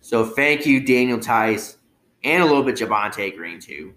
So 0.00 0.24
thank 0.24 0.64
you, 0.66 0.80
Daniel 0.80 1.18
Theis, 1.18 1.78
and 2.22 2.40
a 2.40 2.46
little 2.46 2.62
bit 2.62 2.76
Javonte 2.76 3.36
Green 3.36 3.58
too. 3.58 3.92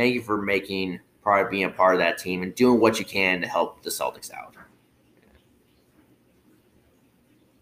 Thank 0.00 0.14
you 0.14 0.22
for 0.22 0.40
making 0.40 0.98
part 1.22 1.44
of 1.44 1.50
being 1.50 1.64
a 1.64 1.68
part 1.68 1.94
of 1.94 1.98
that 1.98 2.16
team 2.16 2.42
and 2.42 2.54
doing 2.54 2.80
what 2.80 2.98
you 2.98 3.04
can 3.04 3.42
to 3.42 3.46
help 3.46 3.82
the 3.82 3.90
Celtics 3.90 4.32
out. 4.32 4.54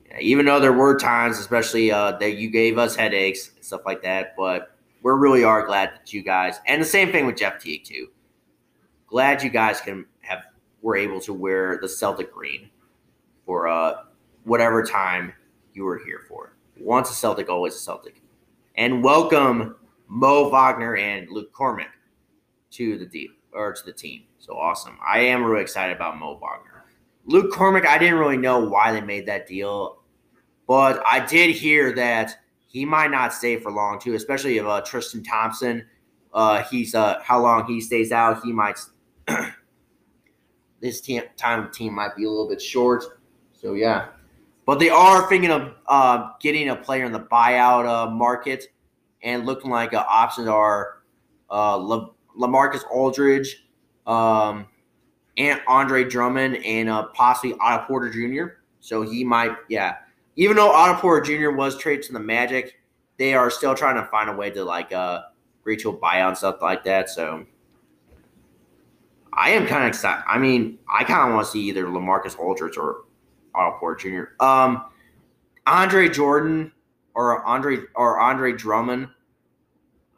Yeah, 0.09 0.21
even 0.21 0.47
though 0.47 0.61
there 0.61 0.73
were 0.73 0.97
times, 0.97 1.41
especially 1.41 1.91
uh, 1.91 2.13
that 2.19 2.37
you 2.37 2.49
gave 2.49 2.79
us 2.79 2.95
headaches 2.95 3.51
and 3.57 3.65
stuff 3.65 3.81
like 3.85 4.03
that, 4.03 4.37
but 4.37 4.77
we 5.03 5.11
really 5.11 5.43
are 5.43 5.67
glad 5.67 5.95
that 5.95 6.13
you 6.13 6.23
guys, 6.23 6.61
and 6.67 6.81
the 6.81 6.87
same 6.87 7.11
thing 7.11 7.27
with 7.27 7.37
Jeff 7.37 7.61
Teague 7.61 7.83
too. 7.83 8.07
Glad 9.09 9.43
you 9.43 9.51
guys 9.51 9.81
can 9.81 10.07
have 10.21 10.45
were 10.81 10.95
able 10.95 11.21
to 11.23 11.33
wear 11.33 11.81
the 11.83 11.89
Celtic 11.89 12.33
green 12.33 12.71
for 13.47 13.67
uh, 13.67 14.05
whatever 14.45 14.85
time 14.85 15.33
you 15.75 15.83
were 15.83 15.99
here 16.05 16.21
for. 16.29 16.55
Once 16.79 17.11
a 17.11 17.15
Celtic, 17.15 17.49
always 17.49 17.75
a 17.75 17.81
Celtic. 17.81 18.23
And 18.77 19.03
welcome 19.03 19.75
Mo 20.07 20.51
Wagner 20.51 20.95
and 20.95 21.29
Luke 21.31 21.53
Cormac 21.53 21.98
to 22.73 22.99
the 22.99 23.07
deep 23.07 23.31
or 23.53 23.73
to 23.73 23.85
the 23.85 23.93
team. 23.93 24.25
So 24.39 24.57
awesome. 24.57 24.99
I 25.07 25.21
am 25.21 25.45
really 25.45 25.63
excited 25.63 25.95
about 25.97 26.19
Mo 26.19 26.39
Wagner. 26.41 26.85
Luke 27.27 27.53
Cormick, 27.53 27.87
I 27.87 27.99
didn't 27.99 28.19
really 28.19 28.37
know 28.37 28.59
why 28.61 28.93
they 28.93 29.01
made 29.01 29.27
that 29.27 29.47
deal, 29.47 30.03
but 30.67 31.03
I 31.07 31.25
did 31.25 31.55
hear 31.55 31.93
that 31.95 32.37
he 32.67 32.85
might 32.85 33.11
not 33.11 33.35
stay 33.35 33.59
for 33.59 33.71
long 33.71 33.99
too, 33.99 34.15
especially 34.15 34.59
if 34.59 34.67
uh, 34.67 34.81
Tristan 34.83 35.23
Thompson, 35.23 35.87
uh, 36.33 36.63
he's 36.65 36.95
uh, 36.95 37.21
how 37.23 37.41
long 37.41 37.67
he 37.67 37.81
stays 37.81 38.13
out, 38.13 38.43
he 38.43 38.53
might. 38.53 38.79
this 40.81 41.01
team, 41.01 41.23
time 41.37 41.71
team 41.73 41.95
might 41.95 42.15
be 42.17 42.25
a 42.25 42.29
little 42.29 42.49
bit 42.49 42.61
short. 42.61 43.05
So 43.53 43.75
yeah, 43.75 44.09
but 44.67 44.79
they 44.79 44.91
are 44.91 45.29
thinking 45.29 45.51
of 45.51 45.75
uh, 45.87 46.31
getting 46.41 46.69
a 46.69 46.77
player 46.77 47.05
in 47.05 47.13
the 47.13 47.21
buyout 47.21 47.87
uh, 47.87 48.11
market, 48.11 48.67
and 49.23 49.47
looking 49.47 49.71
like 49.71 49.95
uh, 49.95 50.05
options 50.09 50.49
are 50.49 50.99
uh, 51.51 51.77
LaMarcus 52.39 52.83
Aldridge, 52.91 53.67
um, 54.07 54.67
and 55.37 55.61
Andre 55.67 56.05
Drummond, 56.05 56.65
and 56.65 56.89
uh, 56.89 57.07
possibly 57.15 57.57
Otto 57.61 57.87
Porter 57.87 58.11
Jr. 58.11 58.55
So 58.81 59.03
he 59.03 59.25
might, 59.25 59.53
yeah. 59.69 59.97
Even 60.37 60.57
though 60.57 60.71
Otto 60.71 61.01
Porter 61.01 61.25
Jr. 61.25 61.51
was 61.51 61.79
traded 61.79 62.05
to 62.07 62.13
the 62.13 62.21
Magic, 62.21 62.81
they 63.19 63.35
are 63.35 63.51
still 63.51 63.75
trying 63.75 63.97
to 63.97 64.05
find 64.05 64.31
a 64.31 64.33
way 64.33 64.51
to 64.51 64.65
like 64.65 64.93
uh 64.93 65.23
to 65.77 65.91
a 65.91 65.97
buyout 65.99 66.29
and 66.29 66.39
stuff 66.39 66.63
like 66.63 66.83
that. 66.85 67.11
So 67.11 67.45
I 69.35 69.51
am 69.51 69.67
kind 69.67 69.83
of 69.83 69.89
excited. 69.89 70.25
I 70.27 70.39
mean, 70.39 70.79
I 70.91 71.05
kind 71.05 71.29
of 71.29 71.35
want 71.35 71.47
to 71.47 71.53
see 71.53 71.61
either 71.69 71.85
LaMarcus 71.85 72.39
Aldridge 72.39 72.79
or 72.79 73.05
Otto 73.55 73.77
Porter 73.79 74.09
Jr. 74.09 74.45
Um, 74.45 74.87
Andre 75.67 76.09
Jordan 76.09 76.73
or 77.15 77.45
Andre 77.45 77.81
or 77.95 78.19
Andre 78.19 78.53
Drummond. 78.53 79.09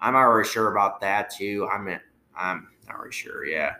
I'm 0.00 0.12
not 0.12 0.22
really 0.22 0.48
sure 0.48 0.70
about 0.70 1.00
that 1.00 1.30
too. 1.30 1.68
I 1.70 1.78
mean, 1.78 2.00
I'm 2.41 2.68
not 2.88 2.99
really 2.99 3.12
sure. 3.12 3.45
Yeah, 3.45 3.74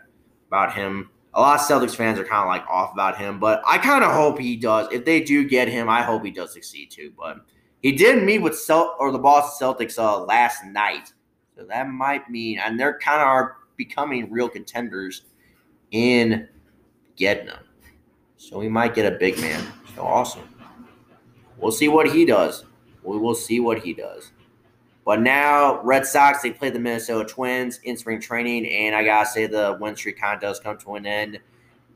about 0.49 0.75
him. 0.75 1.11
A 1.35 1.41
lot 1.41 1.61
of 1.61 1.67
Celtics 1.67 1.95
fans 1.95 2.19
are 2.19 2.25
kind 2.25 2.43
of 2.43 2.49
like 2.49 2.69
off 2.69 2.93
about 2.93 3.17
him, 3.17 3.39
but 3.39 3.63
I 3.67 3.79
kind 3.79 4.03
of 4.03 4.13
hope 4.13 4.39
he 4.39 4.57
does. 4.57 4.89
If 4.93 5.05
they 5.05 5.21
do 5.21 5.49
get 5.49 5.69
him, 5.69 5.89
I 5.89 6.03
hope 6.03 6.25
he 6.25 6.31
does 6.31 6.53
succeed 6.53 6.91
too. 6.91 7.13
But 7.17 7.39
he 7.83 7.93
did 7.93 8.25
meet 8.25 8.39
with 8.39 8.55
Celt 8.55 8.97
or 8.99 9.13
the 9.13 9.19
Boston 9.19 9.69
Celtics 9.69 9.99
uh, 9.99 10.25
last 10.25 10.65
night, 10.65 11.13
so 11.57 11.65
that 11.65 11.89
might 11.89 12.29
mean, 12.29 12.59
and 12.59 12.79
they're 12.79 12.99
kind 12.99 13.21
of 13.21 13.29
are 13.29 13.57
becoming 13.77 14.31
real 14.31 14.49
contenders 14.49 15.23
in 15.93 16.49
getting 17.17 17.47
him. 17.47 17.65
So 18.37 18.59
we 18.59 18.69
might 18.69 18.95
get 18.95 19.11
a 19.11 19.17
big 19.17 19.39
man. 19.41 19.65
So 19.95 20.03
awesome. 20.03 20.49
We'll 21.59 21.73
see 21.73 21.89
what 21.89 22.11
he 22.11 22.25
does. 22.25 22.65
We 23.03 23.19
will 23.19 23.35
see 23.35 23.61
what 23.61 23.79
he 23.81 23.93
does. 23.93 24.33
But 25.11 25.23
now, 25.23 25.83
Red 25.83 26.07
Sox, 26.07 26.41
they 26.41 26.53
play 26.53 26.71
the 26.71 26.79
Minnesota 26.79 27.29
Twins 27.29 27.81
in 27.83 27.97
spring 27.97 28.21
training, 28.21 28.65
and 28.65 28.95
I 28.95 29.03
gotta 29.03 29.29
say 29.29 29.49
the 29.49 29.77
win 29.81 29.97
streak 29.97 30.21
kind 30.21 30.37
of 30.37 30.41
does 30.41 30.61
come 30.61 30.79
to 30.79 30.95
an 30.95 31.05
end 31.05 31.41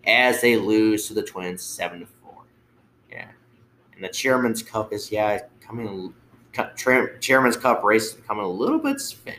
as 0.05 0.41
they 0.41 0.57
lose 0.57 1.07
to 1.07 1.15
the 1.15 1.23
Twins 1.23 1.63
seven 1.63 2.01
to 2.01 2.07
four. 2.07 2.43
Yeah, 3.09 3.29
and 3.95 4.03
the 4.03 4.09
Chairman's 4.09 4.65
Cup 4.65 4.93
is 4.93 5.13
yeah 5.13 5.39
coming. 5.61 6.13
Chairman's 7.21 7.57
Cup 7.57 7.85
race 7.85 8.07
is 8.07 8.15
becoming 8.15 8.47
a 8.47 8.51
little 8.51 8.81
bit 8.81 9.01
spin. 9.01 9.37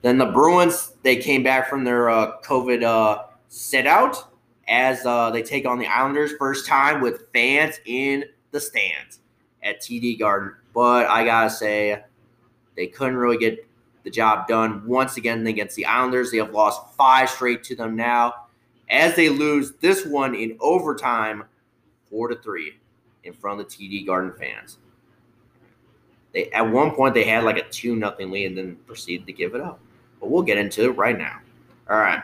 Then 0.00 0.16
the 0.16 0.32
Bruins, 0.32 0.94
they 1.02 1.16
came 1.16 1.42
back 1.42 1.68
from 1.68 1.84
their 1.84 2.08
uh, 2.08 2.40
COVID 2.40 2.82
uh, 2.82 3.24
sit 3.48 3.86
out 3.86 4.32
as 4.68 5.04
uh, 5.04 5.30
they 5.30 5.42
take 5.42 5.66
on 5.66 5.78
the 5.78 5.86
Islanders 5.86 6.32
first 6.38 6.66
time 6.66 7.02
with 7.02 7.26
fans 7.34 7.78
in 7.84 8.24
the 8.52 8.58
stands 8.58 9.18
at 9.62 9.82
TD 9.82 10.18
Garden. 10.18 10.54
But 10.74 11.06
I 11.06 11.24
gotta 11.24 11.50
say, 11.50 12.02
they 12.76 12.86
couldn't 12.86 13.16
really 13.16 13.38
get 13.38 13.66
the 14.04 14.10
job 14.10 14.48
done 14.48 14.86
once 14.86 15.16
again 15.16 15.46
against 15.46 15.76
the 15.76 15.86
Islanders. 15.86 16.30
They 16.30 16.38
have 16.38 16.52
lost 16.52 16.94
five 16.96 17.30
straight 17.30 17.62
to 17.64 17.76
them 17.76 17.94
now, 17.94 18.46
as 18.88 19.14
they 19.14 19.28
lose 19.28 19.72
this 19.80 20.04
one 20.04 20.34
in 20.34 20.56
overtime, 20.60 21.44
four 22.10 22.28
to 22.28 22.36
three, 22.36 22.78
in 23.24 23.32
front 23.32 23.60
of 23.60 23.68
the 23.68 23.74
TD 23.74 24.06
Garden 24.06 24.32
fans. 24.38 24.78
They 26.32 26.50
at 26.50 26.62
one 26.62 26.92
point 26.92 27.14
they 27.14 27.24
had 27.24 27.44
like 27.44 27.58
a 27.58 27.68
two 27.68 27.94
nothing 27.94 28.30
lead 28.30 28.46
and 28.46 28.58
then 28.58 28.76
proceeded 28.86 29.26
to 29.26 29.32
give 29.32 29.54
it 29.54 29.60
up. 29.60 29.80
But 30.20 30.30
we'll 30.30 30.42
get 30.42 30.58
into 30.58 30.84
it 30.84 30.96
right 30.96 31.18
now. 31.18 31.40
All 31.90 31.98
right. 31.98 32.22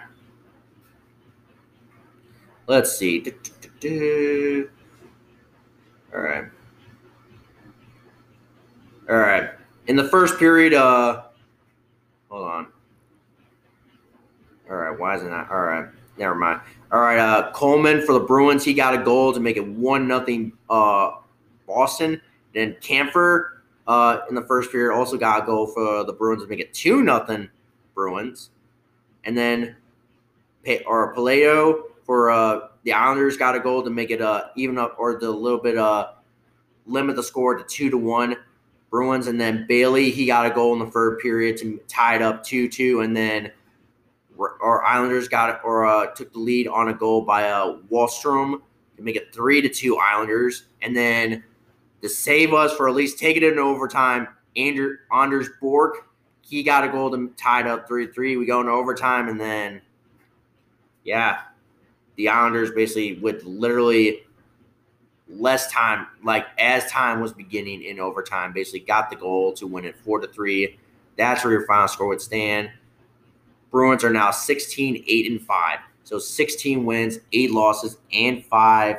Let's 2.66 2.96
see. 2.96 3.24
All 6.14 6.20
right. 6.20 6.44
All 9.08 9.16
right. 9.16 9.50
In 9.86 9.96
the 9.96 10.04
first 10.04 10.38
period, 10.38 10.74
uh, 10.74 11.22
hold 12.28 12.46
on. 12.46 12.66
All 14.70 14.76
right, 14.76 14.98
why 14.98 15.16
is 15.16 15.22
it 15.22 15.30
not? 15.30 15.50
All 15.50 15.62
right, 15.62 15.86
never 16.18 16.34
mind. 16.34 16.60
All 16.92 17.00
right, 17.00 17.18
uh, 17.18 17.50
Coleman 17.52 18.04
for 18.04 18.12
the 18.12 18.20
Bruins, 18.20 18.64
he 18.64 18.74
got 18.74 18.94
a 18.94 19.02
goal 19.02 19.32
to 19.32 19.40
make 19.40 19.56
it 19.56 19.66
one 19.66 20.06
nothing. 20.06 20.52
Uh, 20.68 21.12
Boston. 21.68 22.20
Then 22.54 22.76
Kampfer 22.80 23.50
uh, 23.86 24.20
in 24.28 24.34
the 24.34 24.42
first 24.42 24.72
period 24.72 24.96
also 24.96 25.16
got 25.16 25.42
a 25.42 25.46
goal 25.46 25.68
for 25.68 26.02
the 26.02 26.12
Bruins 26.12 26.42
to 26.42 26.48
make 26.48 26.58
it 26.58 26.74
two 26.74 27.02
nothing 27.02 27.48
Bruins, 27.94 28.50
and 29.24 29.36
then 29.36 29.76
or 30.86 31.14
Palayo 31.14 31.82
for 32.04 32.30
uh, 32.30 32.68
the 32.82 32.92
Islanders 32.92 33.36
got 33.36 33.54
a 33.54 33.60
goal 33.60 33.82
to 33.82 33.90
make 33.90 34.10
it 34.10 34.20
uh, 34.20 34.46
even 34.56 34.78
up 34.78 34.96
or 34.98 35.18
the 35.18 35.30
little 35.30 35.60
bit 35.60 35.76
uh, 35.76 36.12
limit 36.86 37.16
the 37.16 37.22
score 37.22 37.56
to 37.56 37.64
two 37.64 37.90
to 37.90 37.98
one 37.98 38.36
Bruins, 38.90 39.26
and 39.26 39.40
then 39.40 39.66
Bailey 39.68 40.10
he 40.10 40.26
got 40.26 40.46
a 40.46 40.50
goal 40.50 40.72
in 40.72 40.78
the 40.78 40.90
third 40.90 41.18
period 41.20 41.56
to 41.58 41.80
tie 41.88 42.16
it 42.16 42.22
up 42.22 42.44
two 42.44 42.68
two, 42.68 43.00
and 43.00 43.16
then 43.16 43.50
our 44.38 44.84
Islanders 44.84 45.28
got 45.28 45.60
or 45.64 45.86
uh, 45.86 46.06
took 46.12 46.32
the 46.32 46.38
lead 46.38 46.68
on 46.68 46.88
a 46.88 46.94
goal 46.94 47.22
by 47.22 47.50
uh, 47.50 47.78
Wahlstrom 47.90 48.60
to 48.96 49.02
make 49.02 49.16
it 49.16 49.34
three 49.34 49.60
to 49.60 49.68
two 49.68 49.96
Islanders, 49.98 50.64
and 50.82 50.96
then 50.96 51.44
to 52.02 52.08
save 52.08 52.54
us 52.54 52.72
for 52.72 52.88
at 52.88 52.94
least 52.94 53.18
taking 53.18 53.42
it 53.42 53.52
in 53.52 53.58
overtime, 53.58 54.28
Andrew 54.56 54.96
Anders 55.12 55.48
Bjork 55.60 56.08
he 56.48 56.62
got 56.62 56.84
a 56.84 56.88
goal 56.88 57.10
to 57.10 57.30
tie 57.36 57.60
it 57.60 57.66
up 57.66 57.86
three 57.86 58.06
three. 58.06 58.36
We 58.36 58.46
go 58.46 58.60
into 58.60 58.72
overtime, 58.72 59.28
and 59.28 59.38
then 59.38 59.82
yeah, 61.04 61.40
the 62.16 62.28
Islanders 62.28 62.70
basically 62.70 63.14
with 63.14 63.44
literally 63.44 64.22
less 65.28 65.70
time, 65.70 66.06
like 66.22 66.46
as 66.58 66.90
time 66.90 67.20
was 67.20 67.32
beginning 67.32 67.82
in 67.82 68.00
overtime, 68.00 68.52
basically 68.52 68.80
got 68.80 69.10
the 69.10 69.16
goal 69.16 69.52
to 69.54 69.66
win 69.66 69.84
it 69.84 69.96
four 69.96 70.20
to 70.20 70.26
three. 70.28 70.78
That's 71.16 71.44
where 71.44 71.52
your 71.52 71.66
final 71.66 71.88
score 71.88 72.08
would 72.08 72.20
stand. 72.20 72.70
Bruins 73.70 74.04
are 74.04 74.10
now 74.10 74.30
16, 74.30 75.04
8, 75.06 75.30
and 75.30 75.42
5. 75.42 75.78
So 76.04 76.18
16 76.18 76.86
wins, 76.86 77.18
8 77.32 77.50
losses, 77.50 77.98
and 78.12 78.42
5 78.44 78.96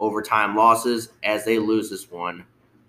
overtime 0.00 0.56
losses 0.56 1.10
as 1.22 1.44
they 1.44 1.58
lose 1.58 1.90
this 1.90 2.10
one 2.10 2.44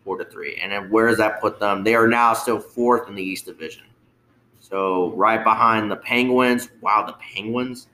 4 0.06 0.18
to 0.18 0.26
3. 0.26 0.58
And 0.58 0.72
then 0.72 0.90
where 0.90 1.08
does 1.08 1.18
that 1.18 1.40
put 1.40 1.60
them? 1.60 1.84
They 1.84 1.94
are 1.94 2.08
now 2.08 2.34
still 2.34 2.60
fourth 2.60 3.08
in 3.08 3.16
the 3.16 3.22
East 3.22 3.46
Division. 3.46 3.84
So 4.60 5.12
right 5.12 5.44
behind 5.44 5.92
the 5.92 5.98
Penguins. 5.98 6.70
Wow, 6.82 7.06
the 7.06 7.14
Penguins 7.14 7.88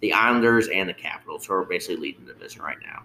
the 0.00 0.12
Islanders 0.12 0.68
and 0.68 0.88
the 0.88 0.94
Capitals, 0.94 1.46
who 1.46 1.54
are 1.54 1.64
basically 1.64 1.96
leading 1.96 2.26
the 2.26 2.32
division 2.32 2.62
right 2.62 2.76
now. 2.84 3.02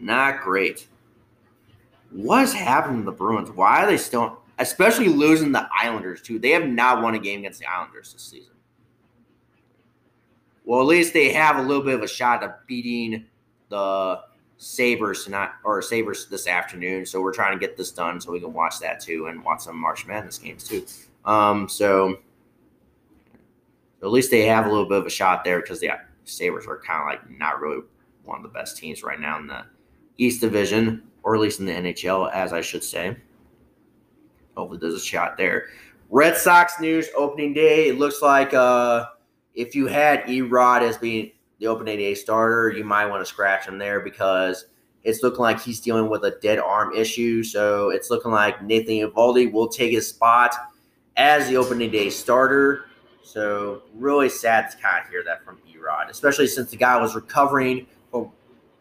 Not 0.00 0.40
great. 0.42 0.86
What's 2.10 2.52
happening 2.52 3.00
to 3.00 3.04
the 3.04 3.12
Bruins? 3.12 3.50
Why 3.50 3.82
are 3.82 3.86
they 3.86 3.96
still, 3.96 4.40
especially 4.58 5.08
losing 5.08 5.52
the 5.52 5.68
Islanders 5.74 6.22
too? 6.22 6.38
They 6.38 6.50
have 6.50 6.66
not 6.66 7.02
won 7.02 7.14
a 7.14 7.18
game 7.18 7.40
against 7.40 7.60
the 7.60 7.66
Islanders 7.66 8.12
this 8.12 8.22
season. 8.22 8.52
Well, 10.64 10.80
at 10.80 10.86
least 10.86 11.12
they 11.12 11.32
have 11.32 11.56
a 11.56 11.62
little 11.62 11.82
bit 11.82 11.94
of 11.94 12.02
a 12.02 12.08
shot 12.08 12.42
of 12.42 12.52
beating 12.66 13.26
the 13.68 14.20
Sabres 14.58 15.24
tonight 15.24 15.50
or 15.64 15.82
Sabres 15.82 16.26
this 16.26 16.46
afternoon. 16.48 17.06
So 17.06 17.20
we're 17.20 17.32
trying 17.32 17.58
to 17.58 17.64
get 17.64 17.76
this 17.76 17.92
done 17.92 18.20
so 18.20 18.32
we 18.32 18.40
can 18.40 18.52
watch 18.52 18.80
that 18.80 19.00
too 19.00 19.26
and 19.26 19.44
watch 19.44 19.60
some 19.60 19.76
March 19.76 20.06
Madness 20.06 20.38
games 20.38 20.64
too. 20.64 20.84
Um, 21.24 21.68
so 21.68 22.18
at 24.02 24.10
least 24.10 24.30
they 24.30 24.46
have 24.46 24.66
a 24.66 24.68
little 24.68 24.88
bit 24.88 24.98
of 24.98 25.06
a 25.06 25.10
shot 25.10 25.44
there 25.44 25.60
because 25.60 25.80
the 25.80 25.90
Sabres 26.24 26.66
are 26.66 26.80
kind 26.80 27.00
of 27.00 27.06
like 27.06 27.38
not 27.38 27.60
really 27.60 27.82
one 28.24 28.38
of 28.38 28.42
the 28.42 28.48
best 28.48 28.76
teams 28.76 29.02
right 29.02 29.20
now 29.20 29.38
in 29.38 29.46
the 29.46 29.64
East 30.18 30.40
Division, 30.40 31.02
or 31.22 31.34
at 31.34 31.40
least 31.40 31.60
in 31.60 31.66
the 31.66 31.72
NHL, 31.72 32.30
as 32.32 32.52
I 32.52 32.60
should 32.60 32.84
say. 32.84 33.16
Hopefully, 34.56 34.78
there's 34.80 34.94
a 34.94 35.00
shot 35.00 35.36
there. 35.36 35.66
Red 36.10 36.36
Sox 36.36 36.80
news 36.80 37.08
opening 37.16 37.52
day. 37.52 37.88
It 37.88 37.98
looks 37.98 38.22
like 38.22 38.54
uh, 38.54 39.06
if 39.54 39.74
you 39.74 39.86
had 39.86 40.28
E-Rod 40.28 40.82
as 40.82 40.96
being 40.96 41.32
the 41.58 41.66
opening 41.66 41.98
day 41.98 42.14
starter, 42.14 42.70
you 42.70 42.84
might 42.84 43.06
want 43.06 43.22
to 43.22 43.26
scratch 43.26 43.66
him 43.66 43.78
there 43.78 44.00
because 44.00 44.66
it's 45.02 45.22
looking 45.22 45.40
like 45.40 45.60
he's 45.60 45.80
dealing 45.80 46.08
with 46.08 46.24
a 46.24 46.32
dead 46.42 46.58
arm 46.58 46.94
issue. 46.94 47.42
So 47.42 47.90
it's 47.90 48.10
looking 48.10 48.30
like 48.30 48.62
Nathan 48.62 48.94
Eovaldi 48.94 49.50
will 49.52 49.68
take 49.68 49.92
his 49.92 50.08
spot 50.08 50.54
as 51.16 51.48
the 51.48 51.56
opening 51.56 51.90
day 51.90 52.10
starter. 52.10 52.86
So 53.22 53.82
really 53.94 54.28
sad 54.28 54.70
to 54.70 54.76
kind 54.76 55.04
of 55.04 55.10
hear 55.10 55.22
that 55.24 55.44
from 55.44 55.58
E-Rod, 55.68 56.10
especially 56.10 56.46
since 56.46 56.70
the 56.70 56.76
guy 56.76 57.00
was 57.00 57.14
recovering 57.14 57.86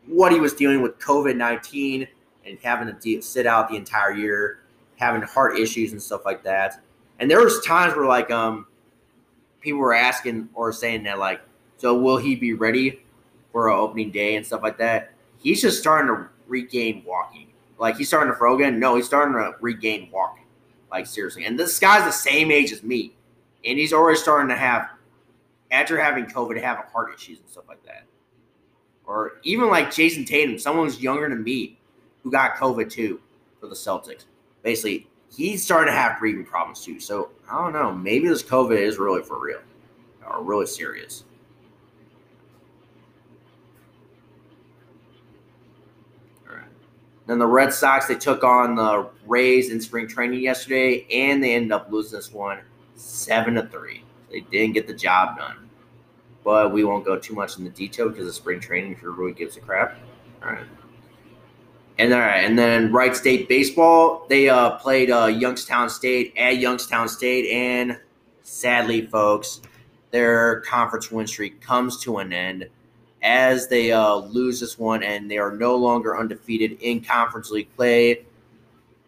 what 0.08 0.32
he 0.32 0.40
was 0.40 0.54
dealing 0.54 0.82
with 0.82 0.98
COVID 1.00 1.36
nineteen 1.36 2.08
and 2.46 2.58
having 2.62 2.88
to 2.88 2.94
de- 2.94 3.22
sit 3.22 3.48
out 3.48 3.70
the 3.70 3.76
entire 3.76 4.14
year, 4.14 4.60
having 4.98 5.22
heart 5.22 5.58
issues 5.58 5.92
and 5.92 6.02
stuff 6.02 6.26
like 6.26 6.44
that. 6.44 6.82
And 7.20 7.30
there 7.30 7.42
was 7.42 7.60
times 7.66 7.96
where 7.96 8.06
like 8.06 8.32
um 8.32 8.68
people 9.62 9.80
were 9.80 9.94
asking 9.94 10.50
or 10.54 10.72
saying 10.72 11.04
that 11.04 11.18
like, 11.18 11.42
so 11.78 12.00
will 12.00 12.18
he 12.18 12.36
be 12.36 12.54
ready 12.54 13.02
for 13.52 13.70
opening 13.70 14.12
day 14.12 14.36
and 14.36 14.46
stuff 14.46 14.62
like 14.62 14.78
that? 14.78 15.12
He's 15.38 15.62
just 15.62 15.80
starting 15.80 16.08
to 16.08 16.28
regain 16.48 17.04
walking. 17.06 17.48
Like 17.80 17.98
he's 17.98 18.08
starting 18.08 18.32
to 18.32 18.38
throw 18.38 18.56
again. 18.56 18.80
No, 18.80 18.96
he's 18.96 19.06
starting 19.06 19.34
to 19.34 19.56
regain 19.62 20.10
walking. 20.12 20.46
Like 20.92 21.08
seriously. 21.08 21.46
And 21.46 21.60
this 21.60 21.80
guy's 21.80 22.04
the 22.04 22.12
same 22.12 22.52
age 22.52 22.72
as 22.72 22.84
me 22.84 23.14
and 23.66 23.80
he's 23.80 23.94
already 23.94 24.18
starting 24.18 24.50
to 24.50 24.56
have, 24.56 24.90
after 25.72 26.00
having 26.00 26.26
COVID, 26.26 26.62
have 26.62 26.78
heart 26.94 27.14
issues 27.14 27.40
and 27.40 27.50
stuff 27.50 27.66
like 27.68 27.84
that. 27.86 28.06
Or 29.08 29.34
even 29.44 29.70
like 29.70 29.90
Jayson 29.90 30.26
Tatum, 30.26 30.58
someone 30.58 30.88
who's 30.88 31.02
younger 31.02 31.30
than 31.30 31.44
me, 31.44 31.78
who 32.24 32.32
got 32.32 32.56
COVID 32.56 32.90
too 32.90 33.22
for 33.60 33.68
the 33.68 33.76
Celtics. 33.76 34.26
Basically, 34.64 35.08
he's 35.32 35.64
starting 35.64 35.94
to 35.94 35.98
have 35.98 36.20
breathing 36.20 36.46
problems 36.46 36.84
too. 36.84 37.00
So 37.00 37.30
I 37.50 37.62
don't 37.62 37.74
know. 37.74 37.92
Maybe 37.94 38.28
this 38.28 38.42
COVID 38.42 38.78
is 38.78 38.98
really 38.98 39.22
for 39.22 39.40
real 39.40 39.60
or 40.28 40.44
really 40.44 40.66
serious. 40.66 41.24
All 46.50 46.56
right. 46.56 46.66
Then 47.28 47.38
the 47.38 47.46
Red 47.46 47.72
Sox, 47.74 48.08
they 48.08 48.16
took 48.16 48.44
on 48.44 48.76
the 48.76 49.08
Rays 49.28 49.70
in 49.70 49.80
spring 49.80 50.08
training 50.08 50.42
yesterday, 50.42 51.06
and 51.12 51.44
they 51.44 51.54
ended 51.54 51.72
up 51.72 51.92
losing 51.92 52.18
this 52.18 52.34
one 52.34 52.60
seven 52.96 53.54
to 53.56 53.68
three. 53.68 54.04
They 54.32 54.42
didn't 54.42 54.74
get 54.74 54.88
the 54.88 54.94
job 54.94 55.38
done. 55.38 55.65
But 56.46 56.72
we 56.72 56.86
won't 56.86 57.04
go 57.04 57.18
too 57.18 57.34
much 57.34 57.58
in 57.58 57.66
the 57.66 57.72
detail 57.72 58.08
because 58.08 58.28
of 58.28 58.36
spring 58.36 58.62
training 58.62 58.94
if 58.94 59.04
really 59.04 59.34
gives 59.34 59.58
a 59.58 59.60
crap. 59.60 59.98
All 60.42 60.52
right. 60.52 60.64
And 61.98 62.14
all 62.14 62.20
right, 62.20 62.44
and 62.44 62.60
then 62.60 62.92
Wright 62.92 63.16
State 63.16 63.48
baseball, 63.48 64.26
they 64.28 64.50
uh, 64.50 64.72
played 64.72 65.10
uh, 65.10 65.28
Youngstown 65.28 65.90
State 65.90 66.34
at 66.36 66.58
Youngstown 66.58 67.08
State, 67.08 67.50
and 67.50 67.98
sadly, 68.44 69.06
folks, 69.06 69.62
their 70.12 70.60
conference 70.62 71.10
win 71.10 71.26
streak 71.26 71.62
comes 71.62 72.02
to 72.02 72.18
an 72.18 72.34
end 72.34 72.68
as 73.24 73.70
they 73.70 73.94
uh, 73.94 74.16
lose 74.16 74.60
this 74.60 74.78
one, 74.78 75.04
and 75.04 75.32
they 75.32 75.38
are 75.38 75.52
no 75.52 75.76
longer 75.76 76.18
undefeated 76.18 76.78
in 76.82 77.02
conference 77.02 77.50
league 77.50 77.74
play, 77.78 78.26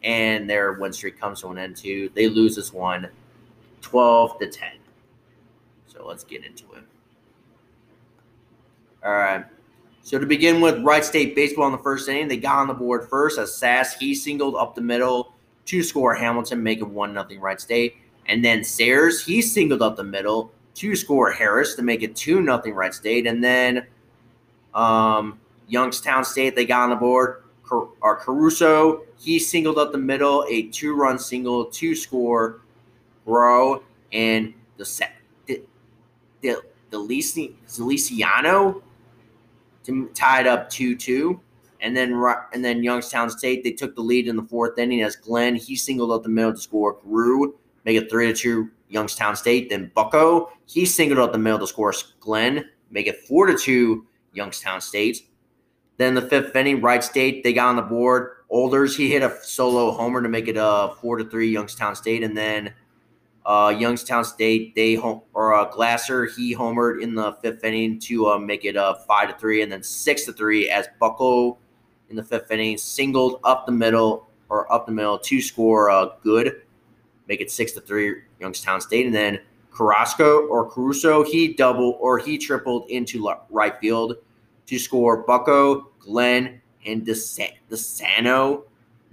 and 0.01 0.49
their 0.49 0.73
win 0.73 0.93
streak 0.93 1.19
comes 1.19 1.41
to 1.41 1.49
an 1.49 1.57
end 1.57 1.75
too. 1.75 2.09
They 2.15 2.27
lose 2.29 2.55
this 2.55 2.71
one, 2.71 3.09
12 3.81 4.39
to 4.39 4.47
10. 4.47 4.69
So 5.87 6.07
let's 6.07 6.23
get 6.23 6.45
into 6.45 6.63
it. 6.71 6.76
All 9.07 9.13
right. 9.13 9.45
So 10.01 10.19
to 10.19 10.25
begin 10.25 10.59
with, 10.59 10.83
Wright 10.83 11.03
State 11.03 11.33
baseball 11.33 11.67
in 11.67 11.71
the 11.71 11.77
first 11.77 12.09
inning, 12.09 12.27
they 12.27 12.35
got 12.35 12.57
on 12.57 12.67
the 12.67 12.73
board 12.73 13.07
first 13.09 13.39
as 13.39 13.55
Sass 13.55 13.93
he 13.93 14.13
singled 14.13 14.55
up 14.55 14.75
the 14.75 14.81
middle 14.81 15.33
to 15.67 15.81
score 15.81 16.13
Hamilton, 16.13 16.61
making 16.61 16.93
one 16.93 17.13
nothing 17.13 17.39
Wright 17.39 17.61
State, 17.61 17.95
and 18.25 18.43
then 18.43 18.65
Sayers 18.65 19.25
he 19.25 19.41
singled 19.41 19.81
up 19.81 19.95
the 19.95 20.03
middle 20.03 20.51
to 20.73 20.93
score 20.93 21.31
Harris 21.31 21.75
to 21.75 21.83
make 21.83 22.03
it 22.03 22.17
two 22.17 22.41
nothing 22.41 22.73
Wright 22.73 22.93
State, 22.93 23.27
and 23.27 23.41
then 23.41 23.87
um, 24.75 25.39
Youngstown 25.69 26.25
State 26.25 26.57
they 26.57 26.65
got 26.65 26.83
on 26.83 26.89
the 26.89 26.97
board. 26.97 27.43
Car- 27.63 27.87
or 28.01 28.17
Caruso 28.17 29.03
he 29.17 29.39
singled 29.39 29.77
up 29.77 29.93
the 29.93 29.97
middle, 29.97 30.45
a 30.49 30.63
two 30.63 30.97
run 30.97 31.17
single 31.17 31.63
to 31.63 31.95
score 31.95 32.59
Bro 33.25 33.83
and 34.11 34.53
the 34.75 34.83
set 34.83 35.13
the 35.45 35.61
the, 36.41 36.61
the 36.89 36.99
Feliciano 39.87 40.13
tied 40.13 40.47
up 40.47 40.69
two 40.69 40.95
two, 40.95 41.39
and 41.81 41.95
then 41.95 42.13
and 42.53 42.63
then 42.63 42.83
Youngstown 42.83 43.29
State 43.29 43.63
they 43.63 43.71
took 43.71 43.95
the 43.95 44.01
lead 44.01 44.27
in 44.27 44.35
the 44.35 44.43
fourth 44.43 44.77
inning 44.77 45.01
as 45.01 45.15
Glenn 45.15 45.55
he 45.55 45.75
singled 45.75 46.11
out 46.11 46.23
the 46.23 46.29
middle 46.29 46.53
to 46.53 46.59
score 46.59 46.93
Grew 46.93 47.57
make 47.85 47.95
it 47.95 48.09
three 48.09 48.27
to 48.27 48.33
two 48.33 48.69
Youngstown 48.89 49.35
State. 49.35 49.69
Then 49.69 49.91
Bucko 49.95 50.51
he 50.65 50.85
singled 50.85 51.19
out 51.19 51.31
the 51.31 51.37
middle 51.37 51.59
to 51.59 51.67
score 51.67 51.93
Glenn 52.19 52.69
make 52.91 53.07
it 53.07 53.25
four 53.27 53.47
to 53.47 53.57
two 53.57 54.05
Youngstown 54.33 54.81
State. 54.81 55.27
Then 55.97 56.13
the 56.13 56.21
fifth 56.21 56.55
inning, 56.55 56.81
Wright 56.81 57.03
State 57.03 57.43
they 57.43 57.53
got 57.53 57.69
on 57.69 57.75
the 57.75 57.81
board. 57.81 58.31
Olders 58.49 58.95
he 58.95 59.11
hit 59.11 59.23
a 59.23 59.35
solo 59.41 59.91
homer 59.91 60.21
to 60.21 60.29
make 60.29 60.47
it 60.47 60.57
a 60.57 60.93
four 61.01 61.17
to 61.17 61.25
three 61.25 61.49
Youngstown 61.49 61.95
State, 61.95 62.23
and 62.23 62.37
then 62.37 62.73
uh, 63.47 63.69
Youngstown 63.69 64.25
State, 64.25 64.75
they 64.75 64.95
home 64.95 65.21
or 65.33 65.53
uh, 65.53 65.63
Glasser, 65.63 66.25
he 66.25 66.53
homered 66.53 67.01
in 67.01 67.15
the 67.15 67.31
fifth 67.41 67.63
inning 67.63 67.97
to 67.99 68.27
uh, 68.27 68.37
make 68.37 68.65
it 68.65 68.75
uh, 68.75 68.95
five 69.07 69.29
to 69.29 69.39
three, 69.39 69.61
and 69.61 69.71
then 69.71 69.81
six 69.81 70.25
to 70.25 70.33
three 70.33 70.69
as 70.69 70.89
Bucko 70.99 71.57
in 72.09 72.17
the 72.17 72.23
fifth 72.23 72.51
inning 72.51 72.77
singled 72.77 73.39
up 73.45 73.65
the 73.65 73.71
middle 73.71 74.27
or 74.49 74.71
up 74.71 74.85
the 74.85 74.91
middle 74.91 75.17
to 75.17 75.41
score 75.41 75.89
uh, 75.89 76.09
good, 76.23 76.61
make 77.29 77.39
it 77.39 77.49
six 77.49 77.71
to 77.71 77.79
three 77.79 78.15
Youngstown 78.41 78.81
State, 78.81 79.05
and 79.05 79.15
then 79.15 79.39
Carrasco 79.71 80.45
or 80.47 80.69
Caruso, 80.69 81.23
he 81.23 81.53
doubled 81.53 81.95
or 82.01 82.19
he 82.19 82.37
tripled 82.37 82.89
into 82.89 83.31
right 83.49 83.79
field 83.79 84.15
to 84.65 84.77
score 84.77 85.23
Bucko, 85.23 85.87
Glenn, 85.99 86.61
and 86.85 87.05
DeSano, 87.05 88.63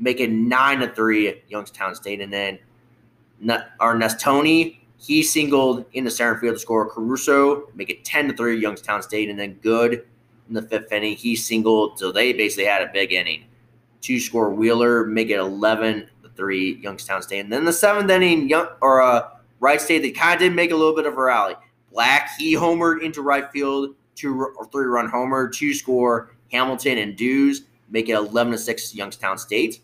make 0.00 0.18
it 0.18 0.30
nine 0.30 0.80
to 0.80 0.92
three 0.92 1.40
Youngstown 1.48 1.94
State, 1.94 2.20
and 2.20 2.32
then 2.32 2.58
our 3.80 3.94
Nestoni, 3.94 4.78
he 4.98 5.22
singled 5.22 5.84
in 5.92 6.04
the 6.04 6.10
center 6.10 6.38
field 6.38 6.54
to 6.54 6.58
score 6.58 6.88
Caruso, 6.88 7.68
make 7.74 7.90
it 7.90 8.04
ten 8.04 8.28
to 8.28 8.34
three 8.34 8.58
Youngstown 8.58 9.02
State, 9.02 9.28
and 9.28 9.38
then 9.38 9.54
Good 9.54 10.06
in 10.48 10.54
the 10.54 10.62
fifth 10.62 10.92
inning, 10.92 11.16
he 11.16 11.36
singled, 11.36 11.98
so 11.98 12.12
they 12.12 12.32
basically 12.32 12.66
had 12.66 12.82
a 12.82 12.90
big 12.92 13.12
inning 13.12 13.44
to 14.02 14.20
score 14.20 14.50
Wheeler, 14.50 15.06
make 15.06 15.30
it 15.30 15.38
eleven 15.38 16.08
to 16.22 16.28
three 16.30 16.74
Youngstown 16.76 17.22
State, 17.22 17.40
and 17.40 17.52
then 17.52 17.64
the 17.64 17.72
seventh 17.72 18.10
inning, 18.10 18.48
young 18.48 18.68
or 18.80 19.02
uh, 19.02 19.28
Wright 19.60 19.80
State, 19.80 20.02
they 20.02 20.10
kind 20.10 20.34
of 20.34 20.40
did 20.40 20.54
make 20.54 20.70
a 20.70 20.76
little 20.76 20.94
bit 20.94 21.06
of 21.06 21.16
a 21.16 21.22
rally. 21.22 21.54
Black, 21.92 22.30
he 22.38 22.54
homered 22.54 23.02
into 23.02 23.22
right 23.22 23.50
field, 23.52 23.94
two 24.14 24.52
or 24.56 24.66
three 24.66 24.86
run 24.86 25.08
homer, 25.08 25.48
two 25.48 25.72
score 25.72 26.34
Hamilton 26.52 26.98
and 26.98 27.16
Dews, 27.16 27.62
make 27.88 28.08
it 28.08 28.12
11 28.12 28.52
to 28.52 28.58
6 28.58 28.94
Youngstown 28.94 29.38
State. 29.38 29.80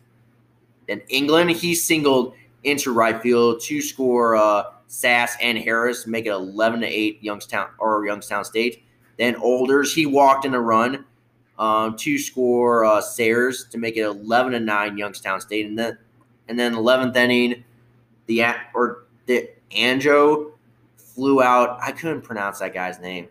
Then 0.86 1.02
England, 1.08 1.52
he 1.52 1.74
singled 1.74 2.34
into 2.64 2.92
right 2.92 3.20
field, 3.22 3.60
two 3.60 3.80
score 3.80 4.36
uh, 4.36 4.64
Sass 4.86 5.36
and 5.40 5.56
Harris, 5.56 6.06
make 6.06 6.26
it 6.26 6.30
11 6.30 6.80
to 6.80 6.86
8 6.86 7.22
Youngstown 7.22 7.68
or 7.78 8.06
Youngstown 8.06 8.44
State. 8.44 8.84
Then 9.18 9.36
Olders, 9.36 9.94
he 9.94 10.06
walked 10.06 10.44
in 10.44 10.54
a 10.54 10.60
run, 10.60 11.04
um, 11.58 11.96
two 11.96 12.18
score 12.18 12.84
uh, 12.84 13.00
Sayers 13.00 13.66
to 13.70 13.78
make 13.78 13.96
it 13.96 14.02
11 14.02 14.52
to 14.52 14.60
9 14.60 14.98
Youngstown 14.98 15.40
State. 15.40 15.66
And 15.66 15.78
then 15.78 15.98
and 16.48 16.58
then 16.58 16.74
11th 16.74 17.14
inning, 17.14 17.64
the 18.26 18.44
or 18.74 19.04
the 19.26 19.48
Anjo 19.70 20.50
flew 20.96 21.42
out. 21.42 21.78
I 21.80 21.92
couldn't 21.92 22.22
pronounce 22.22 22.58
that 22.58 22.74
guy's 22.74 22.98
name. 22.98 23.28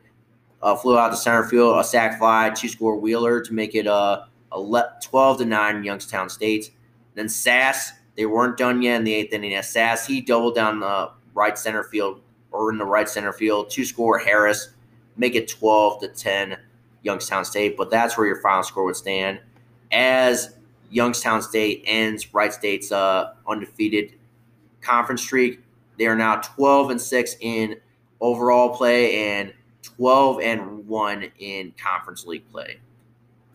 Uh, 0.61 0.75
flew 0.75 0.97
out 0.97 1.09
to 1.09 1.17
center 1.17 1.43
field, 1.43 1.77
a 1.77 1.83
sac 1.83 2.17
fly, 2.17 2.49
two 2.49 2.69
score 2.69 2.95
Wheeler 2.97 3.41
to 3.41 3.53
make 3.53 3.75
it 3.75 3.87
uh, 3.87 4.25
12 4.51 5.37
to 5.39 5.45
9 5.45 5.83
Youngstown 5.83 6.29
State. 6.29 6.71
Then 7.15 7.27
Sass, 7.27 7.91
they 8.19 8.25
weren't 8.25 8.57
done 8.57 8.81
yet 8.81 8.97
in 8.97 9.05
the 9.05 9.13
eighth 9.13 9.31
inning. 9.31 9.53
As 9.53 9.69
Sass, 9.69 10.05
he 10.05 10.19
doubled 10.19 10.53
down 10.53 10.81
the 10.81 11.09
right 11.33 11.57
center 11.57 11.85
field 11.85 12.19
or 12.51 12.69
in 12.69 12.77
the 12.77 12.83
right 12.83 13.07
center 13.07 13.31
field, 13.31 13.69
two 13.69 13.85
score 13.85 14.19
Harris, 14.19 14.71
make 15.15 15.35
it 15.35 15.47
12 15.47 16.01
to 16.01 16.09
10 16.09 16.57
Youngstown 17.01 17.45
State. 17.45 17.77
But 17.77 17.89
that's 17.89 18.17
where 18.17 18.27
your 18.27 18.41
final 18.41 18.61
score 18.63 18.83
would 18.83 18.97
stand. 18.97 19.39
As 19.93 20.57
Youngstown 20.89 21.41
State 21.41 21.81
ends 21.85 22.33
Wright 22.33 22.51
State's 22.51 22.91
uh, 22.91 23.35
undefeated 23.47 24.15
conference 24.81 25.21
streak, 25.21 25.61
they 25.97 26.05
are 26.05 26.17
now 26.17 26.41
12 26.41 26.89
and 26.89 27.01
6 27.01 27.35
in 27.39 27.77
overall 28.19 28.75
play 28.75 29.29
and 29.29 29.53
12 29.83 30.41
and 30.41 30.85
1 30.89 31.31
in 31.39 31.73
conference 31.81 32.25
league 32.25 32.51
play. 32.51 32.81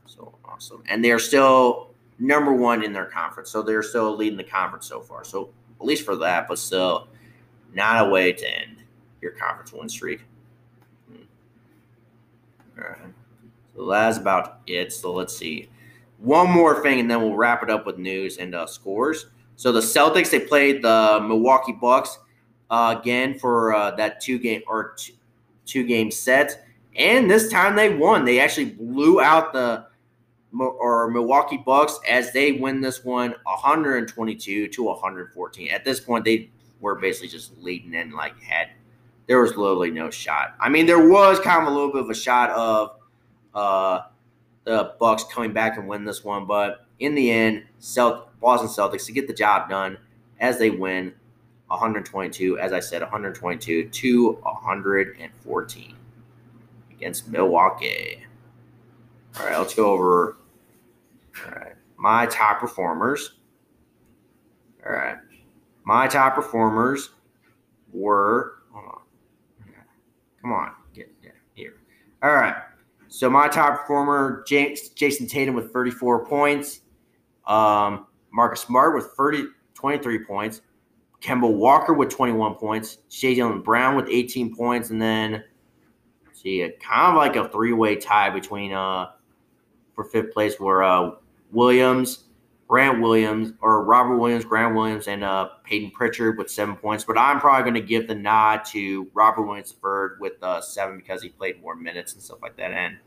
So 0.07 0.35
awesome. 0.43 0.83
And 0.89 1.05
they 1.05 1.11
are 1.11 1.19
still 1.19 1.91
number 2.19 2.53
one 2.53 2.83
in 2.83 2.93
their 2.93 3.07
conference. 3.07 3.51
So 3.51 3.63
they're 3.63 3.83
still 3.83 4.17
leading 4.17 4.37
the 4.37 4.45
conference 4.45 4.87
so 4.87 5.01
far. 5.01 5.25
So 5.25 5.51
at 5.81 5.87
least 5.87 6.05
for 6.05 6.17
that, 6.17 6.49
but 6.49 6.59
still 6.59 7.09
not 7.73 8.07
a 8.07 8.11
way 8.11 8.33
to 8.33 8.59
end 8.61 8.83
your 9.21 9.33
conference 9.33 9.73
win 9.73 9.89
streak. 9.89 10.21
Hmm. 11.11 11.23
All 12.79 12.89
right. 12.89 12.99
So 13.77 13.87
that's 13.87 14.19
about 14.19 14.61
it. 14.67 14.93
So 14.93 15.13
let's 15.13 15.37
see. 15.37 15.69
One 16.19 16.51
more 16.51 16.83
thing, 16.83 17.01
and 17.01 17.11
then 17.11 17.21
we'll 17.21 17.35
wrap 17.35 17.63
it 17.63 17.71
up 17.71 17.85
with 17.85 17.99
news 17.99 18.39
and 18.39 18.55
uh, 18.55 18.67
scores. 18.67 19.27
So 19.57 19.73
the 19.73 19.81
Celtics, 19.81 20.31
they 20.31 20.41
played 20.41 20.83
the 20.83 21.21
Milwaukee 21.23 21.73
Bucks 21.73 22.19
uh, 22.71 22.97
again 22.99 23.39
for 23.39 23.75
uh, 23.75 23.91
that 23.93 24.21
two 24.21 24.39
game 24.39 24.63
or 24.67 24.95
two, 24.97 25.13
two 25.67 25.85
game 25.85 26.11
set. 26.11 26.67
And 26.97 27.31
this 27.31 27.51
time 27.51 27.75
they 27.77 27.95
won. 27.95 28.25
They 28.25 28.41
actually 28.41 28.71
blew 28.71 29.21
out 29.21 29.53
the 29.53 29.87
or 30.61 31.11
Milwaukee 31.11 31.57
Bucks 31.57 31.99
as 32.09 32.33
they 32.33 32.53
win 32.53 32.81
this 32.81 33.05
one 33.05 33.35
122 33.45 34.69
to 34.69 34.83
114. 34.83 35.71
At 35.71 35.85
this 35.85 36.01
point, 36.01 36.25
they 36.25 36.51
were 36.81 36.95
basically 36.95 37.29
just 37.29 37.57
leading 37.59 37.95
and 37.95 38.13
like 38.13 38.41
had 38.43 38.69
there 39.27 39.41
was 39.41 39.57
literally 39.57 39.91
no 39.91 40.11
shot. 40.11 40.55
I 40.61 40.69
mean, 40.69 40.87
there 40.87 41.09
was 41.09 41.41
kind 41.41 41.63
of 41.63 41.69
a 41.69 41.75
little 41.75 41.93
bit 41.93 42.03
of 42.03 42.11
a 42.11 42.15
shot 42.15 42.51
of 42.51 42.97
uh, 43.55 44.03
the 44.65 44.95
Bucks 45.01 45.25
coming 45.25 45.53
back 45.53 45.79
and 45.79 45.89
win 45.89 46.05
this 46.05 46.25
one, 46.25 46.47
but 46.47 46.87
in 46.99 47.15
the 47.15 47.31
end, 47.31 47.65
Celt- 47.79 48.29
Boston 48.41 48.69
Celtics 48.69 49.07
to 49.07 49.13
get 49.13 49.27
the 49.27 49.35
job 49.35 49.69
done 49.71 49.97
as 50.41 50.59
they 50.59 50.71
win 50.71 51.15
122, 51.69 52.59
as 52.59 52.73
I 52.73 52.81
said, 52.81 53.01
122 53.01 53.89
to 53.89 54.33
114 54.33 55.97
against 56.91 57.29
Milwaukee. 57.29 58.25
All 59.39 59.47
right, 59.47 59.59
let's 59.59 59.75
go 59.75 59.91
over 59.91 60.37
all 61.43 61.53
right. 61.53 61.75
My 61.97 62.27
top 62.27 62.61
performers. 62.61 63.39
All 64.85 64.93
right. 64.93 65.17
My 65.85 66.07
top 66.07 66.35
performers 66.35 67.11
were. 67.93 68.59
On. 68.75 68.99
Come 70.41 70.53
on. 70.53 70.73
Get, 70.93 71.21
get 71.23 71.35
here. 71.55 71.75
All 72.23 72.35
right. 72.35 72.57
So 73.09 73.31
my 73.31 73.49
top 73.49 73.81
performer, 73.81 74.45
James, 74.47 74.91
Jayson 74.91 75.29
Tatum 75.29 75.55
with 75.55 75.73
34 75.73 76.27
points. 76.27 76.81
Um, 77.47 78.07
Marcus 78.33 78.61
Smart 78.63 78.95
with 78.95 79.07
30, 79.17 79.45
23 79.75 80.25
points. 80.25 80.63
Kemba 81.23 81.51
Walker 81.51 81.95
with 81.95 82.11
21 82.11 82.55
points. 82.57 82.99
Jaylen 83.09 83.63
Brown 83.65 83.97
with 83.97 84.09
18 84.11 84.55
points. 84.55 84.91
And 84.91 85.01
then, 85.01 85.45
see, 86.33 86.69
kind 86.81 87.11
of 87.11 87.15
like 87.17 87.37
a 87.37 87.49
three 87.49 87.73
way 87.73 87.97
tie 87.97 88.31
between 88.31 88.73
uh 88.73 89.07
for 89.95 90.05
fifth 90.05 90.33
place 90.33 90.59
were 90.59 90.83
uh, 90.83 91.13
Williams, 91.55 92.25
Grant 92.69 93.01
Williams, 93.01 93.53
or 93.61 93.85
Robert 93.85 94.17
Williams, 94.17 94.45
Grant 94.45 94.75
Williams, 94.75 95.09
and 95.09 95.23
uh, 95.23 95.51
Peyton 95.65 95.91
Pritchard 95.91 96.39
with 96.39 96.51
seven 96.51 96.77
points. 96.77 97.05
But 97.05 97.19
I'm 97.19 97.41
probably 97.41 97.71
going 97.71 97.83
to 97.83 97.89
give 97.89 98.09
the 98.09 98.15
nod 98.15 98.65
to 98.67 99.09
Robert 99.15 99.43
Williams 99.43 99.73
third 99.81 100.19
with 100.21 100.43
uh, 100.43 100.61
seven 100.61 100.97
because 100.97 101.23
he 101.23 101.29
played 101.29 101.61
more 101.63 101.75
minutes 101.75 102.15
and 102.15 102.23
stuff 102.23 102.39
like 102.43 102.57
that. 102.57 102.73
And 102.73 102.99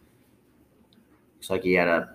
looks 1.36 1.50
like 1.50 1.64
he 1.64 1.74
had 1.74 1.88
a. 1.88 2.10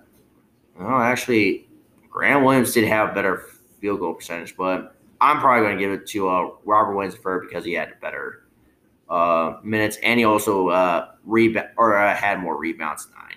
Oh, 0.80 0.98
actually, 0.98 1.68
Grant 2.10 2.44
Williams 2.44 2.72
did 2.72 2.88
have 2.88 3.10
a 3.10 3.14
better 3.14 3.46
field 3.80 4.00
goal 4.00 4.14
percentage, 4.14 4.56
but 4.56 4.94
I'm 5.20 5.38
probably 5.38 5.66
going 5.66 5.76
to 5.76 5.82
give 5.82 5.92
it 5.92 6.06
to 6.08 6.28
uh, 6.28 6.50
Robert 6.64 6.94
Williams 6.94 7.16
third 7.16 7.46
because 7.48 7.64
he 7.64 7.74
had 7.74 8.00
better 8.00 8.44
uh, 9.08 9.58
minutes 9.62 9.98
and 10.02 10.18
he 10.18 10.24
also 10.24 10.68
uh, 10.68 11.08
rebound 11.24 11.68
or 11.76 11.96
uh, 11.96 12.14
had 12.14 12.40
more 12.40 12.56
rebounds 12.56 13.08
nine. 13.14 13.36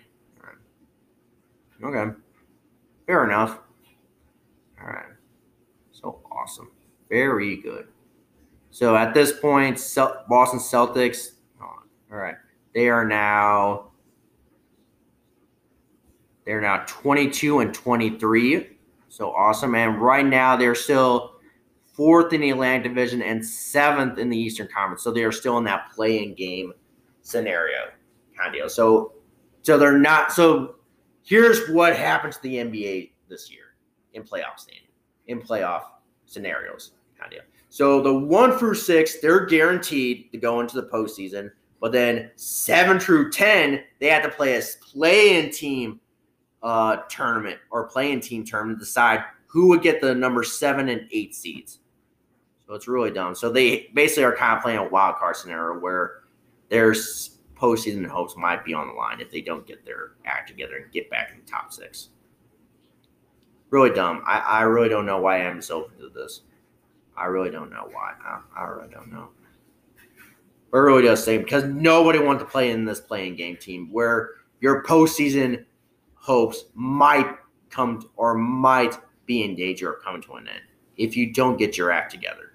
Okay. 1.83 2.15
Fair 3.08 3.24
enough. 3.24 3.60
All 4.82 4.88
right. 4.88 5.06
So 5.91 6.22
awesome. 6.32 6.72
Very 7.10 7.58
good. 7.58 7.88
So 8.72 8.95
at 8.95 9.14
this 9.14 9.39
point, 9.39 9.76
Boston 10.28 10.60
Celtics. 10.60 11.34
All 11.62 12.18
right. 12.18 12.36
They 12.74 12.89
are 12.89 13.06
now. 13.06 13.91
They're 16.45 16.62
now 16.62 16.84
22 16.88 17.60
and 17.60 17.74
23. 17.74 18.78
So 19.10 19.32
awesome. 19.32 19.76
And 19.76 19.99
right 19.99 20.26
now 20.26 20.56
they're 20.56 20.76
still 20.76 21.36
fourth 21.93 22.34
in 22.34 22.41
the 22.41 22.49
Atlantic 22.51 22.91
Division 22.91 23.22
and 23.22 23.43
seventh 23.43 24.20
in 24.20 24.30
the 24.30 24.38
Eastern 24.38 24.68
Conference. 24.68 25.01
So 25.01 25.12
they 25.12 25.24
are 25.24 25.32
still 25.32 25.58
in 25.58 25.64
that 25.64 25.91
playing 25.95 26.36
game 26.36 26.74
scenario 27.22 27.89
kind 28.38 28.49
of 28.49 28.53
deal. 28.53 28.70
So 28.70 29.14
so 29.64 29.78
they're 29.78 29.97
not 29.97 30.32
so 30.32 30.76
here's 31.26 31.67
what 31.69 31.95
happened 31.95 32.34
to 32.34 32.41
the 32.41 32.55
NBA 32.55 33.11
this 33.28 33.51
year 33.51 33.76
in 34.13 34.23
playoff 34.23 34.57
standing, 34.57 34.88
in 35.28 35.41
playoff 35.41 35.84
scenarios, 36.26 36.91
kind 37.19 37.34
of. 37.34 37.41
So 37.69 38.01
the 38.01 38.13
one 38.13 38.57
through 38.57 38.76
six, 38.76 39.19
they're 39.19 39.45
guaranteed 39.45 40.32
to 40.32 40.38
go 40.38 40.61
into 40.61 40.80
the 40.80 40.88
postseason. 40.88 41.51
But 41.82 41.91
then 41.91 42.32
seven 42.38 42.99
through 42.99 43.32
ten, 43.32 43.84
they 43.99 44.07
have 44.07 44.23
to 44.23 44.30
play 44.30 44.57
a 44.57 44.61
play-in 44.82 45.51
team 45.51 45.99
uh, 46.63 46.97
tournament 47.09 47.59
or 47.69 47.88
play-in 47.88 48.21
team 48.21 48.45
tournament 48.45 48.80
to 48.80 48.86
decide 48.86 49.26
who 49.47 49.67
would 49.67 49.82
get 49.82 50.01
the 50.01 50.15
number 50.15 50.43
seven 50.43 50.89
and 50.89 51.07
eight 51.11 51.36
seeds. 51.36 51.80
So 52.65 52.73
it's 52.73 52.88
really 52.88 53.11
dumb. 53.11 53.36
So 53.36 53.51
they 53.51 53.89
basically 53.93 54.23
are 54.23 54.36
kind 54.36 54.57
of 54.57 54.63
playing 54.63 54.80
a 54.80 54.88
wild 54.88 55.17
card 55.17 55.36
scenario 55.36 55.80
where 55.80 56.23
there's 56.69 57.34
postseason 57.56 58.06
hopes 58.06 58.36
might 58.38 58.66
be 58.66 58.74
on 58.74 58.88
the 58.88 58.93
line 58.93 59.22
if 59.22 59.32
they 59.32 59.41
don't 59.41 59.66
get 59.66 59.86
their 59.86 60.12
act 60.26 60.49
together 60.49 60.76
and 60.78 60.91
get 60.91 61.10
back 61.10 61.32
in 61.32 61.39
the 61.39 61.49
top 61.49 61.72
six. 61.72 62.10
Really 63.70 63.91
dumb. 63.91 64.24
I, 64.26 64.39
I 64.39 64.62
really 64.62 64.89
don't 64.89 65.06
know 65.06 65.20
why 65.20 65.41
I'm 65.41 65.62
so 65.62 65.86
into 65.86 66.10
this. 66.10 66.41
I 67.18 67.26
really 67.26 67.49
don't 67.49 67.72
know 67.72 67.89
why. 67.91 68.14
I, 68.24 68.41
I 68.58 68.64
really 68.66 68.89
don't 68.89 69.12
know. 69.12 69.30
But 70.72 70.78
it 70.80 70.82
really 70.82 71.03
does 71.03 71.24
say 71.24 71.38
because 71.38 71.64
nobody 71.64 72.20
wants 72.20 72.43
to 72.43 72.49
play 72.49 72.72
in 72.72 72.86
this 72.86 72.99
playing 72.99 73.36
game 73.36 73.58
team 73.58 73.89
where 73.91 74.32
your 74.60 74.84
postseason 74.84 75.64
hopes 76.16 76.66
might 76.74 77.38
come 77.70 78.10
or 78.18 78.36
might 78.36 78.97
be 79.26 79.43
in 79.43 79.56
danger 79.56 79.93
of 79.93 80.03
coming 80.03 80.22
to 80.24 80.34
an 80.34 80.47
end 80.47 80.62
if 80.97 81.16
you 81.16 81.32
don't 81.34 81.58
get 81.58 81.78
your 81.78 81.91
act 81.91 82.12
together 82.12 82.53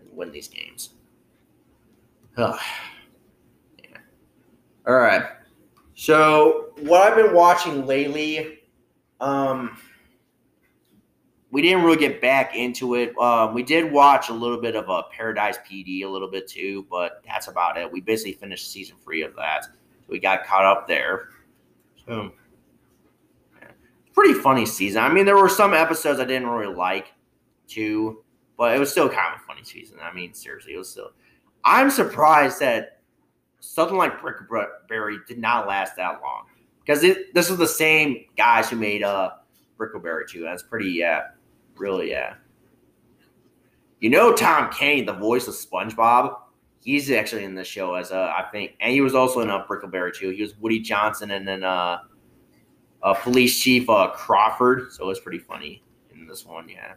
and 0.00 0.16
win 0.16 0.32
these 0.32 0.48
games. 0.48 0.90
Oh. 2.36 2.58
Yeah. 4.88 4.94
All 4.94 5.00
right. 5.00 5.24
So 5.94 6.70
what 6.80 7.02
I've 7.02 7.16
been 7.16 7.34
watching 7.34 7.86
lately, 7.86 8.60
um, 9.20 9.76
we 11.50 11.62
didn't 11.62 11.82
really 11.82 11.96
get 11.96 12.20
back 12.20 12.54
into 12.54 12.94
it. 12.94 13.16
Um, 13.18 13.54
we 13.54 13.62
did 13.62 13.90
watch 13.90 14.28
a 14.28 14.32
little 14.32 14.60
bit 14.60 14.76
of 14.76 14.88
a 14.88 15.04
Paradise 15.10 15.58
PD, 15.68 16.04
a 16.04 16.08
little 16.08 16.30
bit 16.30 16.46
too, 16.46 16.86
but 16.90 17.22
that's 17.26 17.48
about 17.48 17.78
it. 17.78 17.90
We 17.90 18.00
basically 18.00 18.34
finished 18.34 18.70
season 18.70 18.96
three 19.02 19.22
of 19.22 19.34
that. 19.36 19.64
So 19.64 19.70
we 20.08 20.18
got 20.18 20.46
caught 20.46 20.64
up 20.64 20.86
there. 20.86 21.30
So 22.06 22.32
pretty 24.14 24.34
funny 24.34 24.66
season. 24.66 25.02
I 25.02 25.12
mean, 25.12 25.26
there 25.26 25.36
were 25.36 25.48
some 25.48 25.74
episodes 25.74 26.20
I 26.20 26.24
didn't 26.24 26.48
really 26.48 26.74
like 26.74 27.12
too, 27.66 28.24
but 28.56 28.74
it 28.74 28.78
was 28.78 28.90
still 28.90 29.08
kind 29.08 29.34
of 29.34 29.40
a 29.40 29.44
funny 29.44 29.62
season. 29.62 29.98
I 30.02 30.12
mean, 30.12 30.34
seriously, 30.34 30.74
it 30.74 30.78
was 30.78 30.90
still. 30.90 31.12
I'm 31.64 31.90
surprised 31.90 32.60
that 32.60 32.97
something 33.60 33.96
like 33.96 34.20
Brickleberry 34.20 35.26
did 35.26 35.38
not 35.38 35.66
last 35.66 35.96
that 35.96 36.20
long 36.22 36.46
because 36.84 37.00
this 37.00 37.50
was 37.50 37.58
the 37.58 37.66
same 37.66 38.24
guys 38.36 38.70
who 38.70 38.76
made 38.76 39.02
uh 39.02 39.30
Brickleberry 39.78 40.26
too. 40.28 40.42
That's 40.42 40.62
pretty 40.62 40.90
yeah, 40.90 41.28
really 41.76 42.10
yeah. 42.10 42.34
You 44.00 44.10
know 44.10 44.32
Tom 44.32 44.72
Kenny, 44.72 45.02
the 45.02 45.12
voice 45.12 45.48
of 45.48 45.54
SpongeBob. 45.54 46.36
He's 46.80 47.10
actually 47.10 47.44
in 47.44 47.54
the 47.54 47.64
show 47.64 47.94
as 47.94 48.10
a 48.10 48.34
I 48.36 48.48
think, 48.50 48.72
and 48.80 48.92
he 48.92 49.00
was 49.00 49.14
also 49.14 49.40
in 49.40 49.50
uh, 49.50 49.66
Brickleberry 49.66 50.14
too. 50.14 50.30
He 50.30 50.42
was 50.42 50.56
Woody 50.58 50.80
Johnson 50.80 51.32
and 51.32 51.46
then 51.46 51.64
uh, 51.64 51.98
uh 53.02 53.14
Police 53.14 53.60
Chief 53.60 53.88
uh, 53.90 54.10
Crawford. 54.14 54.92
So 54.92 55.04
it 55.04 55.08
was 55.08 55.20
pretty 55.20 55.38
funny 55.38 55.82
in 56.12 56.26
this 56.26 56.44
one, 56.46 56.68
yeah. 56.68 56.94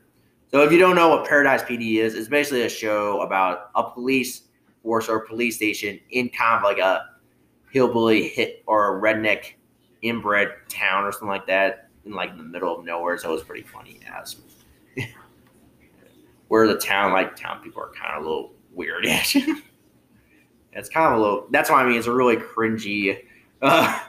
So 0.52 0.64
if 0.64 0.72
you 0.72 0.80
don't 0.80 0.96
know 0.96 1.10
what 1.10 1.28
Paradise 1.28 1.62
PD 1.62 1.96
is, 1.96 2.14
it's 2.14 2.28
basically 2.28 2.64
a 2.64 2.70
show 2.70 3.22
about 3.22 3.72
a 3.76 3.90
police 3.90 4.44
or 4.84 5.20
police 5.22 5.56
station 5.56 6.00
in 6.10 6.30
kind 6.30 6.58
of 6.58 6.64
like 6.64 6.78
a 6.80 7.06
hillbilly 7.72 8.28
hit 8.28 8.64
or 8.68 8.98
a 8.98 9.02
redneck 9.02 9.54
inbred 10.02 10.50
town 10.68 11.04
or 11.04 11.12
something 11.12 11.28
like 11.28 11.48
that 11.48 11.90
in 12.06 12.14
like 12.14 12.36
the 12.38 12.44
middle 12.44 12.78
of 12.78 12.86
nowhere. 12.86 13.18
So 13.18 13.30
it 13.30 13.34
was 13.34 13.44
pretty 13.44 13.64
funny 13.64 14.00
as 14.14 14.38
where 16.48 16.68
the 16.68 16.78
town 16.78 17.12
like 17.14 17.36
town 17.36 17.62
people 17.64 17.82
are 17.82 17.92
kind 17.92 18.18
of 18.18 18.24
a 18.24 18.28
little 18.28 18.54
weird. 18.74 19.06
it's 20.74 20.90
kind 20.90 21.14
of 21.14 21.20
a 21.20 21.22
little. 21.22 21.48
That's 21.52 21.70
why 21.70 21.84
I 21.84 21.88
mean 21.88 21.98
it's 21.98 22.08
a 22.08 22.14
really 22.14 22.38
cringy 22.38 23.24
uh, 23.62 24.00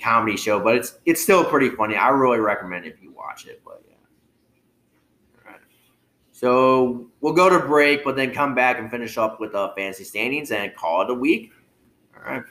comedy 0.00 0.36
show, 0.36 0.60
but 0.60 0.76
it's 0.76 0.98
it's 1.06 1.22
still 1.22 1.44
pretty 1.44 1.70
funny. 1.70 1.96
I 1.96 2.08
really 2.08 2.40
recommend 2.40 2.86
if 2.86 3.00
you 3.02 3.12
watch 3.12 3.46
it. 3.46 3.62
But 3.64 3.82
yeah. 3.88 3.91
So 6.42 7.06
we'll 7.20 7.34
go 7.34 7.48
to 7.48 7.60
break, 7.60 8.02
but 8.02 8.16
then 8.16 8.32
come 8.32 8.52
back 8.52 8.80
and 8.80 8.90
finish 8.90 9.16
up 9.16 9.38
with 9.38 9.52
the 9.52 9.58
uh, 9.58 9.74
fantasy 9.74 10.02
standings 10.02 10.50
and 10.50 10.74
call 10.74 11.02
it 11.02 11.10
a 11.10 11.14
week. 11.14 11.52
All 12.16 12.32
right. 12.32 12.42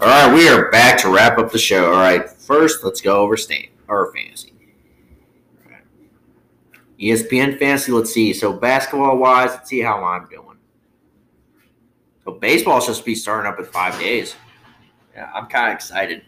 All 0.00 0.08
right, 0.08 0.34
we 0.34 0.48
are 0.48 0.68
back 0.72 0.98
to 1.02 1.14
wrap 1.14 1.38
up 1.38 1.52
the 1.52 1.58
show. 1.58 1.92
All 1.92 2.00
right, 2.00 2.28
first 2.28 2.82
let's 2.82 3.00
go 3.00 3.18
over 3.18 3.36
stain 3.36 3.68
or 3.86 4.12
fantasy. 4.12 4.52
ESPN 7.00 7.58
fantasy. 7.58 7.92
Let's 7.92 8.12
see. 8.12 8.32
So 8.32 8.52
basketball 8.52 9.16
wise, 9.16 9.50
let's 9.50 9.68
see 9.68 9.80
how 9.80 10.02
I'm 10.02 10.26
doing. 10.28 10.56
So 12.24 12.32
baseball 12.32 12.80
should 12.80 13.04
be 13.04 13.14
starting 13.14 13.50
up 13.50 13.60
in 13.60 13.64
five 13.66 13.98
days. 14.00 14.34
Yeah, 15.14 15.30
I'm 15.32 15.46
kind 15.46 15.68
of 15.68 15.74
excited. 15.74 16.22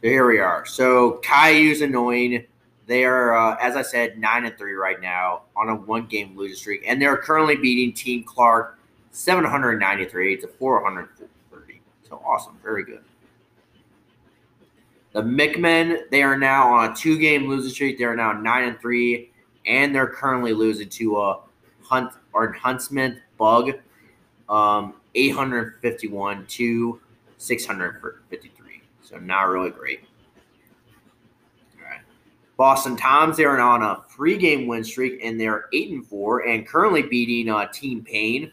So 0.00 0.08
here 0.08 0.26
we 0.26 0.38
are. 0.38 0.64
So 0.64 1.20
Caillou's 1.22 1.82
annoying. 1.82 2.46
They 2.88 3.04
are, 3.04 3.36
uh, 3.36 3.58
as 3.60 3.76
I 3.76 3.82
said, 3.82 4.18
nine 4.18 4.46
and 4.46 4.56
three 4.56 4.72
right 4.72 4.98
now 4.98 5.42
on 5.54 5.68
a 5.68 5.74
one-game 5.74 6.34
losing 6.34 6.56
streak, 6.56 6.84
and 6.86 7.00
they're 7.00 7.18
currently 7.18 7.54
beating 7.54 7.92
Team 7.92 8.24
Clark 8.24 8.78
793 9.10 10.38
to 10.38 10.48
430. 10.48 11.82
So 12.08 12.22
awesome, 12.26 12.58
very 12.62 12.84
good. 12.84 13.02
The 15.12 15.20
McMen, 15.20 16.08
they 16.10 16.22
are 16.22 16.38
now 16.38 16.72
on 16.72 16.90
a 16.90 16.96
two-game 16.96 17.46
losing 17.46 17.70
streak. 17.70 17.98
They 17.98 18.04
are 18.04 18.16
now 18.16 18.32
nine 18.32 18.68
and 18.68 18.80
three, 18.80 19.32
and 19.66 19.94
they're 19.94 20.06
currently 20.06 20.54
losing 20.54 20.88
to 20.88 21.18
a 21.18 21.40
Hunt 21.82 22.12
or 22.32 22.52
Huntsman 22.52 23.20
Bug, 23.36 23.72
um, 24.48 24.94
851 25.14 26.46
to 26.46 27.00
653. 27.36 28.82
So 29.02 29.18
not 29.18 29.42
really 29.48 29.70
great. 29.70 30.07
Boston 32.58 32.96
Toms, 32.96 33.36
they're 33.36 33.58
on 33.60 33.82
a 33.82 34.02
three-game 34.10 34.66
win 34.66 34.82
streak, 34.82 35.20
and 35.22 35.40
they're 35.40 35.66
eight 35.72 35.92
and 35.92 36.04
four, 36.04 36.40
and 36.40 36.66
currently 36.66 37.02
beating 37.02 37.48
uh, 37.48 37.68
Team 37.68 38.02
Pain, 38.02 38.50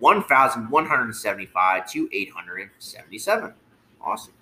1,175 0.00 1.90
to 1.92 2.08
877. 2.12 3.54
Awesome. 4.00 4.32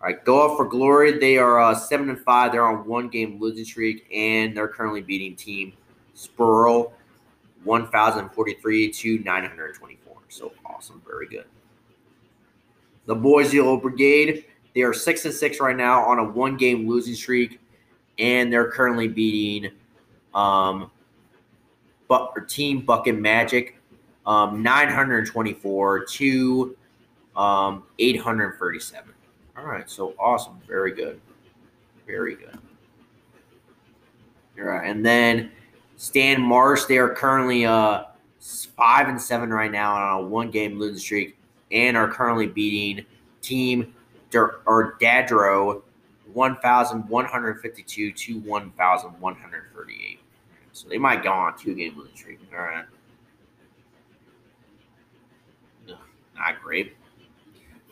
All 0.00 0.06
right, 0.08 0.24
go 0.24 0.50
up 0.50 0.56
for 0.56 0.64
glory. 0.64 1.18
They 1.18 1.36
are 1.36 1.60
uh, 1.60 1.74
seven 1.74 2.08
and 2.08 2.18
five. 2.18 2.52
They're 2.52 2.66
on 2.66 2.86
one 2.86 3.08
game 3.08 3.38
losing 3.38 3.66
streak, 3.66 4.06
and 4.12 4.56
they're 4.56 4.66
currently 4.66 5.02
beating 5.02 5.36
Team 5.36 5.74
Spurl, 6.16 6.92
one 7.62 7.86
thousand 7.88 8.30
forty-three 8.30 8.90
to 8.90 9.18
nine 9.20 9.44
hundred 9.44 9.76
twenty-four. 9.76 10.16
So 10.28 10.52
awesome, 10.66 11.02
very 11.06 11.28
good. 11.28 11.44
The 13.06 13.14
Boys 13.14 13.54
Yellow 13.54 13.76
Brigade. 13.76 14.46
They 14.74 14.82
are 14.82 14.92
six 14.92 15.24
and 15.24 15.34
six 15.34 15.60
right 15.60 15.76
now 15.76 16.02
on 16.04 16.18
a 16.18 16.24
one 16.24 16.56
game 16.56 16.88
losing 16.88 17.14
streak, 17.14 17.60
and 18.18 18.52
they're 18.52 18.70
currently 18.70 19.08
beating 19.08 19.70
um, 20.34 20.90
but 22.08 22.48
Team 22.48 22.80
Bucket 22.84 23.18
Magic, 23.18 23.78
um, 24.26 24.62
nine 24.62 24.88
hundred 24.88 25.26
twenty-four 25.26 26.04
to 26.04 26.76
um, 27.36 27.84
eight 27.98 28.20
hundred 28.20 28.58
thirty-seven. 28.58 29.12
All 29.56 29.64
right, 29.64 29.88
so 29.88 30.14
awesome. 30.18 30.58
Very 30.66 30.92
good. 30.92 31.20
Very 32.06 32.36
good. 32.36 32.58
All 34.58 34.64
right, 34.64 34.88
and 34.88 35.04
then 35.04 35.50
Stan 35.96 36.40
Marsh, 36.40 36.84
they 36.84 36.98
are 36.98 37.08
currently 37.08 37.64
uh 37.64 38.04
five 38.76 39.08
and 39.08 39.20
seven 39.20 39.50
right 39.50 39.70
now 39.70 39.94
on 39.94 40.24
a 40.24 40.26
one 40.26 40.50
game 40.50 40.78
losing 40.78 40.98
streak 40.98 41.38
and 41.70 41.96
are 41.96 42.08
currently 42.08 42.46
beating 42.46 43.04
Team 43.40 43.94
or 44.34 44.96
Dadro 45.00 45.82
1,152 46.32 48.12
to 48.12 48.40
1,138. 48.40 50.20
So 50.72 50.88
they 50.88 50.98
might 50.98 51.22
go 51.22 51.30
on 51.32 51.58
two 51.58 51.74
game 51.74 51.96
losing 51.96 52.16
streak. 52.16 52.40
All 52.52 52.64
right. 52.64 52.84
Not 55.86 56.62
great. 56.62 56.96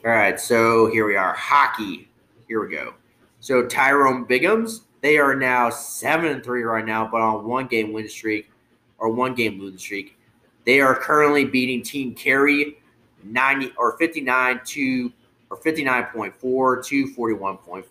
All 0.05 0.11
right, 0.11 0.41
so 0.41 0.91
here 0.91 1.07
we 1.07 1.15
are. 1.15 1.35
Hockey. 1.35 2.09
Here 2.49 2.67
we 2.67 2.75
go. 2.75 2.95
So 3.41 3.67
Tyrone 3.67 4.25
Biggums, 4.25 4.81
they 5.03 5.19
are 5.19 5.35
now 5.35 5.71
seven 5.71 6.31
and 6.31 6.43
three 6.43 6.63
right 6.63 6.85
now, 6.85 7.07
but 7.07 7.21
on 7.21 7.47
one 7.47 7.67
game 7.67 7.93
win 7.93 8.09
streak 8.09 8.51
or 8.99 9.11
one 9.11 9.35
game 9.35 9.61
losing 9.61 9.79
streak. 9.79 10.19
They 10.65 10.81
are 10.81 10.95
currently 10.95 11.45
beating 11.45 11.83
Team 11.83 12.15
Carey 12.15 12.79
90 13.23 13.73
or 13.77 13.97
59 13.99 14.61
to 14.65 15.13
or 15.51 15.59
59.4 15.59 16.87
to 16.87 17.15
41.4. 17.15 17.85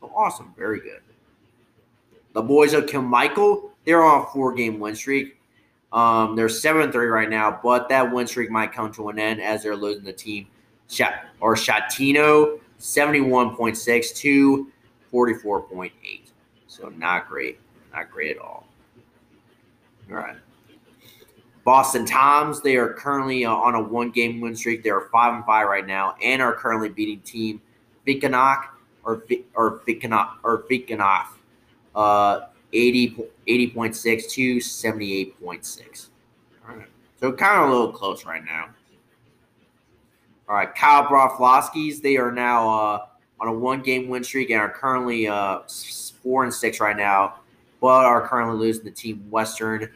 So 0.00 0.12
awesome, 0.14 0.54
very 0.56 0.80
good. 0.80 1.00
The 2.32 2.42
boys 2.42 2.72
of 2.72 2.86
Kilmichael, 2.86 3.70
they're 3.84 4.02
on 4.02 4.22
a 4.22 4.26
four 4.26 4.52
game 4.54 4.80
win 4.80 4.94
streak. 4.94 5.38
Um, 5.92 6.34
they're 6.34 6.48
7 6.48 6.90
3 6.90 7.06
right 7.06 7.28
now, 7.28 7.60
but 7.62 7.88
that 7.90 8.10
win 8.10 8.26
streak 8.26 8.50
might 8.50 8.72
come 8.72 8.90
to 8.92 9.10
an 9.10 9.18
end 9.18 9.42
as 9.42 9.62
they're 9.62 9.76
losing 9.76 10.04
the 10.04 10.12
team 10.12 10.46
or 11.40 11.54
Shatino, 11.54 12.60
71.6 12.78 14.16
to 14.16 14.72
44.8. 15.12 15.92
So 16.66 16.88
not 16.88 17.28
great. 17.28 17.58
Not 17.92 18.10
great 18.10 18.36
at 18.36 18.42
all. 18.42 18.66
All 20.10 20.16
right. 20.16 20.36
Boston 21.64 22.04
Toms, 22.04 22.60
they 22.60 22.76
are 22.76 22.92
currently 22.92 23.44
uh, 23.44 23.52
on 23.52 23.74
a 23.74 23.80
one 23.80 24.10
game 24.10 24.40
win 24.40 24.56
streak. 24.56 24.82
They 24.82 24.90
are 24.90 25.08
5 25.12 25.34
and 25.34 25.44
5 25.44 25.68
right 25.68 25.86
now 25.86 26.16
and 26.22 26.42
are 26.42 26.54
currently 26.54 26.88
beating 26.88 27.20
team 27.20 27.60
Vikanock 28.06 28.64
or 29.04 29.24
or 29.54 29.80
Vikanoff 29.86 30.30
or 30.42 30.64
Vikanoff 30.64 31.26
uh 31.94 32.40
80 32.72 33.16
80.6 33.46 34.30
to 34.30 34.56
78.6. 34.56 36.08
All 36.68 36.76
right. 36.76 36.86
So 37.20 37.32
kind 37.32 37.62
of 37.62 37.68
a 37.68 37.72
little 37.72 37.92
close 37.92 38.24
right 38.24 38.44
now. 38.44 38.70
All 40.48 40.56
right, 40.56 40.74
Kyle 40.74 41.04
Broflovskis, 41.04 42.02
they 42.02 42.16
are 42.16 42.32
now 42.32 42.68
uh, 42.68 43.06
on 43.40 43.48
a 43.48 43.52
one-game 43.52 44.08
win 44.08 44.24
streak 44.24 44.50
and 44.50 44.60
are 44.60 44.68
currently 44.68 45.26
uh, 45.26 45.60
four 46.22 46.44
and 46.44 46.52
six 46.52 46.80
right 46.80 46.96
now, 46.96 47.36
but 47.80 48.04
are 48.04 48.26
currently 48.26 48.58
losing 48.58 48.84
the 48.84 48.90
team 48.90 49.24
Western 49.30 49.90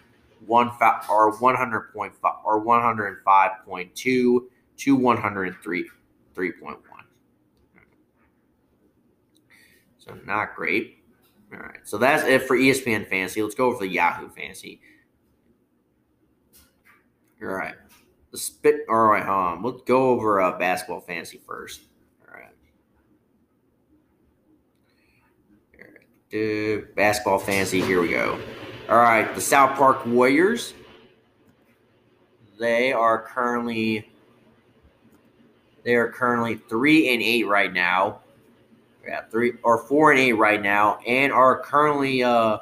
one 0.47 0.69
or 0.69 0.79
five 0.79 1.05
or 1.09 1.39
one 1.39 1.55
hundred 2.83 3.09
and 3.09 3.19
five 3.25 3.51
point 3.65 3.95
two 3.95 4.49
to 4.79 4.97
one 4.97 5.17
hundred 5.17 5.45
and 5.49 5.57
three 5.63 5.89
three 6.35 6.53
point 6.53 6.79
one. 6.91 7.05
So 9.99 10.17
not 10.25 10.55
great. 10.55 10.99
All 11.53 11.59
right, 11.61 11.79
so 11.85 11.99
that's 11.99 12.25
it 12.25 12.43
for 12.43 12.57
ESPN 12.57 13.09
Fantasy. 13.09 13.43
Let's 13.43 13.55
go 13.55 13.67
over 13.67 13.79
the 13.79 13.89
Yahoo 13.89 14.29
Fantasy. 14.29 14.81
All 17.43 17.49
right. 17.49 17.75
The 18.33 18.39
spit. 18.39 18.81
All 18.89 19.07
right. 19.07 19.27
Um, 19.27 19.63
let's 19.63 19.83
go 19.83 20.11
over 20.11 20.41
uh, 20.41 20.59
basketball 20.59 21.01
fantasy 21.01 21.41
first. 21.47 21.83
All 22.27 22.35
right. 22.35 22.53
All 25.75 25.85
right. 25.85 26.07
Dude, 26.31 26.95
basketball 26.95 27.39
fantasy. 27.39 27.81
Here 27.81 28.01
we 28.01 28.09
go. 28.09 28.39
All 28.89 28.99
right. 28.99 29.35
The 29.35 29.41
South 29.41 29.77
Park 29.77 30.07
Warriors. 30.07 30.75
They 32.59 32.93
are 32.93 33.21
currently. 33.21 34.09
They 35.83 35.95
are 35.95 36.09
currently 36.09 36.57
three 36.69 37.13
and 37.13 37.21
eight 37.21 37.49
right 37.49 37.73
now. 37.73 38.21
Yeah, 39.07 39.23
three 39.31 39.55
or 39.63 39.79
four 39.79 40.13
and 40.13 40.21
eight 40.21 40.33
right 40.35 40.63
now, 40.63 40.99
and 41.07 41.33
are 41.33 41.61
currently 41.61 42.23
uh 42.23 42.59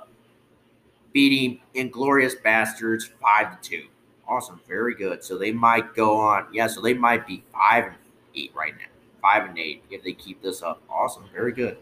beating 1.12 1.60
Inglorious 1.74 2.34
Bastards 2.34 3.10
five 3.20 3.60
to 3.60 3.68
two. 3.68 3.86
Awesome, 4.26 4.60
very 4.66 4.94
good. 4.94 5.22
So 5.22 5.36
they 5.36 5.52
might 5.52 5.94
go 5.94 6.16
on. 6.16 6.46
Yeah, 6.52 6.66
so 6.66 6.80
they 6.80 6.94
might 6.94 7.26
be 7.26 7.44
five 7.52 7.84
and 7.84 7.96
eight 8.34 8.52
right 8.54 8.74
now. 8.74 8.86
Five 9.20 9.48
and 9.48 9.58
eight 9.58 9.84
if 9.90 10.02
they 10.02 10.12
keep 10.12 10.42
this 10.42 10.62
up. 10.62 10.82
Awesome, 10.88 11.24
very 11.34 11.52
good. 11.52 11.76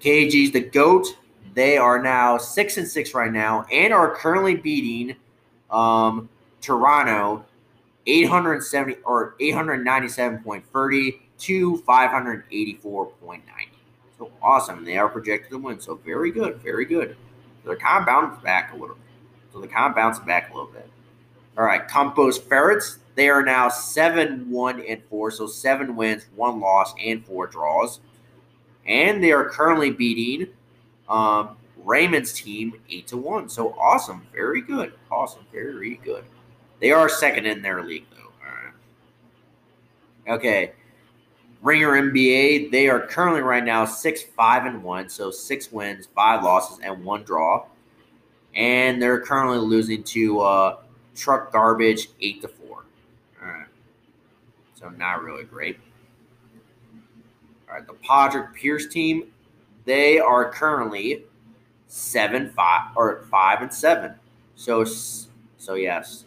KG's 0.00 0.50
the 0.52 0.60
GOAT. 0.60 1.16
They 1.54 1.76
are 1.76 2.02
now 2.02 2.38
six 2.38 2.76
and 2.76 2.88
six 2.88 3.14
right 3.14 3.32
now 3.32 3.66
and 3.70 3.92
are 3.92 4.14
currently 4.14 4.54
beating 4.54 5.16
um, 5.70 6.28
Toronto 6.60 7.44
870 8.06 8.96
or 9.04 9.34
897.30 9.40 11.18
to 11.38 11.82
584.90. 11.86 13.40
So 14.18 14.30
awesome. 14.42 14.84
They 14.84 14.96
are 14.96 15.08
projected 15.08 15.50
to 15.50 15.58
win. 15.58 15.80
So 15.80 15.96
very 15.96 16.30
good, 16.30 16.56
very 16.62 16.84
good. 16.84 17.16
They're 17.64 17.76
kind 17.76 18.00
of 18.00 18.06
bouncing 18.06 18.42
back 18.42 18.72
a 18.72 18.76
little 18.76 18.96
bit. 18.96 19.04
So 19.52 19.60
they 19.60 19.68
kind 19.68 19.90
of 19.90 19.94
bouncing 19.96 20.24
back 20.24 20.50
a 20.50 20.54
little 20.54 20.70
bit. 20.70 20.88
All 21.58 21.64
right, 21.64 21.86
Campos 21.86 22.38
Ferrets. 22.38 22.98
They 23.14 23.28
are 23.28 23.42
now 23.42 23.68
seven, 23.68 24.50
one, 24.50 24.80
and 24.80 25.02
four. 25.10 25.30
So 25.30 25.46
seven 25.46 25.96
wins, 25.96 26.26
one 26.34 26.60
loss, 26.60 26.94
and 27.02 27.24
four 27.26 27.46
draws. 27.46 28.00
And 28.86 29.22
they 29.22 29.32
are 29.32 29.48
currently 29.48 29.90
beating 29.90 30.48
um, 31.08 31.56
Raymond's 31.84 32.32
team 32.32 32.74
eight 32.90 33.06
to 33.08 33.16
one. 33.16 33.48
So 33.48 33.72
awesome, 33.78 34.26
very 34.32 34.60
good, 34.60 34.94
awesome, 35.10 35.44
very 35.52 36.00
good. 36.04 36.24
They 36.80 36.90
are 36.90 37.08
second 37.08 37.46
in 37.46 37.62
their 37.62 37.84
league 37.84 38.06
though. 38.10 38.22
Okay. 40.28 40.72
Ringer 41.62 41.92
NBA. 41.92 42.70
They 42.70 42.88
are 42.88 43.06
currently 43.06 43.40
right 43.40 43.64
now 43.64 43.84
six, 43.84 44.22
five, 44.22 44.66
and 44.66 44.82
one. 44.82 45.08
So 45.08 45.30
six 45.30 45.70
wins, 45.70 46.08
five 46.14 46.42
losses, 46.42 46.78
and 46.82 47.04
one 47.04 47.22
draw. 47.22 47.66
And 48.54 49.00
they're 49.00 49.20
currently 49.20 49.58
losing 49.58 50.02
to 50.04 50.40
uh, 50.40 50.76
truck 51.14 51.52
garbage 51.52 52.08
eight 52.20 52.42
to 52.42 52.48
four. 52.48 52.84
All 53.40 53.48
right. 53.48 53.66
So 54.74 54.88
not 54.90 55.22
really 55.22 55.44
great. 55.44 55.78
All 57.68 57.78
right, 57.78 57.86
the 57.86 57.94
Podrick 57.94 58.52
Pierce 58.54 58.86
team, 58.88 59.31
they 59.84 60.18
are 60.18 60.50
currently 60.50 61.24
seven 61.88 62.50
five 62.50 62.90
or 62.96 63.26
five 63.30 63.62
and 63.62 63.72
seven. 63.72 64.14
So 64.56 64.84
so 64.84 65.74
yes, 65.74 66.24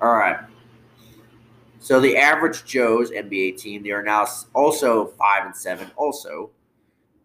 All 0.00 0.14
right. 0.14 0.38
So 1.80 2.00
the 2.00 2.16
average 2.16 2.64
Joe's 2.64 3.10
NBA 3.10 3.58
team, 3.58 3.82
they 3.82 3.90
are 3.90 4.02
now 4.02 4.26
also 4.54 5.06
five 5.06 5.44
and 5.44 5.54
seven, 5.54 5.90
also, 5.96 6.50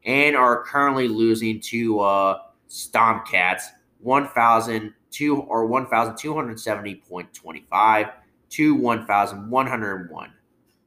and 0.05 0.35
are 0.35 0.63
currently 0.63 1.07
losing 1.07 1.59
to 1.61 1.99
uh, 2.01 2.41
Stompcats 2.69 3.63
one 4.01 4.27
thousand 4.29 4.93
two 5.11 5.41
or 5.41 5.65
one 5.65 5.87
thousand 5.87 6.17
two 6.17 6.33
hundred 6.33 6.59
seventy 6.59 6.95
point 6.95 7.33
twenty 7.33 7.65
five 7.69 8.07
to 8.49 8.75
one 8.75 9.05
thousand 9.05 9.49
one 9.49 9.67
hundred 9.67 10.09
one. 10.11 10.33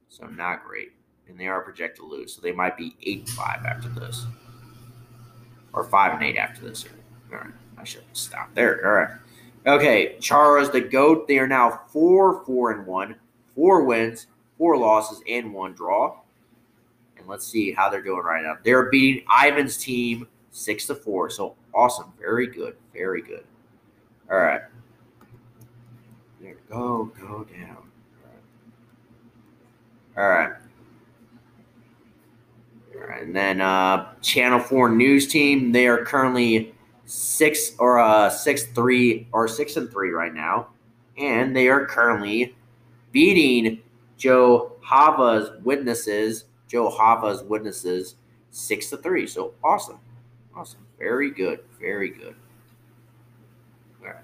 So 0.09 0.27
not 0.27 0.63
great 0.63 0.93
and 1.33 1.39
they 1.39 1.47
are 1.47 1.61
projected 1.61 2.03
to 2.03 2.05
lose. 2.05 2.35
So 2.35 2.41
they 2.41 2.51
might 2.51 2.77
be 2.77 2.95
eight 3.03 3.19
and 3.19 3.29
five 3.29 3.65
after 3.65 3.89
this, 3.89 4.25
or 5.73 5.83
five 5.83 6.13
and 6.13 6.23
eight 6.23 6.37
after 6.37 6.61
this. 6.61 6.85
All 7.31 7.39
right, 7.39 7.53
I 7.77 7.83
should 7.83 8.03
stop 8.13 8.53
there. 8.53 8.85
All 8.85 8.93
right. 8.93 9.09
Okay, 9.65 10.17
Chara's 10.19 10.69
the 10.69 10.81
goat. 10.81 11.27
They 11.27 11.39
are 11.39 11.47
now 11.47 11.81
four, 11.87 12.43
four 12.45 12.71
and 12.71 12.85
one, 12.85 13.15
four 13.55 13.83
wins, 13.83 14.27
four 14.57 14.77
losses, 14.77 15.21
and 15.29 15.53
one 15.53 15.73
draw. 15.73 16.19
And 17.17 17.27
let's 17.27 17.47
see 17.47 17.71
how 17.71 17.89
they're 17.89 18.01
doing 18.01 18.23
right 18.23 18.43
now. 18.43 18.57
They're 18.63 18.89
beating 18.89 19.25
Ivan's 19.29 19.77
team 19.77 20.27
six 20.51 20.85
to 20.87 20.95
four. 20.95 21.29
So 21.29 21.55
awesome, 21.73 22.13
very 22.19 22.47
good, 22.47 22.75
very 22.93 23.21
good. 23.21 23.43
All 24.31 24.37
right. 24.37 24.61
There, 26.41 26.57
go, 26.69 27.11
go 27.19 27.45
down. 27.45 27.89
All 30.17 30.27
right. 30.27 30.53
All 32.95 33.07
right. 33.07 33.23
And 33.23 33.35
then 33.35 33.61
uh, 33.61 34.13
Channel 34.21 34.59
Four 34.59 34.89
News 34.89 35.27
Team, 35.27 35.71
they 35.71 35.87
are 35.87 36.05
currently 36.05 36.73
six 37.05 37.73
or 37.79 37.99
uh, 37.99 38.29
six 38.29 38.63
three 38.67 39.27
or 39.31 39.47
six 39.47 39.75
and 39.75 39.89
three 39.91 40.11
right 40.11 40.33
now, 40.33 40.67
and 41.17 41.55
they 41.55 41.67
are 41.67 41.85
currently 41.85 42.55
beating 43.13 43.81
Joe 44.17 44.73
Hava's 44.81 45.51
witnesses. 45.63 46.45
Joe 46.67 46.89
Hava's 46.89 47.43
witnesses 47.43 48.15
six 48.49 48.89
to 48.89 48.97
three. 48.97 49.27
So 49.27 49.53
awesome, 49.63 49.99
awesome, 50.55 50.85
very 50.99 51.31
good, 51.31 51.59
very 51.79 52.09
good. 52.09 52.35
All 54.01 54.07
right. 54.07 54.15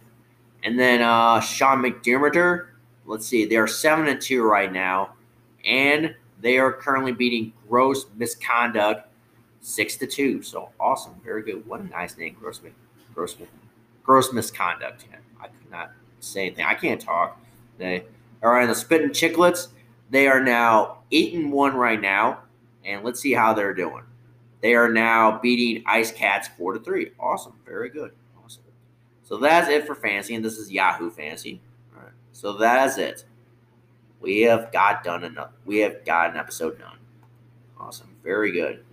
And 0.64 0.78
then 0.78 1.02
uh, 1.02 1.40
Sean 1.40 1.82
McDermott. 1.82 2.66
Let's 3.06 3.26
see, 3.26 3.46
they 3.46 3.56
are 3.56 3.68
seven 3.68 4.08
and 4.08 4.22
two 4.22 4.44
right 4.44 4.72
now, 4.72 5.14
and 5.66 6.14
they 6.42 6.58
are 6.58 6.72
currently 6.72 7.12
beating 7.12 7.54
Gross 7.68 8.06
Misconduct 8.16 9.08
six 9.62 9.96
to 9.98 10.08
two. 10.08 10.42
So 10.42 10.70
awesome, 10.80 11.16
very 11.24 11.44
good. 11.44 11.66
What 11.66 11.82
a 11.82 11.88
nice 11.88 12.18
name, 12.18 12.36
Gross, 12.40 12.62
Gross, 13.14 13.36
Gross 14.04 14.32
Misconduct. 14.32 15.06
Yeah, 15.10 15.18
I 15.42 15.48
could 15.48 15.72
not 15.72 15.92
say 16.20 16.48
anything. 16.48 16.66
I 16.66 16.76
can't 16.76 17.02
talk. 17.02 17.42
They 17.78 18.06
all 18.44 18.52
right. 18.52 18.66
The 18.66 18.76
Spitting 18.76 19.10
Chicklets, 19.10 19.70
they 20.10 20.28
are 20.28 20.44
now 20.44 21.00
eight 21.12 21.34
and 21.34 21.52
one 21.52 21.76
right 21.76 22.00
now, 22.00 22.40
and 22.86 23.04
let's 23.04 23.20
see 23.20 23.34
how 23.34 23.54
they're 23.54 23.74
doing. 23.74 24.04
They 24.62 24.74
are 24.76 24.92
now 24.92 25.40
beating 25.40 25.84
Ice 25.88 26.12
Cats 26.12 26.50
four 26.58 26.74
to 26.74 26.80
three. 26.80 27.12
Awesome, 27.20 27.54
very 27.66 27.90
good. 27.90 28.12
Awesome. 28.44 28.64
So 29.24 29.38
that's 29.38 29.70
it 29.70 29.86
for 29.86 29.96
fantasy, 29.96 30.36
and 30.36 30.44
this 30.44 30.58
is 30.58 30.72
Yahoo 30.72 31.10
Fantasy. 31.10 31.62
All 31.96 32.04
right. 32.04 32.14
So 32.34 32.54
that's 32.54 32.98
it 32.98 33.26
we 34.22 34.42
have 34.42 34.72
got 34.72 35.04
done 35.04 35.24
enough. 35.24 35.52
We 35.66 35.78
have 35.80 36.04
got 36.06 36.32
an 36.32 36.38
episode 36.38 36.80
done. 36.80 36.98
Awesome. 37.80 38.10
Very 38.24 38.52
good. 38.52 38.84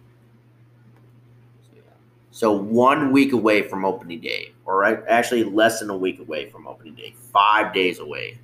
So 2.30 2.52
one 2.52 3.12
week 3.12 3.32
away 3.32 3.62
from 3.62 3.86
opening 3.86 4.20
day, 4.20 4.52
or 4.66 4.84
actually 5.08 5.42
less 5.42 5.80
than 5.80 5.88
a 5.88 5.96
week 5.96 6.20
away 6.20 6.50
from 6.50 6.66
opening 6.66 6.94
day, 6.94 7.14
five 7.32 7.72
days 7.72 7.98
away. 7.98 8.38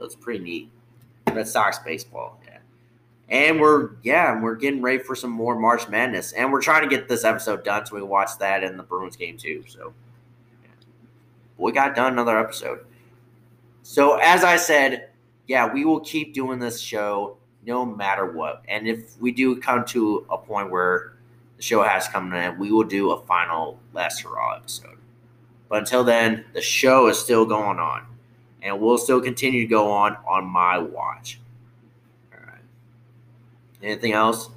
So 0.00 0.06
it's 0.06 0.14
pretty 0.14 0.42
neat. 0.42 0.70
Red 1.30 1.46
Sox 1.46 1.78
baseball, 1.78 2.40
yeah. 2.46 2.56
And 3.28 3.60
we're 3.60 3.90
yeah, 4.02 4.40
we're 4.40 4.54
getting 4.54 4.80
ready 4.80 4.98
for 4.98 5.14
some 5.14 5.30
more 5.30 5.54
March 5.54 5.90
Madness, 5.90 6.32
and 6.32 6.50
we're 6.50 6.62
trying 6.62 6.82
to 6.82 6.88
get 6.88 7.06
this 7.06 7.22
episode 7.22 7.64
done 7.64 7.84
so 7.84 7.96
we 7.96 8.00
can 8.00 8.08
watch 8.08 8.30
that 8.38 8.64
in 8.64 8.78
the 8.78 8.82
Bruins 8.82 9.14
game 9.14 9.36
too. 9.36 9.62
So 9.68 9.92
yeah. 10.62 10.70
we 11.58 11.70
got 11.72 11.94
done 11.94 12.14
another 12.14 12.38
episode. 12.38 12.80
So 13.82 14.16
as 14.16 14.42
I 14.42 14.56
said, 14.56 15.10
yeah, 15.46 15.70
we 15.70 15.84
will 15.84 16.00
keep 16.00 16.32
doing 16.32 16.58
this 16.58 16.80
show 16.80 17.36
no 17.66 17.84
matter 17.84 18.24
what. 18.24 18.62
And 18.68 18.88
if 18.88 19.20
we 19.20 19.32
do 19.32 19.60
come 19.60 19.84
to 19.86 20.26
a 20.30 20.38
point 20.38 20.70
where 20.70 21.12
the 21.58 21.62
show 21.62 21.82
has 21.82 22.08
come 22.08 22.30
to 22.30 22.36
an 22.36 22.42
end, 22.42 22.58
we 22.58 22.72
will 22.72 22.84
do 22.84 23.10
a 23.10 23.20
final 23.26 23.78
last 23.92 24.22
hurrah 24.22 24.56
episode. 24.56 24.96
But 25.68 25.80
until 25.80 26.04
then, 26.04 26.46
the 26.54 26.62
show 26.62 27.08
is 27.08 27.18
still 27.18 27.44
going 27.44 27.78
on, 27.78 28.06
and 28.62 28.80
will 28.80 28.98
still 28.98 29.20
continue 29.20 29.62
to 29.62 29.66
go 29.66 29.90
on 29.90 30.16
on 30.28 30.44
my 30.44 30.78
watch. 30.78 31.40
All 32.32 32.40
right. 32.46 32.60
Anything 33.82 34.12
else? 34.12 34.50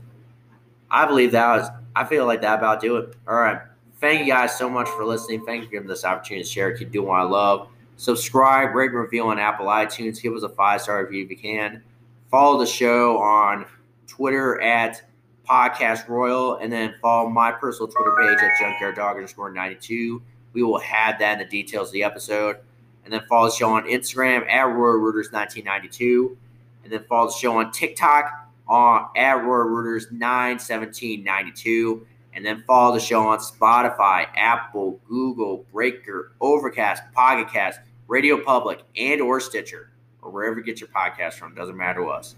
I 0.90 1.06
believe 1.06 1.32
that 1.32 1.48
was. 1.48 1.70
I 1.96 2.06
feel 2.06 2.26
like 2.26 2.42
that 2.42 2.60
about 2.60 2.82
do 2.82 2.98
it. 2.98 3.16
All 3.28 3.36
right. 3.36 3.62
Thank 4.00 4.22
you 4.22 4.34
guys 4.34 4.58
so 4.58 4.70
much 4.70 4.90
for 4.90 5.06
listening. 5.06 5.46
Thank 5.46 5.62
you 5.62 5.68
for 5.68 5.72
giving 5.74 5.88
this 5.88 6.04
opportunity 6.04 6.44
to 6.44 6.50
share. 6.50 6.76
Keep 6.76 6.92
doing 6.92 7.08
what 7.08 7.20
I 7.20 7.24
love. 7.24 7.70
Subscribe, 7.98 8.76
rate, 8.76 8.92
review 8.92 9.24
on 9.24 9.40
Apple 9.40 9.68
iTunes. 9.68 10.22
Give 10.22 10.34
us 10.34 10.44
a 10.44 10.50
five 10.50 10.82
star 10.82 11.04
review 11.04 11.24
if 11.24 11.30
you 11.30 11.38
can. 11.38 11.84
Follow 12.30 12.60
the 12.60 12.66
show 12.66 13.18
on 13.20 13.66
Twitter 14.08 14.60
at 14.62 15.04
Podcast 15.48 16.08
Royal, 16.08 16.56
and 16.58 16.72
then 16.72 16.96
follow 17.02 17.30
my 17.30 17.52
personal 17.52 17.88
Twitter 17.92 18.14
page 18.20 18.40
at 18.42 18.60
Junkyard 18.60 18.96
Dog 18.96 19.18
underscore 19.18 19.52
92. 19.52 20.22
We 20.54 20.64
will 20.64 20.80
have 20.80 21.20
that 21.20 21.34
in 21.34 21.40
the 21.40 21.46
details 21.46 21.90
of 21.90 21.94
the 21.94 22.04
episode. 22.04 22.58
And 23.06 23.14
then 23.14 23.24
follow 23.28 23.50
the 23.50 23.56
show 23.56 23.70
on 23.70 23.84
Instagram 23.84 24.48
at 24.50 24.64
Royal 24.64 24.98
Rooters 24.98 25.32
1992. 25.32 26.38
And 26.84 26.92
then 26.92 27.04
follow 27.10 27.28
the 27.28 27.34
show 27.34 27.58
on 27.58 27.72
TikTok 27.72 28.50
on 28.68 29.10
at 29.16 29.44
Royal 29.44 29.68
Rooters 29.68 30.12
91792. 30.12 32.06
And 32.36 32.46
then 32.46 32.64
follow 32.66 32.94
the 32.94 33.00
show 33.00 33.22
on 33.28 33.40
Spotify, 33.40 34.28
Apple, 34.36 35.00
Google, 35.08 35.66
Breaker, 35.72 36.32
Overcast, 36.42 37.04
Pocket 37.14 37.52
Cast, 37.52 37.80
Radio 38.08 38.42
Public, 38.44 38.82
and 38.98 39.22
or 39.22 39.40
Stitcher, 39.40 39.92
or 40.22 40.32
wherever 40.32 40.58
you 40.58 40.64
get 40.64 40.80
your 40.80 40.90
podcast 40.90 41.34
from. 41.34 41.54
Doesn't 41.54 41.78
matter 41.78 42.02
to 42.02 42.08
us. 42.08 42.36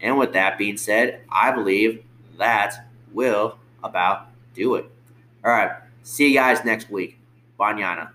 And 0.00 0.18
with 0.18 0.32
that 0.34 0.58
being 0.58 0.76
said, 0.76 1.22
I 1.30 1.50
believe 1.50 2.04
that 2.38 2.88
will 3.12 3.58
about 3.82 4.28
do 4.54 4.76
it. 4.76 4.84
All 5.44 5.50
right. 5.50 5.70
See 6.02 6.28
you 6.28 6.34
guys 6.34 6.64
next 6.64 6.90
week. 6.90 7.18
Banyana. 7.58 8.10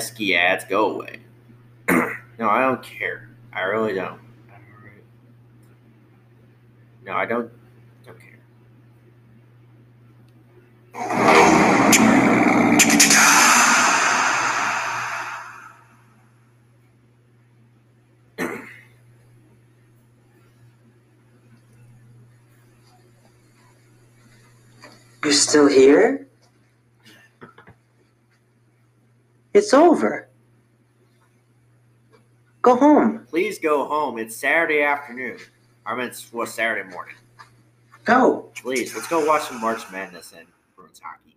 Pesky 0.00 0.34
ads, 0.34 0.64
go 0.64 0.92
away. 0.92 1.20
no, 1.90 2.48
I 2.48 2.62
don't 2.62 2.82
care. 2.82 3.28
I 3.52 3.60
really 3.64 3.92
don't. 3.92 4.18
No, 7.04 7.12
I 7.12 7.26
don't. 7.26 7.50
Don't 8.06 8.18
care. 8.18 8.38
You 25.22 25.32
still 25.32 25.68
here? 25.68 26.29
It's 29.52 29.74
over. 29.74 30.28
Go 32.62 32.76
home. 32.76 33.26
Please 33.28 33.58
go 33.58 33.86
home. 33.86 34.18
It's 34.18 34.36
Saturday 34.36 34.82
afternoon. 34.82 35.38
I 35.86 35.94
mean, 35.94 36.06
it's 36.06 36.32
well, 36.32 36.46
Saturday 36.46 36.88
morning. 36.88 37.16
Go. 38.04 38.50
Please, 38.54 38.94
let's 38.94 39.08
go 39.08 39.24
watch 39.24 39.42
some 39.42 39.60
March 39.60 39.90
Madness 39.90 40.34
and 40.36 40.46
Bruins 40.76 41.00
hockey. 41.02 41.29